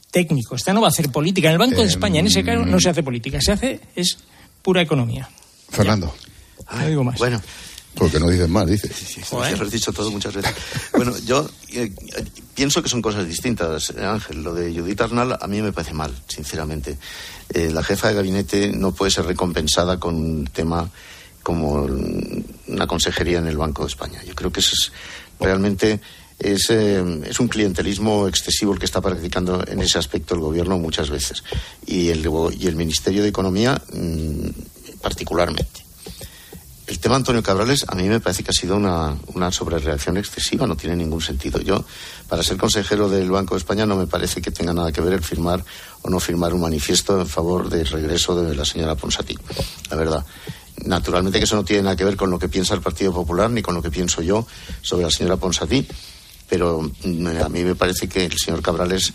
Técnico. 0.09 0.55
Esta 0.55 0.71
no 0.71 0.79
va 0.79 0.87
a 0.87 0.91
hacer 0.91 1.11
política. 1.11 1.49
En 1.49 1.53
el 1.53 1.59
Banco 1.59 1.81
de 1.81 1.87
España, 1.87 2.21
en 2.21 2.27
ese 2.27 2.43
cargo, 2.45 2.65
no 2.65 2.79
se 2.79 2.89
hace 2.89 3.03
política. 3.03 3.41
Se 3.41 3.51
hace, 3.51 3.81
es 3.93 4.17
pura 4.61 4.81
economía. 4.81 5.29
Fernando. 5.69 6.15
No 6.71 6.87
digo 6.87 7.03
más. 7.03 7.17
Bueno, 7.17 7.41
Porque 7.95 8.19
no 8.19 8.29
dices 8.29 8.49
más, 8.49 8.67
dices. 8.67 8.91
Sí, 8.95 9.21
ya 9.31 9.55
lo 9.55 9.65
has 9.65 9.71
dicho 9.71 9.93
todo 9.93 10.11
muchas 10.11 10.33
veces. 10.33 10.53
Bueno, 10.93 11.13
yo 11.25 11.49
eh, 11.73 11.93
pienso 12.53 12.81
que 12.81 12.89
son 12.89 13.01
cosas 13.01 13.27
distintas, 13.27 13.91
eh, 13.91 14.03
Ángel. 14.03 14.43
Lo 14.43 14.53
de 14.53 14.73
Judith 14.73 15.01
Arnal 15.01 15.37
a 15.39 15.47
mí 15.47 15.61
me 15.61 15.71
parece 15.71 15.93
mal, 15.93 16.13
sinceramente. 16.27 16.97
Eh, 17.53 17.69
la 17.71 17.83
jefa 17.83 18.09
de 18.09 18.15
gabinete 18.15 18.71
no 18.71 18.93
puede 18.93 19.11
ser 19.11 19.25
recompensada 19.25 19.99
con 19.99 20.15
un 20.15 20.45
tema 20.47 20.89
como 21.43 21.87
una 22.67 22.87
consejería 22.87 23.37
en 23.37 23.47
el 23.47 23.57
Banco 23.57 23.83
de 23.83 23.89
España. 23.89 24.23
Yo 24.23 24.33
creo 24.33 24.51
que 24.51 24.61
eso 24.61 24.71
es 24.73 24.91
realmente 25.39 25.99
es, 26.39 26.69
eh, 26.69 27.03
es 27.25 27.39
un 27.39 27.47
clientelismo 27.47 28.27
excesivo 28.27 28.73
el 28.73 28.79
que 28.79 28.85
está 28.85 29.01
practicando 29.01 29.63
en 29.67 29.79
ese 29.79 29.97
aspecto 29.97 30.35
el 30.35 30.41
gobierno 30.41 30.77
muchas 30.77 31.09
veces 31.09 31.43
y 31.85 32.09
el, 32.09 32.27
y 32.57 32.67
el 32.67 32.75
Ministerio 32.75 33.23
de 33.23 33.29
Economía 33.29 33.81
mm, 33.93 34.49
particularmente. 35.01 35.84
El 36.87 36.99
tema 36.99 37.15
Antonio 37.15 37.41
Cabrales 37.41 37.83
a 37.87 37.95
mí 37.95 38.03
me 38.03 38.19
parece 38.19 38.43
que 38.43 38.51
ha 38.51 38.53
sido 38.53 38.75
una, 38.75 39.17
una 39.33 39.51
sobrereacción 39.51 40.17
excesiva, 40.17 40.67
no 40.67 40.75
tiene 40.75 40.95
ningún 40.95 41.21
sentido. 41.21 41.59
Yo, 41.59 41.83
para 42.29 42.43
ser 42.43 42.57
consejero 42.57 43.09
del 43.09 43.31
Banco 43.31 43.55
de 43.55 43.59
España, 43.59 43.87
no 43.87 43.95
me 43.95 44.05
parece 44.05 44.39
que 44.39 44.51
tenga 44.51 44.71
nada 44.71 44.91
que 44.91 45.01
ver 45.01 45.13
el 45.13 45.23
firmar 45.23 45.65
o 46.03 46.09
no 46.09 46.19
firmar 46.19 46.53
un 46.53 46.61
manifiesto 46.61 47.19
en 47.19 47.27
favor 47.27 47.69
del 47.69 47.87
regreso 47.87 48.39
de 48.39 48.55
la 48.55 48.65
señora 48.65 48.95
Ponsatí. 48.95 49.35
La 49.89 49.95
verdad. 49.95 50.25
Naturalmente 50.83 51.39
que 51.39 51.45
eso 51.45 51.55
no 51.55 51.63
tiene 51.63 51.83
nada 51.83 51.95
que 51.95 52.03
ver 52.03 52.17
con 52.17 52.29
lo 52.29 52.37
que 52.37 52.49
piensa 52.49 52.75
el 52.75 52.81
Partido 52.81 53.13
Popular 53.13 53.49
ni 53.49 53.61
con 53.61 53.73
lo 53.73 53.81
que 53.81 53.89
pienso 53.89 54.21
yo 54.21 54.45
sobre 54.81 55.05
la 55.05 55.11
señora 55.11 55.37
Ponsatí, 55.37 55.87
pero 56.49 56.81
mm, 56.81 57.27
a 57.43 57.49
mí 57.49 57.63
me 57.63 57.75
parece 57.75 58.07
que 58.07 58.25
el 58.25 58.37
señor 58.37 58.61
Cabrales 58.61 59.13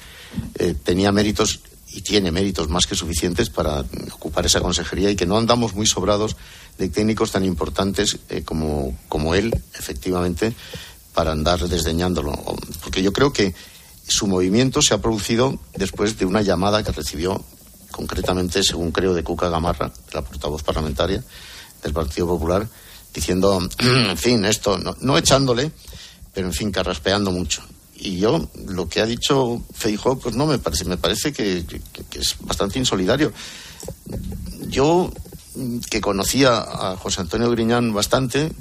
eh, 0.59 0.75
tenía 0.83 1.13
méritos 1.13 1.61
y 1.93 2.03
tiene 2.03 2.31
méritos 2.31 2.69
más 2.69 2.87
que 2.87 2.95
suficientes 2.95 3.51
para 3.51 3.85
ocupar 4.13 4.47
esa 4.47 4.61
consejería 4.61 5.11
y 5.11 5.17
que 5.17 5.27
no 5.27 5.37
andamos 5.37 5.75
muy 5.75 5.87
sobrados 5.87 6.37
de 6.79 6.89
técnicos 6.89 7.33
tan 7.33 7.45
importantes 7.45 8.19
eh, 8.29 8.43
como, 8.43 8.97
como 9.09 9.35
él, 9.35 9.53
efectivamente, 9.79 10.55
para 11.15 11.33
andar 11.33 11.61
desdeñándolo. 11.69 12.33
Porque 12.83 13.03
yo 13.03 13.13
creo 13.13 13.33
que 13.33 13.55
su 14.07 14.27
movimiento 14.27 14.83
se 14.83 14.95
ha 14.95 14.99
producido 14.99 15.59
después 15.75 16.19
de 16.19 16.27
una 16.27 16.43
llamada 16.43 16.83
que 16.83 16.93
recibió, 16.93 17.43
concretamente, 17.91 18.63
según 18.63 18.93
creo, 18.93 19.15
de 19.15 19.23
Cuca 19.23 19.49
Gamarra, 19.49 19.93
la 20.13 20.23
portavoz 20.23 20.63
parlamentaria 20.63 21.23
del 21.83 21.93
Partido 21.93 22.27
Popular, 22.27 22.69
diciendo, 23.15 23.61
en 23.79 24.17
fin, 24.17 24.45
esto, 24.45 24.79
no, 24.79 24.97
no 25.01 25.19
echándole, 25.19 25.73
pero 26.33 26.47
en 26.47 26.53
fin, 26.53 26.71
carraspeando 26.71 27.31
mucho. 27.31 27.63
Y 28.03 28.19
yo, 28.19 28.49
lo 28.67 28.89
que 28.89 29.01
ha 29.01 29.07
dicho 29.07 29.63
Feijóo, 29.75 30.19
pues 30.19 30.35
no 30.35 30.47
me 30.47 30.59
parece, 30.59 30.87
me 30.87 30.97
parece 30.97 31.33
que, 31.33 31.65
es 32.13 32.37
bastante 32.41 32.79
insolidario. 32.79 33.31
Yo, 34.69 35.13
que 35.91 36.01
conocía 36.01 36.59
a 36.59 36.97
José 36.97 37.21
Antonio 37.23 37.51
Griñán 37.51 37.93
bastante, 37.93 38.53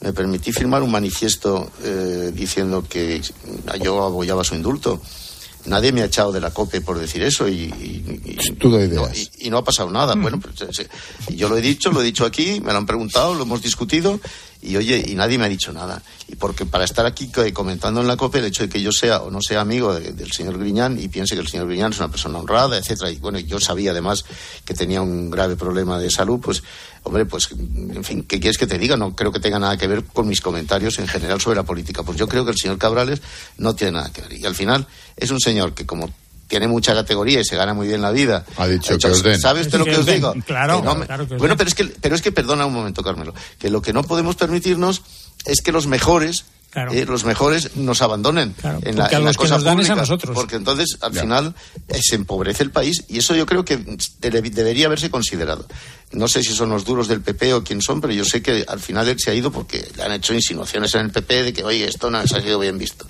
me 0.00 0.12
permití 0.12 0.52
firmar 0.52 0.82
un 0.82 0.90
manifiesto 0.90 1.70
eh, 1.82 2.32
diciendo 2.34 2.84
que 2.88 3.20
yo 3.82 4.04
apoyaba 4.04 4.42
su 4.44 4.54
indulto. 4.54 5.00
Nadie 5.64 5.92
me 5.92 6.02
ha 6.02 6.06
echado 6.06 6.32
de 6.32 6.40
la 6.40 6.50
COPE 6.50 6.80
por 6.80 6.98
decir 6.98 7.22
eso 7.22 7.46
y, 7.48 7.52
y- 7.54 8.20
y- 8.24 8.56
de 8.88 8.96
no, 8.96 9.02
y- 9.38 9.50
no 9.50 9.58
ha 9.58 9.64
pasado 9.64 9.90
nada. 9.92 10.16
Bueno, 10.16 10.40
pues, 10.40 10.60
eh, 10.80 10.88
yo 11.36 11.48
lo 11.48 11.56
he 11.56 11.60
dicho, 11.60 11.92
lo 11.92 12.00
he 12.02 12.04
dicho 12.04 12.24
aquí, 12.24 12.60
me 12.60 12.72
lo 12.72 12.78
han 12.78 12.86
preguntado, 12.86 13.34
lo 13.34 13.44
hemos 13.44 13.62
discutido 13.62 14.18
y 14.62 14.76
oye, 14.76 15.04
y 15.06 15.14
nadie 15.16 15.38
me 15.38 15.46
ha 15.46 15.48
dicho 15.48 15.72
nada. 15.72 16.00
Y 16.28 16.36
porque 16.36 16.64
para 16.64 16.84
estar 16.84 17.04
aquí 17.04 17.28
co- 17.28 17.42
comentando 17.52 18.00
en 18.00 18.06
la 18.06 18.16
COPE 18.16 18.38
el 18.38 18.44
hecho 18.46 18.62
de 18.62 18.68
que 18.68 18.80
yo 18.80 18.92
sea 18.92 19.20
o 19.22 19.30
no 19.30 19.40
sea 19.42 19.60
amigo 19.60 19.92
de- 19.94 20.12
del 20.12 20.30
señor 20.32 20.58
Griñán 20.58 20.98
y 21.00 21.08
piense 21.08 21.34
que 21.34 21.40
el 21.40 21.48
señor 21.48 21.66
Griñán 21.68 21.92
es 21.92 21.98
una 21.98 22.10
persona 22.10 22.38
honrada, 22.38 22.78
etcétera, 22.78 23.10
y 23.10 23.16
bueno, 23.16 23.38
yo 23.40 23.58
sabía 23.60 23.90
además 23.90 24.24
que 24.64 24.72
tenía 24.74 25.02
un 25.02 25.30
grave 25.30 25.56
problema 25.56 25.98
de 25.98 26.10
salud, 26.10 26.38
pues 26.40 26.62
hombre, 27.02 27.26
pues 27.26 27.48
en 27.50 28.04
fin, 28.04 28.22
¿qué 28.22 28.38
quieres 28.38 28.56
que 28.58 28.66
te 28.68 28.78
diga? 28.78 28.96
No 28.96 29.14
creo 29.16 29.32
que 29.32 29.40
tenga 29.40 29.58
nada 29.58 29.76
que 29.76 29.86
ver 29.88 30.04
con 30.04 30.28
mis 30.28 30.40
comentarios 30.40 30.98
en 31.00 31.08
general 31.08 31.40
sobre 31.40 31.56
la 31.56 31.64
política. 31.64 32.02
Pues 32.04 32.16
yo 32.16 32.28
creo 32.28 32.44
que 32.44 32.52
el 32.52 32.56
señor 32.56 32.78
Cabrales 32.78 33.20
no 33.58 33.74
tiene 33.74 33.92
nada 33.94 34.12
que 34.12 34.22
ver. 34.22 34.32
Y 34.34 34.46
al 34.46 34.54
final 34.54 34.86
es 35.16 35.30
un 35.32 35.40
señor 35.40 35.74
que 35.74 35.84
como 35.86 36.12
tiene 36.52 36.68
mucha 36.68 36.92
categoría 36.92 37.40
y 37.40 37.44
se 37.46 37.56
gana 37.56 37.72
muy 37.72 37.88
bien 37.88 38.02
la 38.02 38.10
vida. 38.10 38.44
Ha 38.58 38.66
dicho 38.68 38.98
que 38.98 39.06
os 39.06 39.22
den. 39.22 39.40
¿Sabe 39.40 39.62
usted 39.62 39.78
lo 39.78 39.86
que 39.86 39.96
os 39.96 40.04
den, 40.04 40.16
digo? 40.16 40.34
claro, 40.46 40.80
Que 40.82 40.86
no 40.86 40.94
me- 40.96 41.06
claro 41.06 41.26
que 41.26 41.34
os 41.36 41.38
bueno, 41.38 41.52
den. 41.52 41.56
pero 41.56 41.68
es 41.68 41.74
que, 41.74 41.84
pero 41.86 42.14
es 42.14 42.20
que 42.20 42.30
perdona 42.30 42.66
un 42.66 42.74
momento, 42.74 43.02
Carmelo, 43.02 43.32
que 43.58 43.70
lo 43.70 43.80
que 43.80 43.94
no 43.94 44.02
podemos 44.02 44.36
permitirnos 44.36 45.00
es 45.46 45.62
que 45.62 45.72
los 45.72 45.86
mejores, 45.86 46.44
Claro. 46.72 46.90
eh, 46.92 47.04
los 47.04 47.24
mejores 47.24 47.76
nos 47.76 48.00
abandonen 48.00 48.54
Claro, 48.54 48.78
en 48.82 48.96
la, 48.96 49.06
en 49.06 49.12
la 49.12 49.18
los 49.20 49.36
que 49.36 49.42
cosa 49.42 49.54
nos 49.56 49.64
dan 49.64 49.78
es 49.80 49.90
a 49.90 49.94
nosotros. 49.94 50.34
porque 50.34 50.56
entonces 50.56 50.96
al 51.02 51.12
final 51.12 51.54
eh, 51.88 52.00
se 52.02 52.14
empobrece 52.16 52.62
el 52.62 52.70
país 52.70 53.04
y 53.08 53.18
eso 53.18 53.34
yo 53.34 53.44
creo 53.44 53.62
que 53.64 53.76
debe- 53.78 54.50
debería 54.50 54.86
haberse 54.86 55.10
considerado. 55.10 55.66
No 56.12 56.28
sé 56.28 56.42
si 56.42 56.52
son 56.54 56.70
los 56.70 56.84
duros 56.86 57.08
del 57.08 57.20
PP 57.20 57.52
o 57.54 57.62
quién 57.64 57.80
son, 57.82 58.00
pero 58.00 58.12
yo 58.14 58.24
sé 58.24 58.42
que 58.42 58.64
al 58.66 58.80
final 58.80 59.06
él 59.08 59.16
se 59.18 59.30
ha 59.30 59.34
ido 59.34 59.50
porque 59.52 59.86
le 59.96 60.02
han 60.02 60.12
hecho 60.12 60.32
insinuaciones 60.34 60.94
en 60.94 61.02
el 61.02 61.10
PP 61.10 61.42
de 61.42 61.52
que, 61.52 61.62
oye, 61.64 61.86
esto 61.86 62.10
no 62.10 62.18
ha 62.18 62.26
salido 62.26 62.58
bien 62.58 62.76
visto. 62.78 63.06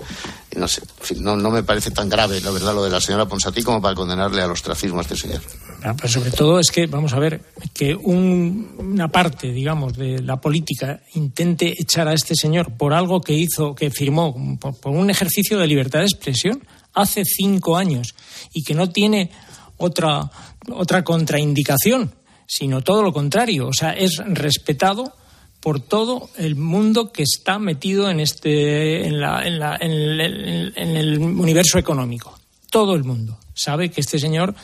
Y 0.55 0.59
no 0.59 0.67
sé, 0.67 0.81
en 0.99 1.05
fin, 1.05 1.23
no, 1.23 1.35
no 1.35 1.49
me 1.49 1.63
parece 1.63 1.91
tan 1.91 2.07
grave, 2.09 2.39
la 2.41 2.51
verdad, 2.51 2.73
lo 2.73 2.83
de 2.83 2.89
la 2.89 3.01
señora 3.01 3.25
Ponsatí 3.25 3.61
como 3.63 3.81
para 3.81 3.95
condenarle 3.95 4.41
al 4.41 4.51
ostracismo 4.51 4.99
a 4.99 5.01
este 5.01 5.15
señor. 5.17 5.41
Ah, 5.85 5.95
pues 5.99 6.13
sobre 6.13 6.31
todo 6.31 6.59
es 6.59 6.71
que, 6.71 6.85
vamos 6.87 7.11
a 7.13 7.19
ver, 7.19 7.41
que 7.73 7.93
un- 7.93 8.73
una 8.79 9.09
parte, 9.09 9.51
digamos, 9.51 9.97
de 9.97 10.21
la 10.21 10.39
política 10.39 11.01
intente 11.15 11.73
echar 11.77 12.07
a 12.07 12.13
este 12.13 12.35
señor 12.35 12.71
por 12.77 12.93
algo 12.93 13.19
que 13.19 13.33
hizo, 13.33 13.75
que 13.75 13.91
firmó, 13.91 14.33
por, 14.59 14.75
un 14.93 15.09
ejercicio 15.09 15.57
de 15.59 15.67
libertad 15.67 15.99
de 15.99 16.05
expresión 16.05 16.63
hace 16.93 17.25
cinco 17.25 17.75
años 17.75 18.15
y 18.53 18.63
que 18.63 18.73
no 18.75 18.89
tiene 18.89 19.29
otra, 19.77 20.29
otra 20.71 21.03
contraindicación, 21.03 22.13
sino 22.47 22.81
todo 22.81 23.03
lo 23.03 23.11
contrario. 23.11 23.67
O 23.67 23.73
sea, 23.73 23.91
es 23.91 24.21
respetado 24.25 25.13
por 25.59 25.79
todo 25.81 26.29
el 26.37 26.55
mundo 26.55 27.11
que 27.11 27.23
está 27.23 27.59
metido 27.59 28.09
en 28.09 28.19
este 28.21 29.05
en, 29.07 29.19
la- 29.19 29.45
en 29.45 29.59
la- 29.59 29.75
en 29.81 30.95
el 30.97 31.19
universo 31.19 31.77
económico. 31.79 32.37
Todo 32.69 32.95
el 32.95 33.03
mundo 33.03 33.37
sabe 33.53 33.89
que 33.91 34.01
este 34.01 34.17
señor 34.19 34.55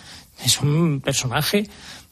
es 0.43 0.59
un 0.61 1.01
personaje 1.01 1.67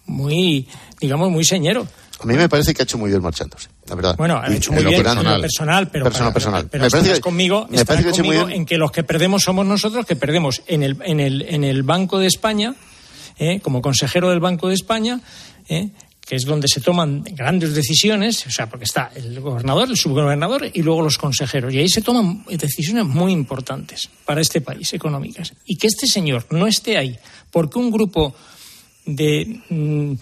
muy, 0.05 0.67
digamos, 0.99 1.29
muy 1.31 1.43
señero. 1.43 1.87
A 2.19 2.25
mí 2.25 2.33
me 2.35 2.49
parece 2.49 2.73
que 2.73 2.81
ha 2.81 2.85
hecho 2.85 2.97
muy 2.97 3.09
bien 3.11 3.21
marchándose, 3.21 3.69
la 3.87 3.93
verdad. 3.95 4.15
Bueno, 4.17 4.37
ha 4.41 4.51
hecho 4.51 4.71
muy 4.71 4.83
bien 4.83 5.03
personal. 5.03 5.25
en 5.27 5.33
lo 5.35 5.41
personal, 5.41 5.87
pero, 5.91 6.03
Personal, 6.05 6.27
para- 6.29 6.33
personal. 6.33 6.67
pero 6.71 6.83
Me 6.85 6.89
parece 6.89 7.13
que- 7.13 7.21
conmigo, 7.21 7.67
me 7.69 7.85
parece 7.85 8.03
que 8.03 8.09
ha 8.09 8.11
hecho 8.13 8.23
muy 8.23 8.29
conmigo 8.35 8.45
bien. 8.47 8.61
en 8.61 8.65
que 8.65 8.77
los 8.77 8.91
que 8.91 9.03
perdemos 9.03 9.43
somos 9.43 9.65
nosotros, 9.67 10.05
que 10.05 10.15
perdemos 10.15 10.63
en 10.65 10.81
el, 10.83 10.97
en 11.05 11.19
el, 11.19 11.43
en 11.43 11.63
el 11.63 11.83
Banco 11.83 12.17
de 12.17 12.25
España, 12.25 12.73
¿eh? 13.37 13.59
como 13.59 13.81
consejero 13.83 14.29
del 14.31 14.39
Banco 14.39 14.67
de 14.69 14.73
España, 14.73 15.21
¿eh? 15.69 15.89
Que 16.27 16.35
es 16.35 16.43
donde 16.43 16.67
se 16.67 16.81
toman 16.81 17.23
grandes 17.23 17.73
decisiones, 17.73 18.45
o 18.45 18.51
sea, 18.51 18.67
porque 18.67 18.83
está 18.83 19.11
el 19.15 19.39
gobernador, 19.39 19.89
el 19.89 19.95
subgobernador 19.95 20.69
y 20.73 20.81
luego 20.81 21.01
los 21.01 21.17
consejeros. 21.17 21.73
Y 21.73 21.79
ahí 21.79 21.87
se 21.87 22.01
toman 22.01 22.43
decisiones 22.49 23.05
muy 23.05 23.31
importantes 23.31 24.09
para 24.25 24.41
este 24.41 24.59
país, 24.59 24.91
económicas. 24.93 25.53
Y 25.65 25.77
que 25.77 25.87
este 25.87 26.05
señor 26.05 26.45
no 26.51 26.67
esté 26.67 26.97
ahí 26.97 27.17
porque 27.49 27.79
un 27.79 27.91
grupo 27.91 28.35
de 29.05 29.61
mm, 29.69 30.15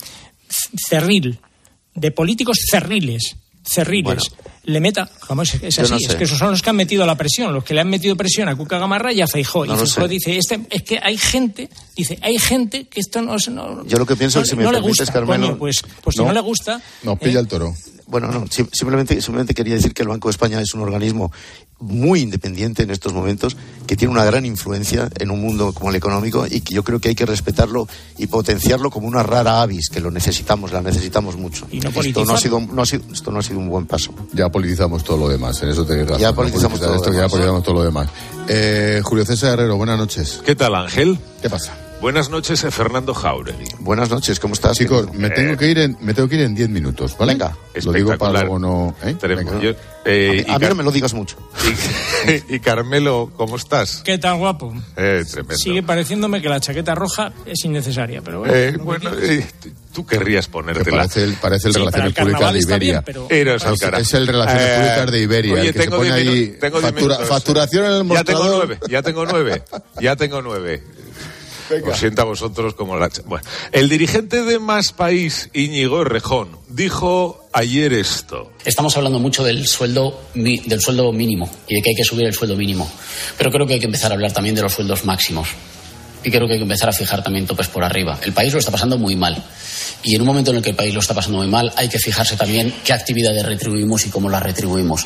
cerril, 0.88 1.39
de 1.95 2.12
políticos 2.12 2.60
cerriles, 2.70 3.36
cerriles, 3.66 4.32
le 4.63 4.80
meta, 4.80 5.09
¿cómo 5.28 5.41
es, 5.43 5.55
así, 5.55 5.82
no 5.91 5.97
es 5.97 6.16
que 6.16 6.24
esos 6.24 6.38
son 6.38 6.51
los 6.51 6.61
que 6.61 6.70
han 6.70 6.76
metido 6.76 7.05
la 7.05 7.16
presión, 7.16 7.53
los 7.53 7.63
que 7.63 7.74
le 7.74 7.82
han 7.82 7.89
metido 7.89 8.16
presión 8.16 8.47
a 8.49 8.55
Cuca 8.55 8.80
Gamarra 8.80 9.11
y 9.13 9.22
a 9.22 9.28
Feijó. 9.28 9.66
No 9.66 9.76
y 9.76 9.78
Feijó 9.78 10.07
dice, 10.07 10.38
este, 10.38 10.59
es 10.70 10.84
que 10.84 10.99
hay 11.01 11.18
gente, 11.18 11.70
dice, 11.95 12.18
hay 12.22 12.38
gente 12.39 12.86
que 12.86 12.99
esto 12.99 13.22
no, 13.22 13.36
no 13.51 13.86
Yo 13.86 13.97
lo 13.97 14.05
que 14.05 14.16
pienso 14.16 14.39
no, 14.39 14.43
es, 14.43 14.49
si 14.49 14.55
me 14.55 14.63
no 14.63 14.72
permites, 14.72 14.99
gusta, 14.99 15.13
Carmelo, 15.13 15.47
coño, 15.47 15.57
pues, 15.57 15.84
pues 16.03 16.16
si 16.16 16.22
No. 16.22 16.28
no 16.28 16.34
le 16.34 16.39
gusta, 16.41 16.82
Nos 17.03 17.16
¿eh? 17.16 17.20
pilla 17.22 17.39
el 17.39 17.47
toro. 17.47 17.76
Bueno, 18.08 18.28
no, 18.28 18.45
simplemente, 18.47 19.20
simplemente 19.22 19.53
quería 19.53 19.76
decir 19.76 19.93
que 19.93 20.03
el 20.03 20.10
Banco 20.10 20.28
de 20.28 20.32
España 20.32 20.62
es 20.62 20.74
un 20.74 20.82
organismo 20.82 21.32
muy 21.80 22.22
independiente 22.22 22.84
en 22.84 22.91
estos 22.91 23.14
momentos, 23.14 23.58
que 23.86 23.95
tiene 23.95 24.14
una 24.14 24.24
gran 24.24 24.45
influencia 24.45 25.10
en 25.20 25.32
un 25.32 25.41
mundo 25.41 25.74
como 25.74 25.89
el 25.89 25.95
económico 25.95 26.45
y 26.49 26.62
que 26.62 26.74
yo 26.74 26.84
creo 26.84 26.99
que 26.99 27.10
hay 27.10 27.16
que 27.16 27.26
respetarlo 27.26 27.88
y 28.18 28.28
potenciarlo 28.28 28.89
como 28.89 29.08
una 29.08 29.24
rara 29.24 29.62
avis, 29.62 29.89
que 29.89 29.99
lo 29.99 30.12
necesitamos, 30.12 30.72
la 30.72 30.82
necesitamos 30.82 31.36
mucho. 31.36 31.68
¿Y 31.72 31.80
no 31.80 31.89
esto, 31.89 32.26
no 32.26 32.34
ha 32.34 32.38
sido, 32.38 32.60
no 32.60 32.82
ha 32.82 32.86
sido, 32.86 33.03
esto 33.12 33.32
no 33.32 33.39
ha 33.39 33.43
sido 33.43 33.60
un 33.60 33.70
buen 33.70 33.86
paso. 33.86 34.14
Ya 34.34 34.49
politizamos 34.49 35.03
todo 35.03 35.18
lo 35.18 35.30
demás, 35.30 35.62
en 35.64 35.70
eso 35.70 35.86
te 35.86 36.06
Ya 36.18 36.34
politizamos, 36.34 36.80
todo, 36.80 36.95
esto, 36.95 37.10
lo 37.10 37.18
ya 37.18 37.28
politizamos 37.28 37.64
todo 37.64 37.76
lo 37.76 37.84
demás. 37.84 38.10
Eh, 38.47 39.01
Julio 39.03 39.26
César 39.26 39.53
Herrero, 39.53 39.76
buenas 39.78 39.97
noches. 39.97 40.41
¿Qué 40.45 40.56
tal, 40.56 40.76
Ángel? 40.76 41.20
¿Qué 41.41 41.49
pasa? 41.49 41.85
Buenas 42.06 42.30
noches, 42.30 42.64
eh, 42.64 42.70
Fernando 42.70 43.16
Jauregui. 43.16 43.66
Buenas 43.80 44.12
noches, 44.12 44.39
¿cómo 44.39 44.53
estás? 44.53 44.78
Chicos, 44.78 45.12
me 45.16 45.32
tengo 45.32 45.58
que 45.58 45.68
ir 45.68 45.80
en, 45.80 45.97
me 46.01 46.14
tengo 46.14 46.30
que 46.30 46.36
ir 46.36 46.41
en 46.41 46.53
10 46.53 46.70
minutos, 46.70 47.18
¿vale? 47.18 47.34
Venga, 47.34 47.58
lo 47.84 47.91
digo 47.93 48.16
para 48.16 48.41
luego 48.41 48.60
no. 48.60 48.95
¿eh? 49.03 49.16
Yo, 49.60 49.72
eh, 50.06 50.45
a 50.47 50.51
mí, 50.51 50.53
a 50.56 50.60
mí 50.60 50.66
no 50.70 50.76
me 50.76 50.84
lo 50.84 50.91
digas 50.91 51.16
mucho. 51.16 51.36
Y, 52.28 52.56
y, 52.56 52.60
Carmelo, 52.60 53.32
¿cómo 53.36 53.56
estás? 53.56 54.01
¿Qué 54.03 54.18
tal, 54.18 54.38
guapo? 54.38 54.74
Eh, 54.97 55.24
tremendo. 55.30 55.58
Sigue 55.58 55.84
pareciéndome 55.84 56.41
que 56.41 56.49
la 56.49 56.60
chaqueta 56.60 56.95
roja 56.95 57.32
es 57.45 57.64
innecesaria, 57.66 58.22
pero 58.24 58.39
bueno. 58.39 58.53
Eh, 58.56 58.78
bueno, 58.80 59.12
eh, 59.22 59.45
tú 59.93 60.08
querrías 60.08 60.47
ponértela. 60.47 60.97
Parece 60.97 61.24
el, 61.24 61.34
parece 61.36 61.68
el 61.68 61.74
Sí, 61.76 61.80
Relaciones 61.82 62.08
el 62.18 62.24
Públicas 62.24 62.53
de 62.53 62.60
Iberia. 62.62 63.01
bien, 63.01 63.03
pero- 63.06 63.28
Es, 63.30 63.64
es 63.99 64.14
el 64.16 64.28
Relaciones 64.28 64.64
Eh, 64.68 64.76
Públicas 64.76 65.12
de 65.12 65.22
Iberia, 65.22 65.53
oye, 65.53 65.62
el 65.68 65.74
que 65.74 65.80
se 65.80 65.84
tengo 65.86 65.97
pone 65.97 66.16
diez 66.16 66.64
ahí 66.64 66.72
factura- 66.82 67.18
facturación 67.20 67.86
en 67.86 67.91
el 67.91 68.08
Ya 68.10 68.24
tengo 68.24 68.39
mostrador. 68.39 68.56
nueve, 68.68 68.80
ya 68.89 69.01
tengo 69.03 69.26
nueve, 69.26 69.64
ya 70.01 70.16
tengo 70.16 70.41
nueve. 70.41 70.84
Os 71.91 71.97
sienta 71.97 72.22
a 72.22 72.26
vosotros 72.26 72.74
como 72.76 72.97
la... 72.97 73.09
ch- 73.09 73.24
Bueno, 73.26 73.47
el 73.72 73.89
dirigente 73.89 74.43
de 74.43 74.59
Más 74.59 74.91
País, 74.93 75.49
Íñigo 75.53 76.01
Errejón, 76.01 76.49
dijo 76.70 77.43
ayer 77.53 77.93
esto. 77.93 78.51
Estamos 78.66 78.95
hablando 78.97 79.20
mucho 79.20 79.43
del 79.43 79.68
sueldo, 79.68 80.22
del 80.34 80.82
sueldo 80.82 81.11
mínimo 81.11 81.49
y 81.68 81.76
de 81.76 81.82
que 81.82 81.89
hay 81.91 81.95
que 81.95 82.03
subir 82.03 82.26
el 82.26 82.34
sueldo 82.34 82.55
mínimo. 82.55 82.89
Pero 83.38 83.51
creo 83.51 83.66
que 83.66 83.74
hay 83.74 83.80
que 83.80 83.86
empezar 83.88 84.11
a 84.11 84.16
hablar 84.16 84.32
también 84.32 84.55
de 84.55 84.61
los 84.61 84.74
sueldos 84.74 85.05
máximos. 85.05 85.49
Y 86.24 86.32
creo 86.32 86.47
que 86.47 86.53
hay 86.53 86.59
que 86.59 86.63
empezar 86.63 86.89
a 86.89 86.93
fijar 86.93 87.24
también 87.24 87.45
topes 87.45 87.68
por 87.68 87.84
arriba. 87.84 88.20
El 88.24 88.34
país 88.34 88.51
lo 88.51 88.57
está 88.59 88.72
pasando 88.72 88.97
muy 88.97 89.16
mal. 89.16 89.43
Y 90.03 90.16
en 90.16 90.22
un 90.22 90.28
momento 90.28 90.49
en 90.51 90.57
el 90.57 90.63
que 90.63 90.72
el 90.72 90.76
país 90.76 90.93
lo 90.93 90.99
está 90.99 91.13
pasando 91.13 91.38
muy 91.38 91.47
mal, 91.47 91.72
hay 91.78 91.88
que 91.88 91.99
fijarse 91.99 92.36
también 92.36 92.74
qué 92.84 92.93
actividades 92.93 93.45
retribuimos 93.45 94.05
y 94.07 94.09
cómo 94.09 94.28
las 94.30 94.41
retribuimos. 94.41 95.05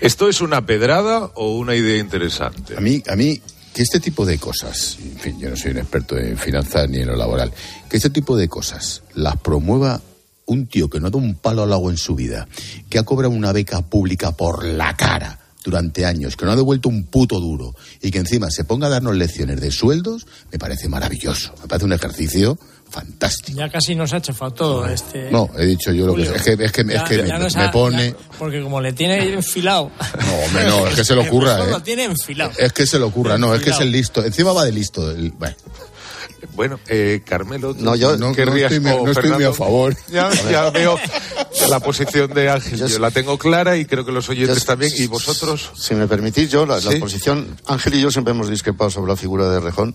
¿Esto 0.00 0.28
es 0.28 0.40
una 0.40 0.64
pedrada 0.66 1.30
o 1.34 1.56
una 1.56 1.74
idea 1.74 1.98
interesante? 1.98 2.76
A 2.76 2.80
mí, 2.80 3.02
a 3.08 3.14
mí, 3.14 3.40
que 3.72 3.82
este 3.82 4.00
tipo 4.00 4.26
de 4.26 4.38
cosas, 4.38 4.98
en 5.02 5.18
fin, 5.18 5.40
yo 5.40 5.48
no 5.50 5.56
soy 5.56 5.70
un 5.70 5.78
experto 5.78 6.18
en 6.18 6.36
finanzas 6.36 6.88
ni 6.88 6.98
en 6.98 7.08
lo 7.08 7.16
laboral, 7.16 7.52
que 7.88 7.96
este 7.96 8.10
tipo 8.10 8.36
de 8.36 8.48
cosas 8.48 9.02
las 9.14 9.36
promueva 9.38 10.00
un 10.46 10.66
tío 10.66 10.90
que 10.90 11.00
no 11.00 11.10
da 11.10 11.18
un 11.18 11.34
palo 11.34 11.62
al 11.62 11.72
agua 11.72 11.90
en 11.90 11.96
su 11.96 12.14
vida, 12.14 12.46
que 12.90 12.98
ha 12.98 13.04
cobrado 13.04 13.34
una 13.34 13.52
beca 13.52 13.80
pública 13.82 14.32
por 14.32 14.64
la 14.64 14.96
cara 14.96 15.38
durante 15.64 16.04
años, 16.04 16.36
que 16.36 16.44
no 16.44 16.52
ha 16.52 16.56
devuelto 16.56 16.88
un 16.88 17.04
puto 17.04 17.40
duro 17.40 17.74
y 18.00 18.10
que 18.10 18.18
encima 18.18 18.50
se 18.50 18.64
ponga 18.64 18.88
a 18.88 18.90
darnos 18.90 19.16
lecciones 19.16 19.60
de 19.60 19.70
sueldos, 19.70 20.26
me 20.50 20.58
parece 20.58 20.88
maravilloso. 20.88 21.54
Me 21.62 21.68
parece 21.68 21.86
un 21.86 21.92
ejercicio 21.92 22.58
fantástico. 22.92 23.58
Ya 23.58 23.68
casi 23.70 23.94
nos 23.94 24.12
ha 24.12 24.20
chafado 24.20 24.52
todo 24.52 24.86
este. 24.86 25.30
No, 25.30 25.48
he 25.58 25.64
dicho 25.66 25.90
yo 25.92 26.06
lo 26.06 26.14
que 26.14 26.22
es 26.22 26.28
que, 26.30 26.36
es 26.36 26.42
que, 26.44 26.62
es 26.62 26.72
que 26.72 26.84
me, 26.84 27.68
pone. 27.72 28.10
ya- 28.10 28.16
porque 28.38 28.62
como 28.62 28.80
le 28.80 28.92
tiene 28.92 29.32
enfilado. 29.32 29.90
No, 30.22 30.34
hombre, 30.44 30.64
no, 30.66 30.86
es 30.86 30.94
que 30.94 31.04
se 31.04 31.14
lo 31.14 31.22
ocurra, 31.26 31.64
¿eh? 31.64 31.70
Lo 31.70 31.82
tiene 31.82 32.04
enfilado. 32.04 32.52
Es 32.58 32.72
que 32.72 32.86
se 32.86 32.98
le 32.98 33.04
ocurra, 33.04 33.38
no, 33.38 33.54
es 33.54 33.62
que 33.62 33.70
es 33.70 33.80
el 33.80 33.90
listo. 33.90 34.24
Encima 34.24 34.52
va 34.52 34.64
de 34.64 34.72
listo. 34.72 35.10
el- 35.10 35.32
bueno. 35.32 35.56
Bueno, 36.54 36.78
eh, 36.88 37.22
Carmelo, 37.24 37.74
¿tú 37.74 37.84
No, 37.84 37.94
yo- 37.96 38.16
no- 38.16 38.32
querrías 38.34 38.70
no 38.72 38.76
estoy- 38.76 38.92
o 38.92 39.04
no 39.04 39.10
estoy 39.12 39.22
muy 39.30 39.30
Fernando? 39.42 39.48
a 39.50 39.54
favor. 39.54 39.96
Ya, 40.08 40.30
ya 40.50 40.70
veo 40.70 40.96
la 41.68 41.80
posición 41.80 42.32
de 42.34 42.50
Ángel. 42.50 42.78
Yo, 42.86 42.98
la 42.98 43.10
tengo 43.10 43.38
clara 43.38 43.76
y 43.76 43.84
creo 43.84 44.04
que 44.04 44.12
los 44.12 44.28
oyentes 44.28 44.58
Yo- 44.60 44.64
también. 44.64 44.92
¿Y 44.96 45.06
vosotros? 45.06 45.70
Si 45.76 45.94
me 45.94 46.06
permitís, 46.08 46.50
yo, 46.50 46.66
la, 46.66 46.78
posición. 47.00 47.56
Ángel 47.66 47.94
y 47.94 48.00
yo 48.00 48.10
siempre 48.10 48.32
hemos 48.32 48.50
discrepado 48.50 48.90
sobre 48.90 49.10
la 49.12 49.16
figura 49.16 49.48
de 49.48 49.60
Rejón. 49.60 49.94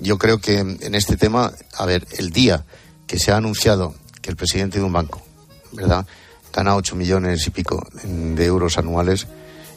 Yo 0.00 0.18
creo 0.18 0.38
que 0.40 0.58
en 0.58 0.94
este 0.94 1.16
tema, 1.16 1.52
a 1.76 1.86
ver, 1.86 2.06
el 2.18 2.30
día 2.30 2.64
que 3.06 3.18
se 3.18 3.30
ha 3.32 3.36
anunciado 3.36 3.94
que 4.20 4.30
el 4.30 4.36
presidente 4.36 4.78
de 4.78 4.84
un 4.84 4.92
banco, 4.92 5.22
¿verdad?, 5.72 6.04
gana 6.52 6.74
8 6.74 6.96
millones 6.96 7.46
y 7.46 7.50
pico 7.50 7.86
de 8.02 8.44
euros 8.46 8.78
anuales 8.78 9.26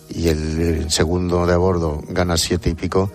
y 0.10 0.30
el, 0.30 0.90
segundo 0.90 1.46
de 1.46 1.54
a 1.54 1.58
bordo 1.58 2.02
gana 2.08 2.38
siete 2.38 2.70
y 2.70 2.74
pico, 2.74 3.12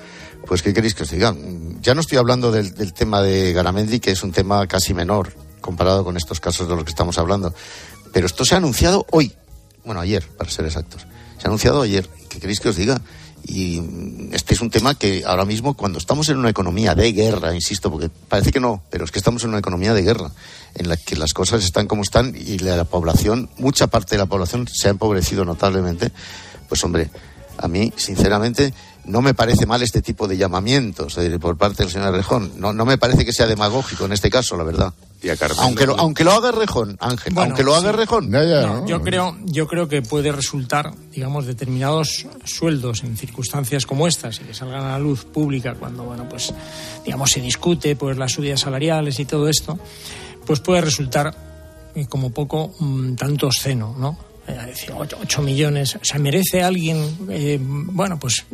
pues 0.47 0.63
¿qué 0.63 0.73
queréis 0.73 0.95
que 0.95 1.05
os 1.05 1.11
diga? 1.11 1.35
Ya 1.81 1.95
no 1.95 2.01
estoy 2.01 2.19
hablando 2.19 2.53
del, 2.53 2.75
del 2.75 2.93
tema 2.93 3.23
de 3.23 3.53
Garamendi, 3.53 4.01
que 4.01 4.11
es 4.11 4.23
un 4.23 4.33
tema 4.33 4.67
casi 4.67 4.95
menor 4.95 5.33
comparado 5.61 6.05
con 6.05 6.17
estos 6.17 6.41
casos 6.41 6.69
de 6.69 6.75
los 6.75 6.85
que 6.85 6.91
estamos 6.91 7.19
hablando. 7.19 7.55
Pero 8.13 8.27
esto 8.27 8.45
se 8.45 8.55
ha 8.55 8.59
anunciado 8.59 9.07
hoy, 9.11 9.33
bueno, 9.85 10.01
ayer, 10.01 10.27
para 10.37 10.51
ser 10.51 10.67
exactos. 10.67 11.07
Se 11.39 11.45
ha 11.45 11.49
anunciado 11.49 11.83
ayer. 11.83 12.09
¿Qué 12.29 12.39
queréis 12.39 12.61
que 12.61 12.69
os 12.69 12.77
diga? 12.77 13.01
Y 13.47 13.83
este 14.33 14.55
es 14.55 14.61
un 14.61 14.71
tema 14.71 14.95
que 14.95 15.23
ahora 15.27 15.45
mismo, 15.45 15.75
cuando 15.75 15.99
estamos 15.99 16.29
en 16.31 16.39
una 16.39 16.49
economía 16.49 16.95
de 16.95 17.13
guerra, 17.13 17.55
insisto, 17.55 17.91
porque 17.91 18.09
parece 18.29 18.53
que 18.53 18.61
no, 18.61 18.83
pero 18.91 19.05
es 19.05 19.11
que 19.11 19.19
estamos 19.19 19.45
en 19.45 19.51
una 19.51 19.59
economía 19.59 19.93
de 19.93 20.03
guerra, 20.03 20.31
en 20.75 20.89
la 20.89 20.97
que 20.97 21.17
las 21.17 21.35
cosas 21.35 21.63
están 21.63 21.87
como 21.87 22.03
están 22.03 22.35
y 22.35 22.59
la 22.59 22.85
población, 22.85 23.51
mucha 23.59 23.87
parte 23.89 24.15
de 24.15 24.19
la 24.19 24.27
población 24.27 24.67
se 24.69 24.89
ha 24.89 24.93
empobrecido 24.93 25.45
notablemente, 25.45 26.11
pues 26.69 26.83
hombre, 26.85 27.11
a 27.59 27.69
mí, 27.69 27.93
sinceramente, 27.97 28.73
no 29.05 29.23
me 29.23 29.35
parece 29.35 29.67
mal 29.67 29.83
este 29.83 30.03
tipo 30.03 30.27
de 30.29 30.37
llamamientos 30.37 31.19
eh, 31.19 31.39
por 31.39 31.57
parte 31.57 31.83
del 31.83 31.93
señor 31.93 32.13
Rejón. 32.15 32.53
No, 32.57 32.73
no 32.73 32.85
me 32.85 32.99
parece 32.99 33.25
que 33.25 33.33
sea 33.33 33.47
demagógico 33.47 34.05
en 34.07 34.13
este 34.13 34.31
caso, 34.31 34.57
la 34.57 34.65
verdad. 34.65 34.93
Y 35.23 35.31
a 35.31 35.37
Carmelo. 35.37 35.63
Aunque 35.63 35.87
lo, 35.87 35.99
aunque 35.99 36.25
lo 36.25 36.33
haga 36.33 36.53
Rejón, 36.53 36.97
Ángel, 37.01 37.33
Bueno, 37.33 37.51
aunque 37.51 37.63
lo 37.63 37.75
haga 37.75 37.91
sí. 37.93 37.97
Rejón. 37.97 38.31
No, 38.31 38.87
yo 38.87 39.01
creo, 39.01 39.37
yo 39.45 39.67
creo 39.67 39.89
que 39.89 40.03
puede 40.03 40.33
resultar, 40.33 40.93
digamos, 41.13 41.47
determinados 41.47 42.27
sueldos 42.45 43.05
en 43.05 43.17
circunstancias 43.17 43.87
como 43.87 44.07
estas 44.07 44.41
y 44.41 44.45
que 44.45 44.55
salgan 44.55 44.85
a 44.85 44.93
la 44.93 44.99
luz 44.99 45.25
pública 45.25 45.75
cuando, 45.75 46.05
bueno, 46.05 46.29
pues, 46.29 46.53
digamos, 47.05 47.31
se 47.31 47.41
discute, 47.41 47.97
pues, 47.97 48.19
las 48.19 48.33
subidas 48.33 48.61
salariales 48.61 49.19
y 49.19 49.25
todo 49.25 49.49
esto, 49.49 49.79
pues 50.45 50.61
puede 50.61 50.83
resultar 50.83 51.35
eh, 51.95 52.07
como 52.07 52.31
poco 52.31 52.75
mm, 52.79 53.15
tanto 53.15 53.47
obsceno, 53.47 53.95
¿no? 53.99 54.19
Eh, 54.47 54.67
decir, 54.67 54.93
8, 54.93 55.43
millones, 55.43 55.97
o 55.97 56.05
sea, 56.05 56.19
merece 56.19 56.63
alguien, 56.63 57.17
eh, 57.31 57.59
bueno, 57.61 58.19
pues, 58.19 58.45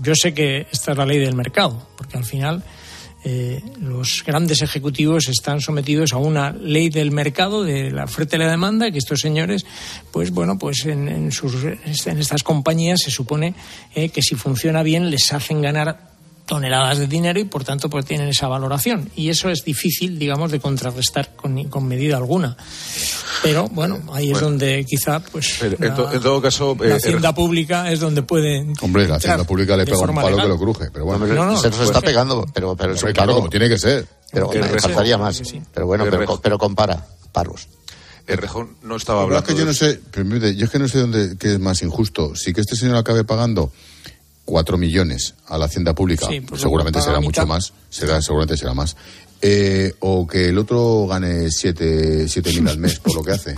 yo 0.00 0.14
sé 0.14 0.32
que 0.32 0.66
esta 0.70 0.92
es 0.92 0.98
la 0.98 1.04
ley 1.04 1.18
del 1.18 1.34
mercado, 1.34 1.86
porque 1.96 2.16
al 2.16 2.24
final 2.24 2.62
eh, 3.24 3.60
los 3.80 4.22
grandes 4.24 4.62
ejecutivos 4.62 5.28
están 5.28 5.60
sometidos 5.60 6.12
a 6.12 6.18
una 6.18 6.52
ley 6.52 6.88
del 6.88 7.10
mercado 7.10 7.64
de 7.64 7.90
la 7.90 8.04
oferta 8.04 8.36
y 8.36 8.38
la 8.38 8.48
demanda 8.48 8.92
que 8.92 8.98
estos 8.98 9.20
señores 9.20 9.66
pues 10.12 10.30
bueno 10.30 10.56
pues 10.56 10.86
en, 10.86 11.32
sus 11.32 11.64
en 11.64 12.18
estas 12.18 12.44
compañías 12.44 13.00
se 13.02 13.10
supone 13.10 13.54
eh, 13.96 14.10
que 14.10 14.22
si 14.22 14.36
funciona 14.36 14.84
bien 14.84 15.10
les 15.10 15.32
hacen 15.32 15.60
ganar 15.60 16.12
toneladas 16.48 16.98
de 16.98 17.06
dinero 17.06 17.38
y 17.38 17.44
por 17.44 17.62
tanto 17.62 17.88
pues 17.90 18.04
tienen 18.06 18.26
esa 18.28 18.48
valoración 18.48 19.10
y 19.14 19.28
eso 19.28 19.50
es 19.50 19.64
difícil 19.64 20.18
digamos 20.18 20.50
de 20.50 20.58
contrarrestar 20.58 21.36
con, 21.36 21.62
con 21.64 21.86
medida 21.86 22.16
alguna 22.16 22.56
pero 23.42 23.68
bueno 23.68 24.00
ahí 24.14 24.32
es 24.32 24.40
donde 24.40 24.84
quizá 24.88 25.20
pues 25.20 25.58
Pero, 25.60 25.76
en, 25.78 25.88
la, 25.90 25.94
to- 25.94 26.12
en 26.12 26.20
todo 26.20 26.40
caso, 26.42 26.76
la 26.80 26.86
eh, 26.88 26.92
hacienda 26.94 27.34
pública 27.34 27.92
es 27.92 28.00
donde 28.00 28.22
puede 28.22 28.66
Hombre, 28.80 29.06
la 29.06 29.16
hacienda 29.16 29.44
pública 29.44 29.76
le 29.76 29.84
pega 29.84 29.98
un 29.98 30.14
palo 30.14 30.30
legal. 30.30 30.42
que 30.44 30.48
lo 30.48 30.58
cruje, 30.58 30.90
pero 30.92 31.04
bueno. 31.04 31.26
No, 31.26 31.44
no, 31.44 31.56
se 31.58 31.68
nos 31.68 31.76
pues- 31.76 31.88
está 31.90 32.00
pegando, 32.00 32.46
pero, 32.54 32.74
pero 32.74 32.94
es 32.94 33.04
claro, 33.12 33.34
como 33.34 33.48
tiene 33.50 33.68
que 33.68 33.78
ser. 33.78 34.06
Pero 34.32 34.48
Que 34.50 34.60
me 34.60 34.68
Rejón- 34.68 34.80
faltaría 34.80 35.18
más. 35.18 35.36
sí. 35.36 35.60
Pero 35.74 35.86
bueno, 35.86 36.04
pero, 36.04 36.18
Rejón- 36.24 36.40
pero 36.42 36.58
compara, 36.58 37.06
paros. 37.32 37.68
Errejón 38.26 38.76
no 38.82 38.96
estaba 38.96 39.22
hablando. 39.22 39.46
es 39.46 39.54
que 39.54 39.58
yo 39.58 39.64
no 39.66 39.72
sé, 39.74 40.00
yo 40.56 40.64
es 40.64 40.70
que 40.70 40.78
no 40.78 40.88
sé 40.88 40.98
dónde 40.98 41.36
qué 41.38 41.52
es 41.52 41.58
más 41.60 41.82
injusto. 41.82 42.34
Si 42.36 42.52
que 42.52 42.60
este 42.60 42.76
señor 42.76 42.96
acabe 42.96 43.24
pagando 43.24 43.70
cuatro 44.48 44.78
millones 44.78 45.34
a 45.46 45.58
la 45.58 45.66
hacienda 45.66 45.94
pública, 45.94 46.26
Sí, 46.26 46.40
pues 46.40 46.62
seguramente 46.62 47.02
será 47.02 47.20
mucho 47.20 47.46
más, 47.46 47.74
será, 47.90 48.22
seguramente 48.22 48.56
será 48.56 48.72
más. 48.72 48.96
Eh, 49.42 49.92
o 50.00 50.26
que 50.26 50.48
el 50.48 50.56
otro 50.56 51.06
gane 51.06 51.50
siete, 51.50 52.26
siete 52.28 52.50
mil 52.54 52.66
al 52.66 52.78
mes 52.78 52.98
por 52.98 53.14
lo 53.14 53.22
que 53.22 53.32
hace. 53.32 53.54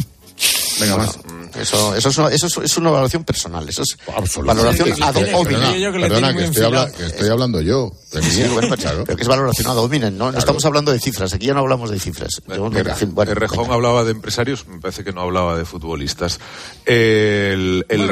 Venga, 0.81 0.97
más. 0.97 1.17
Eso, 1.61 1.95
eso, 1.95 2.09
es 2.09 2.19
una, 2.19 2.29
eso 2.29 2.47
es- 2.47 2.57
es 2.59 2.77
una 2.79 2.91
valoración 2.91 3.23
personal. 3.25 3.69
Eso 3.69 3.83
es 3.83 3.97
valoración 4.45 4.89
Sí, 4.89 4.95
sí, 4.95 5.03
ad 5.03 5.15
hominem. 5.35 5.93
Perdona, 6.01 6.35
que 6.35 6.45
estoy, 6.45 6.65
habla- 6.65 6.83
enfilado. 6.85 6.93
que 6.97 7.07
estoy 7.07 7.29
hablando 7.29 7.61
yo. 7.61 7.93
de 8.13 8.23
Sí, 8.23 8.43
bueno, 8.53 8.77
claro. 8.77 9.05
pero 9.05 9.17
que 9.17 9.23
es 9.23 9.29
valoración 9.29 9.69
ad 9.69 9.79
hominem, 9.79 10.17
¿no? 10.17 10.33
No 10.33 10.39
estamos 10.39 10.65
hablando 10.65 10.91
de 10.93 10.99
cifras, 10.99 11.33
aquí 11.35 11.47
ya 11.47 11.55
no 11.55 11.61
hablamos 11.61 11.91
de 11.91 11.99
cifras. 12.01 12.41
Yo, 12.49 12.71
bueno, 12.71 12.79
Errejón 12.79 13.59
venga. 13.65 13.75
hablaba 13.75 14.05
de 14.05 14.11
empresarios, 14.13 14.67
me 14.69 14.81
parece 14.81 15.05
que 15.05 15.13
no 15.13 15.21
hablaba 15.23 15.57
de 15.57 15.65
futbolistas. 15.65 16.41
El, 16.87 17.85
el 17.89 18.09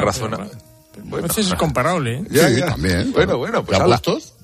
Bueno, 1.05 1.25
A 1.25 1.27
veces 1.27 1.47
es 1.47 1.53
comparable 1.55 2.19
¿eh? 2.19 2.23
Ya, 2.29 2.49
Sí, 2.49 2.55
ya. 2.59 2.65
también, 2.67 3.11
Bueno, 3.13 3.37
bueno, 3.37 3.63
pues. 3.65 3.77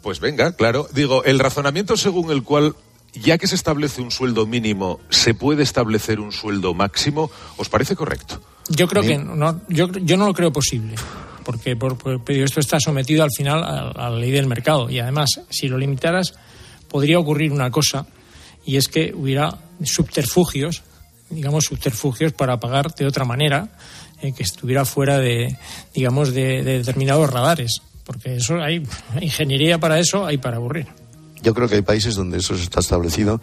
Pues 0.02 0.20
venga, 0.20 0.52
claro. 0.56 0.88
Digo, 0.94 1.24
el 1.24 1.40
razonamiento 1.40 1.98
según 1.98 2.32
el 2.32 2.44
cual, 2.44 2.76
ya 3.14 3.38
que 3.38 3.48
se 3.48 3.56
establece 3.56 4.02
un 4.02 4.12
sueldo 4.12 4.46
mínimo, 4.46 5.00
se 5.10 5.34
puede 5.34 5.64
establecer 5.64 6.20
un 6.20 6.32
sueldo 6.32 6.74
máximo, 6.74 7.32
¿os 7.58 7.70
parece 7.70 7.96
correcto? 7.96 8.42
Yo 8.70 8.88
creo 8.88 9.04
que 9.04 9.18
no, 9.18 9.62
yo, 9.70 9.88
yo 9.92 10.18
no 10.18 10.26
lo 10.28 10.34
creo 10.34 10.52
posible, 10.52 10.96
porque 11.44 11.76
por, 11.76 11.98
por- 11.98 12.22
esto 12.32 12.60
está 12.60 12.80
sometido 12.80 13.24
al 13.24 13.30
final 13.36 13.64
a, 13.64 13.90
a 13.92 14.10
la 14.10 14.18
ley 14.18 14.32
del 14.32 14.48
mercado 14.48 14.90
y 14.90 15.00
además 15.00 15.42
si 15.50 15.68
lo 15.68 15.78
limitaras 15.78 16.34
podría 16.90 17.20
ocurrir 17.20 17.52
una 17.52 17.70
cosa 17.72 18.06
y 18.66 18.78
es 18.78 18.88
que 18.88 19.14
hubiera 19.16 19.58
subterfugios 19.84 20.84
digamos, 21.30 21.66
subterfugios 21.66 22.34
para 22.34 22.60
pagar 22.60 22.94
de 22.94 23.06
otra 23.08 23.26
manera, 23.26 23.70
eh, 24.26 24.34
que 24.34 24.44
estuviera 24.44 24.86
fuera 24.86 25.20
de, 25.20 25.58
digamos, 25.94 26.34
de, 26.34 26.64
de 26.64 26.80
determinados 26.80 27.30
radares. 27.30 27.82
Porque 28.04 28.36
eso 28.36 28.62
hay 28.62 28.84
ingeniería 29.22 29.80
para 29.80 30.00
eso, 30.00 30.26
hay 30.26 30.38
para 30.38 30.58
aburrir. 30.58 30.88
Yo 31.42 31.54
creo 31.54 31.68
que 31.68 31.76
hay 31.76 31.82
países 31.82 32.16
donde 32.16 32.38
eso 32.38 32.56
está 32.56 32.80
establecido 32.80 33.42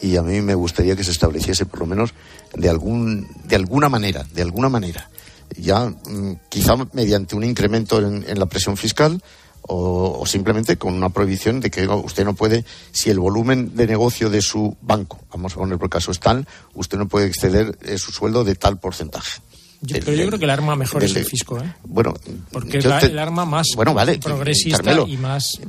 y 0.00 0.16
a 0.16 0.22
mí 0.22 0.40
me 0.40 0.54
gustaría 0.54 0.96
que 0.96 1.04
se 1.04 1.10
estableciese 1.10 1.66
por 1.66 1.80
lo 1.80 1.86
menos 1.86 2.12
de 2.54 2.68
algún 2.68 3.26
de 3.44 3.56
alguna 3.56 3.88
manera, 3.88 4.26
de 4.32 4.42
alguna 4.42 4.68
manera. 4.68 5.08
Ya 5.56 5.86
mm, 5.86 6.40
quizá 6.48 6.76
mediante 6.92 7.36
un 7.36 7.44
incremento 7.44 7.98
en, 7.98 8.24
en 8.28 8.38
la 8.38 8.46
presión 8.46 8.76
fiscal 8.76 9.22
o, 9.62 10.18
o, 10.20 10.26
simplemente 10.26 10.76
con 10.76 10.94
una 10.94 11.10
prohibición 11.10 11.60
de 11.60 11.70
que 11.70 11.86
usted 11.88 12.24
no 12.24 12.34
puede, 12.34 12.64
si 12.92 13.10
el 13.10 13.18
volumen 13.18 13.74
de 13.74 13.86
negocio 13.86 14.30
de 14.30 14.42
su 14.42 14.76
banco, 14.80 15.18
vamos 15.32 15.54
a 15.54 15.56
poner 15.56 15.78
por 15.78 15.90
caso, 15.90 16.12
es 16.12 16.20
tal, 16.20 16.46
usted 16.74 16.98
no 16.98 17.08
puede 17.08 17.26
exceder 17.26 17.76
eh, 17.82 17.98
su 17.98 18.12
sueldo 18.12 18.44
de 18.44 18.54
tal 18.54 18.78
porcentaje. 18.78 19.40
Yo, 19.86 19.96
pero 20.04 20.16
yo 20.16 20.26
creo 20.26 20.38
que 20.38 20.44
el 20.44 20.50
arma 20.50 20.74
mejor 20.74 21.04
es 21.04 21.14
el 21.14 21.24
fisco, 21.24 21.58
¿eh? 21.58 21.74
Bueno, 21.84 22.14
porque 22.50 22.78
es 22.78 22.84
la, 22.84 22.98
te, 22.98 23.06
el 23.06 23.18
arma 23.18 23.44
más 23.44 23.68
bueno, 23.76 23.94
vale, 23.94 24.18
progresista 24.18 24.78
Carmelo, 24.78 25.06
y 25.08 25.16
más. 25.16 25.60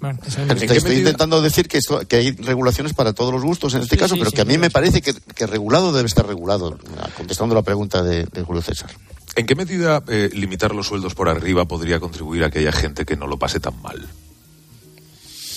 Bueno, 0.00 0.18
te 0.58 0.76
estoy 0.76 0.96
intentando 0.96 1.40
decir 1.40 1.68
que, 1.68 1.78
esto, 1.78 2.06
que 2.06 2.16
hay 2.16 2.32
regulaciones 2.32 2.92
para 2.92 3.12
todos 3.12 3.32
los 3.32 3.42
gustos 3.42 3.74
en 3.74 3.82
este 3.82 3.96
Sí, 3.96 4.00
caso, 4.00 4.14
sí, 4.14 4.20
pero 4.20 4.30
sí, 4.30 4.36
que 4.36 4.42
a 4.42 4.44
mí 4.44 4.58
me 4.58 4.70
parece 4.70 5.00
que, 5.00 5.14
que 5.14 5.46
regulado 5.46 5.92
debe 5.92 6.06
estar 6.06 6.26
regulado, 6.26 6.78
contestando 7.16 7.54
la 7.54 7.62
pregunta 7.62 8.02
de, 8.02 8.24
de 8.24 8.42
Julio 8.42 8.62
César. 8.62 8.90
¿En 9.34 9.46
qué 9.46 9.54
medida 9.54 10.02
eh, 10.08 10.28
limitar 10.34 10.74
los 10.74 10.88
sueldos 10.88 11.14
por 11.14 11.28
arriba 11.28 11.64
podría 11.64 11.98
contribuir 12.00 12.44
a 12.44 12.50
que 12.50 12.58
haya 12.58 12.72
gente 12.72 13.06
que 13.06 13.16
no 13.16 13.26
lo 13.26 13.38
pase 13.38 13.60
tan 13.60 13.80
mal? 13.80 14.06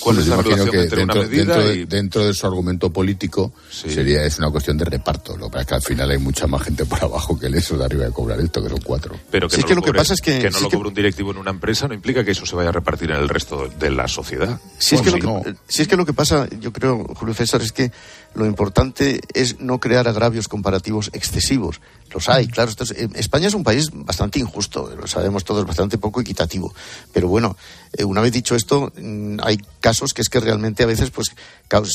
¿Cuál 0.06 0.18
es 0.20 0.28
la 0.28 0.36
Pues 0.36 0.46
imagino 0.46 0.64
relación 0.64 0.70
que 0.70 0.82
entre 0.84 0.98
dentro, 0.98 1.20
una 1.20 1.28
medida 1.28 1.54
dentro 1.56 1.68
de, 1.68 1.76
y 1.76 1.84
dentro 1.84 2.26
de 2.26 2.32
su 2.34 2.46
argumento 2.46 2.92
político 2.92 3.52
sería 3.70 4.24
es 4.24 4.38
una 4.38 4.50
cuestión 4.50 4.78
de 4.78 4.84
reparto. 4.84 5.36
Lo 5.36 5.46
que 5.46 5.52
pasa 5.54 5.62
es 5.62 5.66
que 5.66 5.74
al 5.74 5.82
final 5.82 6.10
hay 6.12 6.18
mucha 6.18 6.46
más 6.46 6.62
gente 6.62 6.84
por 6.86 7.02
abajo 7.02 7.36
que 7.38 7.46
el 7.46 7.54
eso 7.56 7.76
de 7.76 7.84
arriba 7.84 8.04
de 8.04 8.12
cobrar 8.12 8.38
esto, 8.40 8.62
que 8.62 8.68
son 8.68 8.80
cuatro. 8.84 9.16
Pero 9.30 9.48
que 9.48 9.56
no 9.56 9.60
es 9.60 9.64
que 9.64 9.74
lo 9.74 9.80
lo 9.80 9.82
que 9.84 9.90
cobre- 9.90 9.98
pasa 9.98 10.14
es 10.14 10.20
que- 10.20 10.48
no 10.50 10.56
sí 10.58 10.62
lo 10.64 10.70
que- 10.70 10.76
cobre 10.76 10.88
un 10.90 10.94
directivo 10.94 11.30
en 11.32 11.38
una 11.38 11.50
empresa 11.50 11.88
no 11.88 11.94
implica 11.94 12.24
que 12.24 12.30
eso 12.30 12.46
se 12.46 12.54
vaya 12.54 12.68
a 12.68 12.72
repartir 12.72 13.10
en 13.10 13.16
el 13.16 13.28
resto 13.28 13.68
de 13.80 13.90
la 13.90 14.06
sociedad. 14.06 14.60
Si 14.78 14.94
es, 14.94 15.02
que 15.02 15.10
lo 15.10 15.42
que, 15.42 15.54
si 15.66 15.82
es 15.82 15.88
que 15.88 15.96
lo 15.96 16.06
que 16.06 16.12
pasa, 16.12 16.48
yo 16.60 16.72
creo, 16.72 17.04
Julio 17.16 17.34
César, 17.34 17.60
es 17.62 17.72
que 17.72 17.90
lo 18.36 18.44
importante 18.46 19.20
es 19.34 19.60
no 19.60 19.80
crear 19.80 20.06
agravios 20.06 20.46
comparativos 20.46 21.10
excesivos. 21.14 21.80
Los 22.12 22.28
hay, 22.28 22.46
claro. 22.46 22.70
esto 22.70 22.84
es- 22.84 22.90
eh, 22.92 23.08
España 23.14 23.48
es 23.48 23.54
un 23.54 23.64
país 23.64 23.88
bastante 23.92 24.38
injusto, 24.38 24.94
lo 24.94 25.06
sabemos 25.06 25.42
todos, 25.44 25.66
bastante 25.66 25.98
poco 25.98 26.20
equitativo. 26.20 26.72
Pero 27.12 27.28
bueno, 27.28 27.56
eh, 27.94 28.04
una 28.04 28.20
vez 28.20 28.32
dicho 28.32 28.54
esto, 28.54 28.92
mm, 28.96 29.38
hay 29.42 29.58
casos 29.80 30.12
que 30.12 30.22
es 30.22 30.28
que 30.28 30.38
realmente 30.40 30.82
a 30.82 30.86
veces 30.86 31.10
pues 31.10 31.28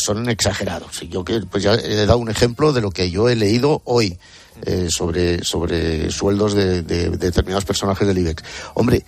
son 0.03 0.27
exagerados. 0.29 0.99
Yo 1.09 1.23
que 1.23 1.41
pues 1.41 1.63
ya 1.63 1.75
he 1.75 2.05
dado 2.05 2.17
un 2.17 2.29
ejemplo 2.29 2.73
de 2.73 2.81
lo 2.81 2.89
que 2.91 3.09
yo 3.11 3.29
he 3.29 3.35
leído 3.35 3.81
hoy 3.85 4.17
eh, 4.65 4.87
sobre, 4.89 5.43
sobre 5.43 6.11
sueldos 6.11 6.53
de, 6.53 6.81
de- 6.81 7.09
de 7.11 7.17
determinados 7.17 7.65
personajes 7.65 8.05
del 8.07 8.17
IBEX. 8.17 8.43
Hombre, 8.73 9.05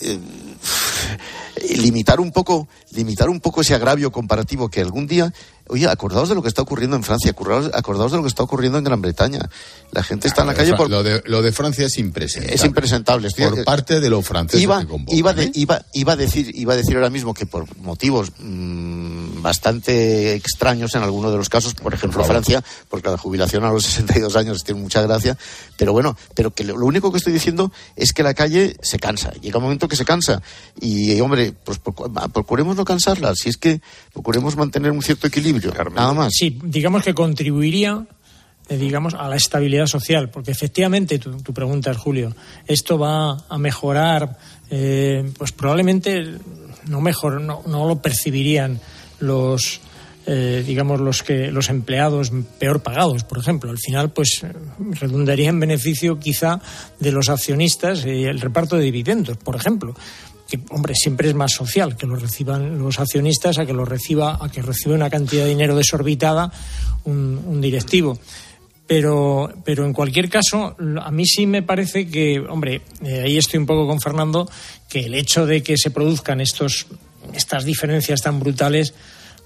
eh, 0.00 0.18
limitar 1.78 2.20
un 2.20 2.32
poco 2.32 2.68
limitar 2.92 3.28
un 3.28 3.40
poco 3.40 3.60
ese 3.60 3.74
agravio 3.74 4.10
comparativo 4.10 4.68
que 4.68 4.80
algún 4.80 5.06
día 5.06 5.32
oye 5.68 5.88
acordaos 5.88 6.28
de 6.28 6.34
lo 6.34 6.42
que 6.42 6.48
está 6.48 6.62
ocurriendo 6.62 6.96
en 6.96 7.02
Francia 7.02 7.30
acordaos, 7.30 7.70
acordaos 7.72 8.10
de 8.10 8.16
lo 8.18 8.22
que 8.24 8.28
está 8.28 8.42
ocurriendo 8.42 8.78
en 8.78 8.84
Gran 8.84 9.00
Bretaña 9.00 9.48
la 9.92 10.02
gente 10.02 10.26
está 10.28 10.42
en 10.42 10.48
la 10.48 10.54
calle 10.54 10.74
por 10.74 10.88
lo, 10.90 11.02
de, 11.02 11.22
lo 11.26 11.42
de 11.42 11.52
Francia 11.52 11.86
es 11.86 11.98
impresentable. 11.98 12.54
es 12.54 12.64
impresentable 12.64 13.28
estoy- 13.28 13.44
Por 13.48 13.64
parte 13.64 14.00
de 14.00 14.10
los 14.10 14.26
franceses 14.26 14.62
iba, 14.62 14.80
que 14.80 14.86
convocan, 14.88 15.16
iba, 15.18 15.32
de- 15.34 15.44
¿eh? 15.44 15.52
iba, 15.54 15.82
iba 15.92 16.12
a 16.12 16.16
decir 16.16 16.50
iba 16.54 16.72
a 16.72 16.76
decir 16.76 16.96
ahora 16.96 17.10
mismo 17.10 17.32
que 17.34 17.46
por 17.46 17.74
motivos 17.78 18.32
mm, 18.38 19.42
bastante 19.42 20.34
extraños 20.34 20.94
en 20.94 21.02
algunos 21.02 21.30
de 21.30 21.38
los 21.38 21.48
casos 21.48 21.74
por 21.74 21.94
ejemplo. 21.94 22.24
Francia 22.24 22.62
porque 22.88 23.08
la 23.10 23.18
jubilación 23.18 23.64
a 23.64 23.70
los 23.70 23.84
62 23.92 24.36
años 24.36 24.64
tiene 24.64 24.80
mucha 24.80 25.02
gracia 25.02 25.36
pero 25.76 25.92
bueno 25.92 26.16
pero 26.34 26.50
que 26.52 26.64
lo, 26.64 26.76
lo 26.76 26.86
único 26.86 27.10
que 27.12 27.18
estoy 27.18 27.32
diciendo 27.32 27.72
es 27.96 28.12
que 28.12 28.22
la 28.22 28.34
calle 28.34 28.76
se 28.82 28.98
cansa 28.98 29.32
llega 29.40 29.58
un 29.58 29.64
momento 29.64 29.88
que 29.88 29.96
se 29.96 30.04
cansa 30.04 30.42
y 30.80 31.20
hombre 31.20 31.52
pues 31.64 31.80
procu- 31.82 32.32
procuremos 32.32 32.76
no 32.76 32.84
cansarla 32.84 33.34
si 33.34 33.48
es 33.48 33.56
que 33.56 33.80
procuremos 34.12 34.56
mantener 34.56 34.90
un 34.90 35.02
cierto 35.02 35.26
equilibrio 35.26 35.51
nada 35.94 36.12
más. 36.12 36.32
Sí, 36.32 36.58
digamos 36.62 37.04
que 37.04 37.14
contribuiría 37.14 38.04
eh, 38.68 38.76
digamos 38.76 39.14
a 39.14 39.28
la 39.28 39.36
estabilidad 39.36 39.86
social 39.86 40.30
porque 40.30 40.52
efectivamente 40.52 41.18
tu, 41.18 41.36
tu 41.42 41.52
pregunta 41.52 41.90
es 41.90 41.96
Julio 41.96 42.34
esto 42.66 42.96
va 42.96 43.44
a 43.48 43.58
mejorar 43.58 44.38
eh, 44.70 45.28
pues 45.36 45.52
probablemente 45.52 46.38
no 46.88 47.00
mejor 47.00 47.40
no, 47.40 47.62
no 47.66 47.86
lo 47.86 48.00
percibirían 48.00 48.80
los 49.20 49.80
eh, 50.24 50.62
digamos 50.64 51.00
los 51.00 51.24
que 51.24 51.50
los 51.50 51.68
empleados 51.68 52.30
peor 52.60 52.80
pagados 52.80 53.24
por 53.24 53.38
ejemplo. 53.38 53.70
Al 53.70 53.78
final 53.78 54.10
pues 54.10 54.44
eh, 54.44 54.52
redundaría 55.00 55.48
en 55.48 55.58
beneficio 55.58 56.20
quizá 56.20 56.60
de 57.00 57.10
los 57.10 57.28
accionistas 57.28 58.06
y 58.06 58.24
el 58.24 58.40
reparto 58.40 58.76
de 58.76 58.84
dividendos 58.84 59.36
por 59.38 59.56
ejemplo 59.56 59.96
que 60.52 60.60
hombre 60.70 60.94
siempre 60.94 61.28
es 61.30 61.34
más 61.34 61.52
social 61.52 61.96
que 61.96 62.06
lo 62.06 62.16
reciban 62.16 62.78
los 62.78 62.98
accionistas 63.00 63.56
a 63.58 63.64
que 63.64 63.72
lo 63.72 63.86
reciba 63.86 64.38
a 64.38 64.50
que 64.50 64.60
reciba 64.60 64.94
una 64.94 65.08
cantidad 65.08 65.44
de 65.44 65.48
dinero 65.50 65.74
desorbitada 65.74 66.52
un, 67.04 67.40
un 67.46 67.60
directivo 67.62 68.18
pero 68.86 69.50
pero 69.64 69.86
en 69.86 69.92
cualquier 69.92 70.28
caso 70.28 70.76
a 71.02 71.10
mí 71.10 71.24
sí 71.26 71.46
me 71.46 71.62
parece 71.62 72.08
que 72.08 72.40
hombre 72.40 72.82
eh, 73.02 73.22
ahí 73.24 73.38
estoy 73.38 73.58
un 73.58 73.66
poco 73.66 73.86
con 73.86 74.00
Fernando 74.00 74.48
que 74.88 75.00
el 75.06 75.14
hecho 75.14 75.46
de 75.46 75.62
que 75.62 75.76
se 75.78 75.90
produzcan 75.90 76.40
estos 76.40 76.86
estas 77.32 77.64
diferencias 77.64 78.20
tan 78.20 78.38
brutales 78.40 78.92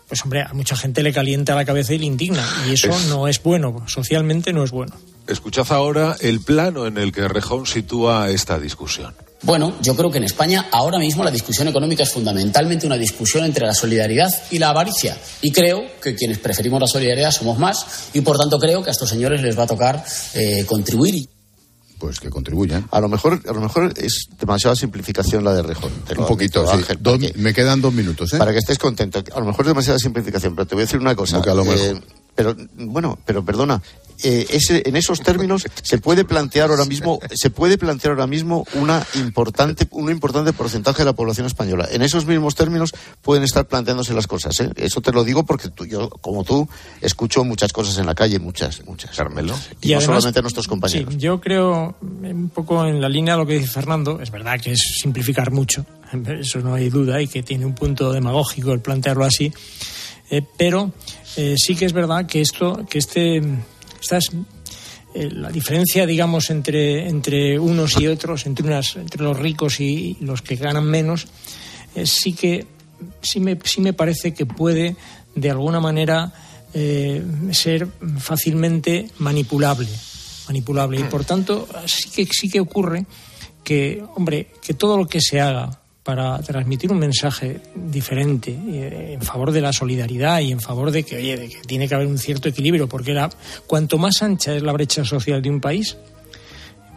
pues 0.08 0.22
hombre 0.22 0.42
a 0.42 0.52
mucha 0.54 0.76
gente 0.76 1.02
le 1.02 1.12
calienta 1.12 1.54
la 1.54 1.64
cabeza 1.64 1.94
y 1.94 1.98
le 1.98 2.06
indigna 2.06 2.44
y 2.68 2.72
eso 2.72 2.88
Es- 2.88 3.06
no 3.08 3.28
es 3.28 3.42
bueno 3.42 3.84
socialmente 3.86 4.52
no 4.52 4.64
es 4.64 4.70
bueno 4.70 4.94
Escuchad 5.28 5.66
ahora 5.72 6.16
el 6.20 6.40
plano 6.40 6.86
en 6.86 6.98
el 6.98 7.10
que 7.12 7.26
Rejón 7.26 7.66
sitúa 7.66 8.30
esta 8.30 8.60
discusión. 8.60 9.12
Bueno, 9.42 9.74
yo 9.82 9.94
creo 9.94 10.10
que 10.10 10.18
en 10.18 10.24
España 10.24 10.66
ahora 10.72 10.98
mismo 10.98 11.22
la 11.22 11.30
discusión 11.30 11.68
económica 11.68 12.02
es 12.02 12.10
fundamentalmente 12.12 12.86
una 12.86 12.96
discusión 12.96 13.44
entre 13.44 13.66
la 13.66 13.74
solidaridad 13.74 14.28
y 14.50 14.58
la 14.58 14.70
avaricia. 14.70 15.16
Y 15.42 15.52
creo 15.52 15.82
que 16.02 16.14
quienes 16.14 16.38
preferimos 16.38 16.80
la 16.80 16.86
solidaridad 16.86 17.30
somos 17.30 17.58
más 17.58 18.08
y 18.14 18.22
por 18.22 18.38
tanto 18.38 18.58
creo 18.58 18.82
que 18.82 18.90
a 18.90 18.92
estos 18.92 19.08
señores 19.08 19.42
les 19.42 19.56
va 19.58 19.64
a 19.64 19.66
tocar 19.66 20.04
eh, 20.34 20.64
contribuir. 20.66 21.28
Pues 21.98 22.20
que 22.20 22.28
contribuyan. 22.28 22.86
a 22.90 23.00
lo 23.00 23.08
mejor 23.08 23.40
a 23.48 23.52
lo 23.52 23.60
mejor 23.60 23.92
es 23.96 24.26
demasiada 24.38 24.76
simplificación 24.76 25.42
la 25.44 25.54
de 25.54 25.62
Rejón 25.62 25.90
te 26.06 26.14
lo 26.14 26.22
Un 26.22 26.26
poquito, 26.28 26.60
admito, 26.60 26.72
sí. 26.76 26.78
Ángel, 26.82 26.98
Dos- 27.00 27.18
porque- 27.18 27.32
me 27.38 27.54
quedan 27.54 27.80
dos 27.80 27.92
minutos, 27.94 28.34
¿eh? 28.34 28.38
para 28.38 28.52
que 28.52 28.58
estés 28.58 28.78
contento. 28.78 29.22
A 29.34 29.40
lo 29.40 29.46
mejor 29.46 29.62
es 29.64 29.68
demasiada 29.68 29.98
simplificación, 29.98 30.54
pero 30.54 30.66
te 30.66 30.74
voy 30.74 30.82
a 30.82 30.86
decir 30.86 31.00
una 31.00 31.14
cosa. 31.14 31.40
Que 31.40 31.48
a 31.50 31.54
lo 31.54 31.62
Eh, 31.62 31.66
mejor. 31.94 32.02
pero 32.34 32.54
bueno, 32.76 33.18
pero 33.24 33.42
perdona. 33.44 33.80
Eh, 34.22 34.46
ese, 34.50 34.82
en 34.86 34.96
esos 34.96 35.20
términos 35.20 35.66
se 35.82 35.98
puede 35.98 36.24
plantear 36.24 36.70
ahora 36.70 36.84
mismo 36.84 37.20
se 37.34 37.50
puede 37.50 37.78
plantear 37.78 38.12
ahora 38.12 38.26
mismo 38.26 38.64
una 38.74 39.06
importante 39.14 39.86
un 39.90 40.10
importante 40.10 40.52
porcentaje 40.52 40.98
de 40.98 41.06
la 41.06 41.12
población 41.12 41.46
española 41.46 41.88
en 41.90 42.02
esos 42.02 42.26
mismos 42.26 42.54
términos 42.54 42.94
pueden 43.22 43.44
estar 43.44 43.66
planteándose 43.66 44.14
las 44.14 44.26
cosas 44.26 44.58
¿eh? 44.60 44.70
eso 44.76 45.00
te 45.00 45.12
lo 45.12 45.24
digo 45.24 45.44
porque 45.44 45.68
tú, 45.68 45.84
yo 45.86 46.08
como 46.08 46.44
tú 46.44 46.68
escucho 47.00 47.44
muchas 47.44 47.72
cosas 47.72 47.98
en 47.98 48.06
la 48.06 48.14
calle 48.14 48.38
muchas 48.38 48.84
muchas 48.86 49.16
Carmelo 49.16 49.54
y, 49.80 49.90
no 49.90 49.98
además, 49.98 50.04
solamente 50.04 50.38
a 50.38 50.42
nuestros 50.42 50.66
compañeros 50.66 50.86
Sí, 51.12 51.18
yo 51.18 51.40
creo 51.40 51.96
eh, 52.22 52.32
un 52.32 52.48
poco 52.48 52.86
en 52.86 53.00
la 53.00 53.08
línea 53.08 53.34
de 53.34 53.40
lo 53.40 53.46
que 53.46 53.54
dice 53.54 53.68
Fernando. 53.68 54.20
Es 54.20 54.30
verdad 54.30 54.60
que 54.60 54.72
es 54.72 54.98
simplificar 55.00 55.50
mucho, 55.50 55.84
eso 56.40 56.60
no 56.60 56.74
hay 56.74 56.88
duda, 56.88 57.20
y 57.20 57.28
que 57.28 57.42
tiene 57.42 57.66
un 57.66 57.74
punto 57.74 58.12
demagógico 58.12 58.72
el 58.72 58.80
plantearlo 58.80 59.24
así. 59.24 59.52
Eh, 60.30 60.42
pero 60.56 60.92
eh, 61.36 61.54
sí 61.56 61.76
que 61.76 61.84
es 61.84 61.92
verdad 61.92 62.26
que 62.26 62.40
esto, 62.40 62.84
que 62.88 62.98
este, 62.98 63.42
estas, 64.06 64.30
eh, 65.14 65.30
la 65.30 65.50
diferencia, 65.50 66.06
digamos, 66.06 66.50
entre, 66.50 67.08
entre 67.08 67.58
unos 67.58 68.00
y 68.00 68.06
otros, 68.06 68.46
entre 68.46 68.66
unas, 68.66 68.96
entre 68.96 69.22
los 69.22 69.38
ricos 69.38 69.80
y 69.80 70.16
los 70.20 70.42
que 70.42 70.56
ganan 70.56 70.84
menos, 70.84 71.26
eh, 71.94 72.06
sí 72.06 72.32
que 72.32 72.66
sí 73.20 73.40
me, 73.40 73.58
sí 73.64 73.80
me 73.80 73.92
parece 73.92 74.32
que 74.32 74.46
puede 74.46 74.96
de 75.34 75.50
alguna 75.50 75.80
manera 75.80 76.32
eh, 76.72 77.22
ser 77.52 77.88
fácilmente 78.18 79.10
manipulable 79.18 79.88
manipulable. 80.46 81.00
Y 81.00 81.04
por 81.04 81.24
tanto 81.24 81.68
sí 81.86 82.10
que 82.10 82.26
sí 82.32 82.48
que 82.48 82.60
ocurre 82.60 83.06
que 83.64 84.04
hombre 84.14 84.48
que 84.62 84.74
todo 84.74 84.96
lo 84.96 85.08
que 85.08 85.20
se 85.20 85.40
haga 85.40 85.80
para 86.06 86.38
transmitir 86.38 86.92
un 86.92 87.00
mensaje 87.00 87.60
diferente 87.74 88.52
eh, 88.52 89.14
en 89.14 89.22
favor 89.22 89.50
de 89.50 89.60
la 89.60 89.72
solidaridad 89.72 90.38
y 90.38 90.52
en 90.52 90.60
favor 90.60 90.92
de 90.92 91.02
que 91.02 91.16
oye 91.16 91.36
de 91.36 91.48
que 91.48 91.60
tiene 91.66 91.88
que 91.88 91.96
haber 91.96 92.06
un 92.06 92.16
cierto 92.16 92.48
equilibrio 92.48 92.88
porque 92.88 93.12
la, 93.12 93.28
cuanto 93.66 93.98
más 93.98 94.22
ancha 94.22 94.54
es 94.54 94.62
la 94.62 94.70
brecha 94.72 95.04
social 95.04 95.42
de 95.42 95.50
un 95.50 95.60
país 95.60 95.96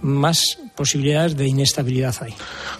más 0.03 0.59
posibilidades 0.75 1.35
de 1.35 1.47
inestabilidad 1.47 2.15
hay 2.21 2.35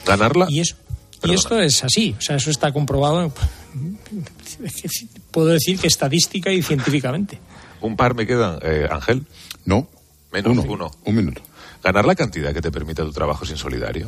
Ganarla. 0.05 0.45
y 0.49 0.59
eso 0.59 0.75
y 1.23 1.33
esto 1.33 1.59
es 1.59 1.83
así, 1.83 2.15
o 2.17 2.21
sea, 2.21 2.37
eso 2.37 2.49
está 2.49 2.71
comprobado, 2.71 3.33
puedo 5.31 5.47
decir 5.47 5.77
que 5.77 5.87
estadística 5.87 6.49
y 6.49 6.61
científicamente. 6.61 7.39
Un 7.81 7.97
par 7.97 8.15
me 8.15 8.25
quedan, 8.25 8.59
eh, 8.61 8.87
Ángel. 8.89 9.25
No. 9.65 9.87
Menos 10.31 10.51
Uno. 10.53 10.63
uno. 10.69 10.91
Un 11.03 11.15
minuto. 11.15 11.41
Ganar 11.83 12.05
la 12.05 12.15
cantidad 12.15 12.53
que 12.53 12.61
te 12.61 12.71
permita 12.71 13.03
tu 13.03 13.11
trabajo 13.11 13.45
sin 13.45 13.57
solidario. 13.57 14.07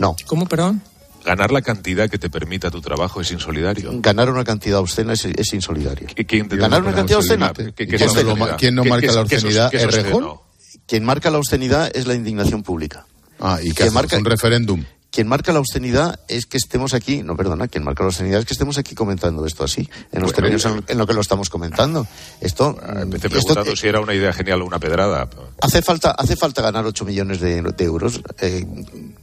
No 0.00 0.16
¿Cómo, 0.26 0.46
perdón? 0.46 0.82
ganar 1.24 1.52
la 1.52 1.60
cantidad 1.62 2.08
que 2.10 2.18
te 2.18 2.28
permita 2.30 2.70
tu 2.70 2.80
trabajo 2.80 3.20
es 3.20 3.30
insolidario. 3.30 3.90
Ganar 4.00 4.30
una 4.30 4.42
cantidad 4.42 4.78
obscena 4.80 5.12
es, 5.12 5.26
es 5.26 5.52
insolidario. 5.52 6.08
¿Quién 6.26 6.48
te 6.48 6.56
Ganar 6.56 6.82
una 6.82 6.94
cantidad 6.94 7.18
obscena. 7.18 7.52
¿Quién 7.52 7.70
no- 8.00 8.06
obscenidad? 8.06 8.56
¿Quién 8.58 8.74
no 8.74 8.82
¿Qué- 8.84 8.88
marca 8.88 9.12
la 9.12 9.20
obscenidad? 9.20 9.74
es 9.74 9.82
¿Es 9.84 9.94
Rejón? 9.94 10.40
Quien 10.86 11.04
marca 11.04 11.30
la 11.30 11.38
obscenidad 11.38 11.90
es 11.94 12.06
la 12.06 12.14
indignación 12.14 12.62
pública. 12.62 13.06
Ah, 13.38 13.58
y 13.62 13.72
que 13.72 13.90
marca- 13.90 14.16
un 14.16 14.24
referéndum. 14.24 14.84
Quien 15.10 15.26
marca 15.26 15.52
la 15.52 15.58
obscenidad 15.58 16.20
es 16.28 16.46
que 16.46 16.56
estemos 16.56 16.94
aquí, 16.94 17.24
no, 17.24 17.36
perdona, 17.36 17.66
quien 17.66 17.82
marca 17.82 18.04
la 18.04 18.10
obscenidad 18.10 18.38
es 18.40 18.46
que 18.46 18.52
estemos 18.54 18.78
aquí 18.78 18.94
comentando 18.94 19.44
esto 19.44 19.64
así, 19.64 19.80
en 20.12 20.20
los 20.22 20.32
Bueno, 20.32 20.32
términos 20.32 20.64
en, 20.66 20.84
en 20.86 20.98
lo 20.98 21.06
que 21.06 21.14
lo 21.14 21.20
estamos 21.20 21.50
comentando. 21.50 22.06
Esto, 22.40 22.78
Empecé 22.96 23.26
esto- 23.26 23.40
preguntando 23.40 23.74
si 23.74 23.88
era 23.88 24.00
una 24.00 24.14
idea 24.14 24.32
genial 24.32 24.62
o 24.62 24.66
una 24.66 24.78
pedrada. 24.78 25.28
hace 25.62 25.82
falta, 25.82 26.12
hace 26.12 26.36
falta 26.36 26.62
ganar 26.62 26.86
8 26.86 27.04
millones 27.04 27.40
de, 27.40 27.60
de 27.62 27.84
euros. 27.84 28.20
Eh, 28.40 28.64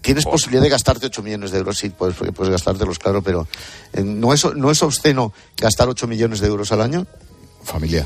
¿Tienes 0.01 0.25
posibilidad 0.25 0.61
de 0.63 0.69
gastarte 0.69 1.05
8 1.05 1.23
millones 1.23 1.51
de 1.51 1.59
euros? 1.59 1.77
Sí, 1.77 1.89
puedes, 1.89 2.15
puedes 2.33 2.51
gastártelos, 2.51 2.99
claro, 2.99 3.21
pero 3.21 3.47
eh, 3.93 4.03
¿no, 4.03 4.33
es, 4.33 4.43
¿no 4.55 4.69
es 4.71 4.83
obsceno 4.83 5.31
gastar 5.55 5.87
8 5.87 6.05
millones 6.05 6.41
de 6.41 6.47
euros 6.47 6.71
al 6.73 6.81
año? 6.81 7.07
Familia. 7.63 8.05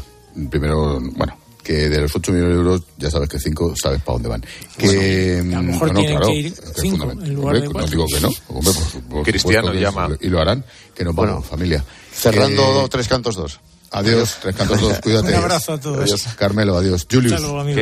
Primero, 0.49 0.99
bueno, 1.15 1.35
que 1.63 1.73
de 1.89 2.01
los 2.01 2.15
8 2.15 2.31
millones 2.31 2.53
de 2.53 2.59
euros, 2.59 2.81
ya 2.97 3.09
sabes 3.11 3.29
que 3.29 3.39
5 3.39 3.73
sabes 3.81 4.01
para 4.01 4.13
dónde 4.13 4.29
van. 4.29 4.43
Que, 4.77 5.37
a 5.39 5.43
lo 5.55 5.61
mm, 5.63 5.65
mejor 5.67 5.87
no, 5.89 5.93
no, 5.93 5.99
tienen 5.99 6.17
claro, 6.17 6.27
que 6.27 6.39
ir 6.39 6.45
es 6.47 6.59
que 6.59 6.65
es 6.69 6.73
cinco 6.81 6.97
fundamental. 6.97 7.27
en 7.29 7.35
lugar 7.35 7.55
Hombre, 7.55 7.61
de 7.61 7.65
no 7.67 7.71
cuatro. 7.73 7.89
digo 7.91 8.05
que 8.07 8.19
no. 8.19 8.29
Hombre, 8.57 8.73
por- 8.73 9.01
por 9.09 9.23
Cristiano 9.23 9.73
llama. 9.73 10.09
Y 10.21 10.27
lo 10.29 10.39
harán, 10.41 10.65
que 10.95 11.03
nos 11.03 11.15
vamos, 11.15 11.31
Bueno, 11.33 11.43
familia. 11.47 11.83
Cerrando 12.13 12.83
Que- 12.83 12.89
tres 12.89 13.07
cantos 13.07 13.35
dos. 13.35 13.59
Adiós, 13.93 14.37
tres 14.41 14.55
cantos 14.55 14.79
dos, 14.79 14.99
cuídate. 15.03 15.29
Un 15.29 15.35
abrazo 15.35 15.73
a 15.73 15.79
todos. 15.79 15.99
Adiós, 15.99 16.23
Carmelo, 16.37 16.77
adiós. 16.77 17.05
Julius, 17.11 17.33
Hasta 17.33 17.45
luego, 17.45 17.59
amigo. 17.61 17.81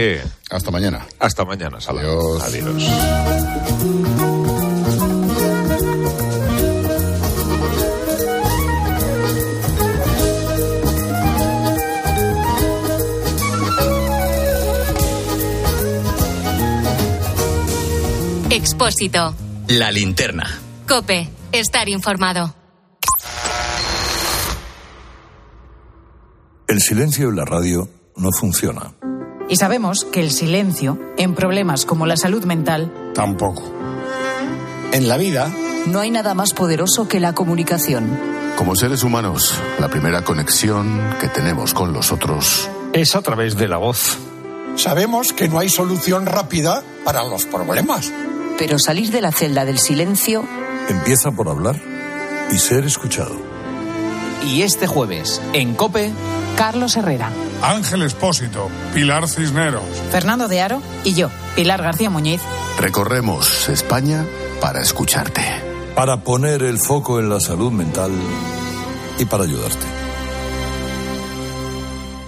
Hasta 0.50 0.72
mañana. 0.72 1.06
Hasta 1.20 1.46
mañana, 1.46 1.80
Sala. 1.80 2.02
Adiós. 2.02 2.44
Adiós. 2.44 4.39
Expósito. 18.80 19.36
La 19.68 19.92
linterna. 19.92 20.58
Cope. 20.88 21.28
Estar 21.52 21.90
informado. 21.90 22.56
El 26.66 26.80
silencio 26.80 27.28
en 27.28 27.36
la 27.36 27.44
radio 27.44 27.90
no 28.16 28.30
funciona. 28.32 28.94
Y 29.50 29.58
sabemos 29.58 30.06
que 30.06 30.22
el 30.22 30.32
silencio, 30.32 30.98
en 31.18 31.36
problemas 31.36 31.84
como 31.84 32.06
la 32.06 32.16
salud 32.16 32.46
mental, 32.46 33.12
Tampoco. 33.14 33.70
En 34.94 35.10
la 35.10 35.18
vida, 35.18 35.54
no 35.88 36.00
hay 36.00 36.10
nada 36.10 36.34
más 36.34 36.54
poderoso 36.54 37.10
que 37.10 37.20
la 37.20 37.36
comunicación. 37.36 38.18
Como 38.56 38.78
seres 38.78 39.04
humanos, 39.04 39.56
la 39.78 39.90
primera 39.90 40.24
conexión 40.24 41.18
que 41.20 41.28
tenemos 41.28 41.74
con 41.74 41.92
los 41.92 42.14
otros 42.14 42.70
es 42.94 43.14
a 43.18 43.22
través 43.22 43.58
de 43.58 43.68
la 43.68 43.76
voz. 43.76 44.18
Sabemos 44.78 45.34
que 45.34 45.50
no 45.50 45.60
hay 45.60 45.68
solución 45.68 46.26
rápida 46.26 46.82
para 47.04 47.26
los 47.26 47.44
problemas. 47.44 48.10
Pero 48.60 48.78
salir 48.78 49.10
de 49.10 49.22
la 49.22 49.32
celda 49.32 49.66
del 49.66 49.80
silencio 49.80 50.46
Empieza 50.90 51.32
por 51.32 51.48
hablar 51.50 51.80
y 52.52 52.58
ser 52.58 52.84
escuchado. 52.84 53.36
Y 54.44 54.64
este 54.64 54.88
jueves, 54.88 55.40
en 55.54 55.76
Cope, 55.76 56.12
Carlos 56.58 56.98
Herrera, 56.98 57.30
Ángel 57.62 58.02
Espósito, 58.02 58.70
Pilar 58.94 59.28
Cisneros. 59.28 59.84
Fernando 60.12 60.48
de 60.48 60.62
Aro 60.62 60.82
y 61.04 61.14
yo, 61.14 61.30
Pilar 61.56 61.84
García 61.84 62.10
Muñiz. 62.10 62.42
recorremos 62.80 63.70
España 63.70 64.26
para 64.60 64.82
escucharte. 64.82 65.44
Para 65.94 66.24
poner 66.24 66.64
el 66.64 66.80
foco 66.80 67.20
en 67.20 67.30
la 67.30 67.40
salud 67.40 67.72
mental 67.72 68.12
y 69.20 69.26
para 69.26 69.44
ayudarte. 69.44 69.86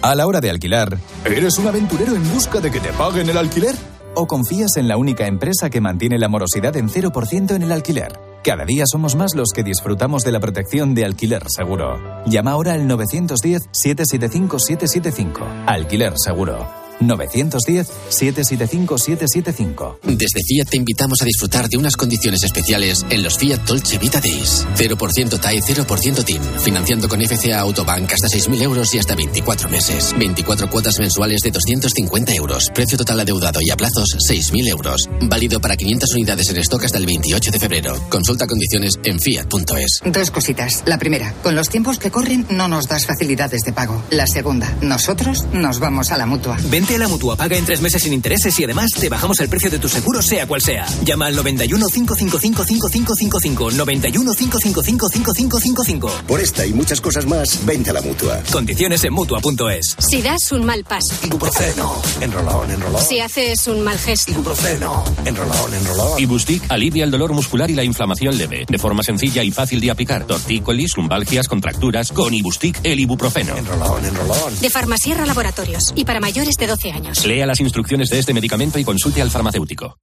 A 0.03 0.13
la 0.13 0.27
hora 0.27 0.39
de 0.39 0.49
alquilar, 0.51 0.97
¿eres 1.25 1.57
un 1.57 1.67
aventurero 1.67 2.15
en 2.15 2.31
busca 2.31 2.59
de 2.59 2.69
que 2.69 2.79
te 2.79 2.93
paguen 2.93 3.29
el 3.29 3.37
alquiler? 3.37 3.75
¿O 4.13 4.27
confías 4.27 4.77
en 4.77 4.87
la 4.87 4.97
única 4.97 5.27
empresa 5.27 5.69
que 5.69 5.79
mantiene 5.79 6.19
la 6.19 6.27
morosidad 6.27 6.75
en 6.75 6.89
0% 6.89 7.55
en 7.55 7.61
el 7.61 7.71
alquiler? 7.71 8.19
Cada 8.43 8.65
día 8.65 8.83
somos 8.85 9.15
más 9.15 9.35
los 9.35 9.51
que 9.53 9.63
disfrutamos 9.63 10.23
de 10.23 10.31
la 10.31 10.39
protección 10.39 10.95
de 10.95 11.05
alquiler 11.05 11.43
seguro. 11.47 11.99
Llama 12.25 12.51
ahora 12.51 12.73
al 12.73 12.89
910-775-775. 12.89 15.65
Alquiler 15.67 16.13
seguro. 16.17 16.80
910-775-775. 17.01 19.97
Desde 20.03 20.43
Fiat 20.45 20.69
te 20.69 20.77
invitamos 20.77 21.21
a 21.21 21.25
disfrutar 21.25 21.67
de 21.67 21.77
unas 21.77 21.95
condiciones 21.95 22.43
especiales 22.43 23.03
en 23.09 23.23
los 23.23 23.37
Fiat 23.37 23.65
Dolce 23.65 23.97
Vita 23.97 24.21
Days. 24.21 24.67
0% 24.75 25.39
TAE, 25.39 25.61
0% 25.61 26.23
TIN. 26.23 26.41
Financiando 26.59 27.09
con 27.09 27.21
FCA 27.21 27.59
Autobank 27.59 28.13
hasta 28.13 28.27
6.000 28.27 28.61
euros 28.61 28.93
y 28.93 28.99
hasta 28.99 29.15
24 29.15 29.69
meses. 29.69 30.13
24 30.17 30.69
cuotas 30.69 30.99
mensuales 30.99 31.41
de 31.41 31.51
250 31.51 32.33
euros. 32.33 32.69
Precio 32.73 32.97
total 32.97 33.19
adeudado 33.19 33.59
y 33.61 33.69
a 33.69 33.77
plazos 33.77 34.17
6.000 34.29 34.69
euros. 34.69 35.09
Válido 35.21 35.59
para 35.59 35.75
500 35.75 36.13
unidades 36.13 36.49
en 36.49 36.57
stock 36.57 36.83
hasta 36.85 36.97
el 36.97 37.05
28 37.05 37.51
de 37.51 37.59
febrero. 37.59 37.95
Consulta 38.09 38.47
condiciones 38.47 38.93
en 39.03 39.19
fiat.es. 39.19 40.01
Dos 40.05 40.31
cositas. 40.31 40.83
La 40.85 40.97
primera, 40.97 41.33
con 41.43 41.55
los 41.55 41.69
tiempos 41.69 41.99
que 41.99 42.11
corren 42.11 42.45
no 42.49 42.67
nos 42.67 42.87
das 42.87 43.05
facilidades 43.05 43.61
de 43.61 43.73
pago. 43.73 44.01
La 44.09 44.27
segunda, 44.27 44.75
nosotros 44.81 45.45
nos 45.53 45.79
vamos 45.79 46.11
a 46.11 46.17
la 46.17 46.25
mutua. 46.25 46.57
Vente 46.69 46.90
a 46.95 46.97
la 46.97 47.07
mutua, 47.07 47.35
paga 47.35 47.57
en 47.57 47.65
tres 47.65 47.81
meses 47.81 48.03
sin 48.03 48.13
intereses 48.13 48.57
y 48.59 48.63
además 48.63 48.91
te 48.91 49.09
bajamos 49.09 49.39
el 49.39 49.49
precio 49.49 49.69
de 49.69 49.79
tu 49.79 49.87
seguro, 49.87 50.21
sea 50.21 50.47
cual 50.47 50.61
sea. 50.61 50.85
Llama 51.03 51.27
al 51.27 51.35
91 51.35 51.87
555 51.87 52.63
5555. 52.63 53.71
91 53.71 54.33
555 54.33 55.09
5555. 55.09 56.11
Por 56.27 56.39
esta 56.39 56.65
y 56.65 56.73
muchas 56.73 57.01
cosas 57.01 57.25
más, 57.25 57.65
vente 57.65 57.91
a 57.91 57.93
la 57.93 58.01
mutua. 58.01 58.41
Condiciones 58.51 59.03
en 59.03 59.13
mutua.es. 59.13 59.95
Si 59.99 60.21
das 60.21 60.51
un 60.51 60.65
mal 60.65 60.83
paso. 60.83 61.15
Ibuprofeno. 61.23 62.01
Enrolón, 62.19 62.71
enrolón. 62.71 63.01
Si 63.01 63.19
haces 63.19 63.67
un 63.67 63.81
mal 63.81 63.97
gesto. 63.97 64.31
Ibuprofeno. 64.31 65.03
Enrolón, 65.25 65.73
enrolón. 65.73 66.19
Ibustic 66.19 66.63
alivia 66.69 67.03
el 67.03 67.11
dolor 67.11 67.33
muscular 67.33 67.69
y 67.69 67.75
la 67.75 67.83
inflamación 67.83 68.37
leve, 68.37 68.65
de 68.67 68.77
forma 68.77 69.03
sencilla 69.03 69.43
y 69.43 69.51
fácil 69.51 69.79
de 69.79 69.91
aplicar. 69.91 70.25
Tortícolis, 70.25 70.97
lumbalgias, 70.97 71.47
contracturas, 71.47 72.11
con 72.11 72.33
Ibustic 72.33 72.79
el 72.83 72.99
ibuprofeno. 72.99 73.55
Enrolón, 73.55 74.05
enrolón. 74.05 74.59
De 74.59 74.69
Farmasierra 74.69 75.25
Laboratorios. 75.25 75.93
Y 75.95 76.05
para 76.05 76.19
mayores 76.19 76.55
de 76.55 76.67
12 76.71 76.91
años. 76.91 77.25
Lea 77.25 77.45
las 77.45 77.59
instrucciones 77.59 78.09
de 78.09 78.19
este 78.19 78.33
medicamento 78.33 78.79
y 78.79 78.83
consulte 78.83 79.21
al 79.21 79.29
farmacéutico. 79.29 79.97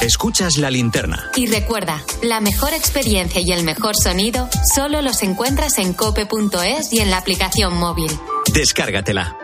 Escuchas 0.00 0.58
la 0.58 0.70
linterna. 0.70 1.30
Y 1.34 1.46
recuerda, 1.46 2.04
la 2.22 2.40
mejor 2.40 2.74
experiencia 2.74 3.40
y 3.40 3.50
el 3.52 3.64
mejor 3.64 3.96
sonido 3.96 4.48
solo 4.74 5.00
los 5.00 5.22
encuentras 5.22 5.78
en 5.78 5.94
cope.es 5.94 6.92
y 6.92 7.00
en 7.00 7.10
la 7.10 7.18
aplicación 7.18 7.76
móvil. 7.78 8.10
Descárgatela. 8.52 9.43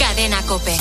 Cadena 0.00 0.42
Cope. 0.42 0.74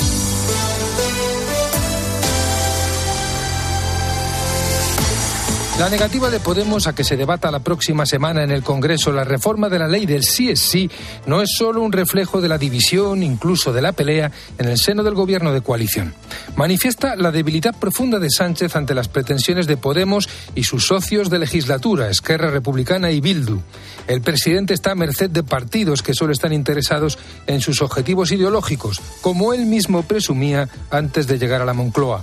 La 5.80 5.90
negativa 5.90 6.30
de 6.30 6.40
Podemos 6.40 6.86
a 6.86 6.94
que 6.94 7.04
se 7.04 7.18
debata 7.18 7.50
la 7.50 7.60
próxima 7.60 8.06
semana 8.06 8.44
en 8.44 8.52
el 8.52 8.62
Congreso 8.62 9.12
la 9.12 9.24
reforma 9.24 9.70
de 9.70 9.80
la 9.80 9.88
ley 9.88 10.06
del 10.06 10.24
sí 10.24 10.52
es 10.52 10.60
sí 10.60 10.88
no 11.26 11.42
es 11.42 11.50
solo 11.58 11.82
un 11.82 11.92
reflejo 11.92 12.42
de 12.42 12.48
la 12.48 12.60
división, 12.60 13.24
incluso 13.24 13.74
de 13.74 13.82
la 13.82 13.92
pelea, 13.92 14.32
en 14.60 14.68
el 14.68 14.78
seno 14.78 15.02
del 15.02 15.16
gobierno 15.16 15.52
de 15.52 15.62
coalición. 15.62 16.14
Manifiesta 16.56 17.16
la 17.16 17.32
debilidad 17.32 17.76
profunda 17.76 18.20
de 18.20 18.30
Sánchez 18.30 18.76
ante 18.76 18.94
las 18.94 19.08
pretensiones 19.08 19.66
de 19.66 19.78
Podemos 19.78 20.30
y 20.54 20.64
sus 20.66 20.86
socios 20.86 21.32
de 21.32 21.40
legislatura, 21.40 22.08
Esquerra 22.08 22.52
Republicana 22.52 23.10
y 23.10 23.20
Bildu. 23.20 23.60
El 24.08 24.22
presidente 24.22 24.76
está 24.76 24.92
a 24.92 24.96
merced 24.96 25.32
de 25.32 25.42
partidos 25.42 26.04
que 26.04 26.14
solo 26.14 26.34
están 26.34 26.54
interesados 26.54 27.18
en 27.48 27.62
sus 27.62 27.82
objetivos 27.82 28.32
ideológicos, 28.32 29.02
como 29.22 29.54
él 29.54 29.66
mismo 29.66 30.04
presumía 30.04 30.70
antes 30.92 31.26
de 31.26 31.40
llegar 31.40 31.64
a 31.64 31.66
la 31.66 31.74
Moncloa. 31.74 32.22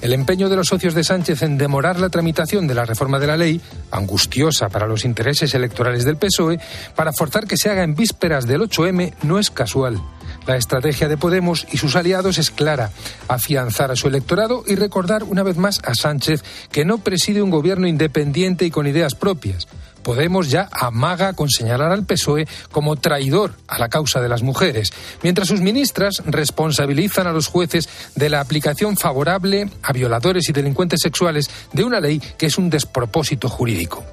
El 0.00 0.12
empeño 0.12 0.48
de 0.48 0.56
los 0.56 0.68
socios 0.68 0.94
de 0.94 1.04
Sánchez 1.04 1.42
en 1.42 1.58
demorar 1.58 1.98
la 1.98 2.10
tramitación 2.10 2.66
de 2.66 2.74
la 2.74 2.84
reforma 2.84 3.18
de 3.18 3.26
la 3.26 3.36
ley, 3.36 3.60
angustiosa 3.90 4.68
para 4.68 4.86
los 4.86 5.04
intereses 5.04 5.54
electorales 5.54 6.04
del 6.04 6.16
PSOE, 6.16 6.58
para 6.94 7.12
forzar 7.12 7.46
que 7.46 7.56
se 7.56 7.70
haga 7.70 7.82
en 7.82 7.94
vísperas 7.94 8.46
del 8.46 8.62
8M, 8.62 9.14
no 9.22 9.38
es 9.38 9.50
casual. 9.50 10.00
La 10.46 10.56
estrategia 10.56 11.08
de 11.08 11.16
Podemos 11.16 11.66
y 11.72 11.76
sus 11.78 11.96
aliados 11.96 12.38
es 12.38 12.50
clara, 12.50 12.90
afianzar 13.26 13.90
a 13.90 13.96
su 13.96 14.06
electorado 14.06 14.62
y 14.66 14.76
recordar 14.76 15.24
una 15.24 15.42
vez 15.42 15.56
más 15.56 15.80
a 15.84 15.94
Sánchez 15.94 16.44
que 16.70 16.84
no 16.84 16.98
preside 16.98 17.42
un 17.42 17.50
gobierno 17.50 17.88
independiente 17.88 18.64
y 18.64 18.70
con 18.70 18.86
ideas 18.86 19.14
propias. 19.14 19.66
Podemos 20.06 20.48
ya 20.48 20.68
amaga 20.70 21.32
con 21.32 21.50
señalar 21.50 21.90
al 21.90 22.06
PSOE 22.06 22.46
como 22.70 22.94
traidor 22.94 23.54
a 23.66 23.76
la 23.80 23.88
causa 23.88 24.20
de 24.20 24.28
las 24.28 24.44
mujeres, 24.44 24.92
mientras 25.24 25.48
sus 25.48 25.60
ministras 25.60 26.22
responsabilizan 26.24 27.26
a 27.26 27.32
los 27.32 27.48
jueces 27.48 27.88
de 28.14 28.30
la 28.30 28.38
aplicación 28.38 28.96
favorable 28.96 29.68
a 29.82 29.92
violadores 29.92 30.48
y 30.48 30.52
delincuentes 30.52 31.00
sexuales 31.02 31.50
de 31.72 31.82
una 31.82 31.98
ley 31.98 32.22
que 32.38 32.46
es 32.46 32.56
un 32.56 32.70
despropósito 32.70 33.48
jurídico. 33.48 34.04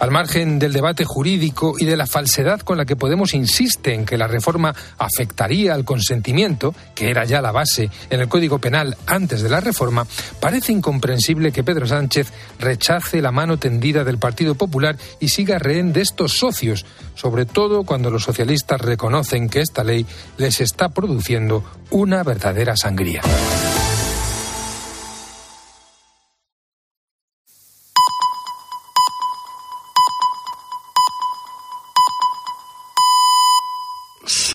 Al 0.00 0.10
margen 0.10 0.58
del 0.58 0.72
debate 0.72 1.04
jurídico 1.04 1.74
y 1.78 1.84
de 1.84 1.96
la 1.96 2.06
falsedad 2.06 2.60
con 2.60 2.76
la 2.76 2.84
que 2.84 2.96
Podemos 3.04 3.34
insiste 3.34 3.92
en 3.92 4.06
que 4.06 4.16
la 4.16 4.26
reforma 4.26 4.74
afectaría 4.96 5.74
al 5.74 5.84
consentimiento, 5.84 6.74
que 6.94 7.10
era 7.10 7.24
ya 7.24 7.42
la 7.42 7.52
base 7.52 7.90
en 8.08 8.20
el 8.20 8.28
Código 8.28 8.58
Penal 8.58 8.96
antes 9.06 9.42
de 9.42 9.50
la 9.50 9.60
reforma, 9.60 10.06
parece 10.40 10.72
incomprensible 10.72 11.52
que 11.52 11.62
Pedro 11.64 11.86
Sánchez 11.86 12.32
rechace 12.58 13.20
la 13.20 13.30
mano 13.30 13.58
tendida 13.58 14.04
del 14.04 14.18
Partido 14.18 14.54
Popular 14.54 14.96
y 15.20 15.28
siga 15.28 15.58
rehén 15.58 15.92
de 15.92 16.00
estos 16.00 16.38
socios, 16.38 16.86
sobre 17.14 17.44
todo 17.44 17.84
cuando 17.84 18.10
los 18.10 18.24
socialistas 18.24 18.80
reconocen 18.80 19.48
que 19.48 19.60
esta 19.60 19.84
ley 19.84 20.06
les 20.38 20.60
está 20.60 20.88
produciendo 20.88 21.62
una 21.90 22.22
verdadera 22.22 22.76
sangría. 22.76 23.22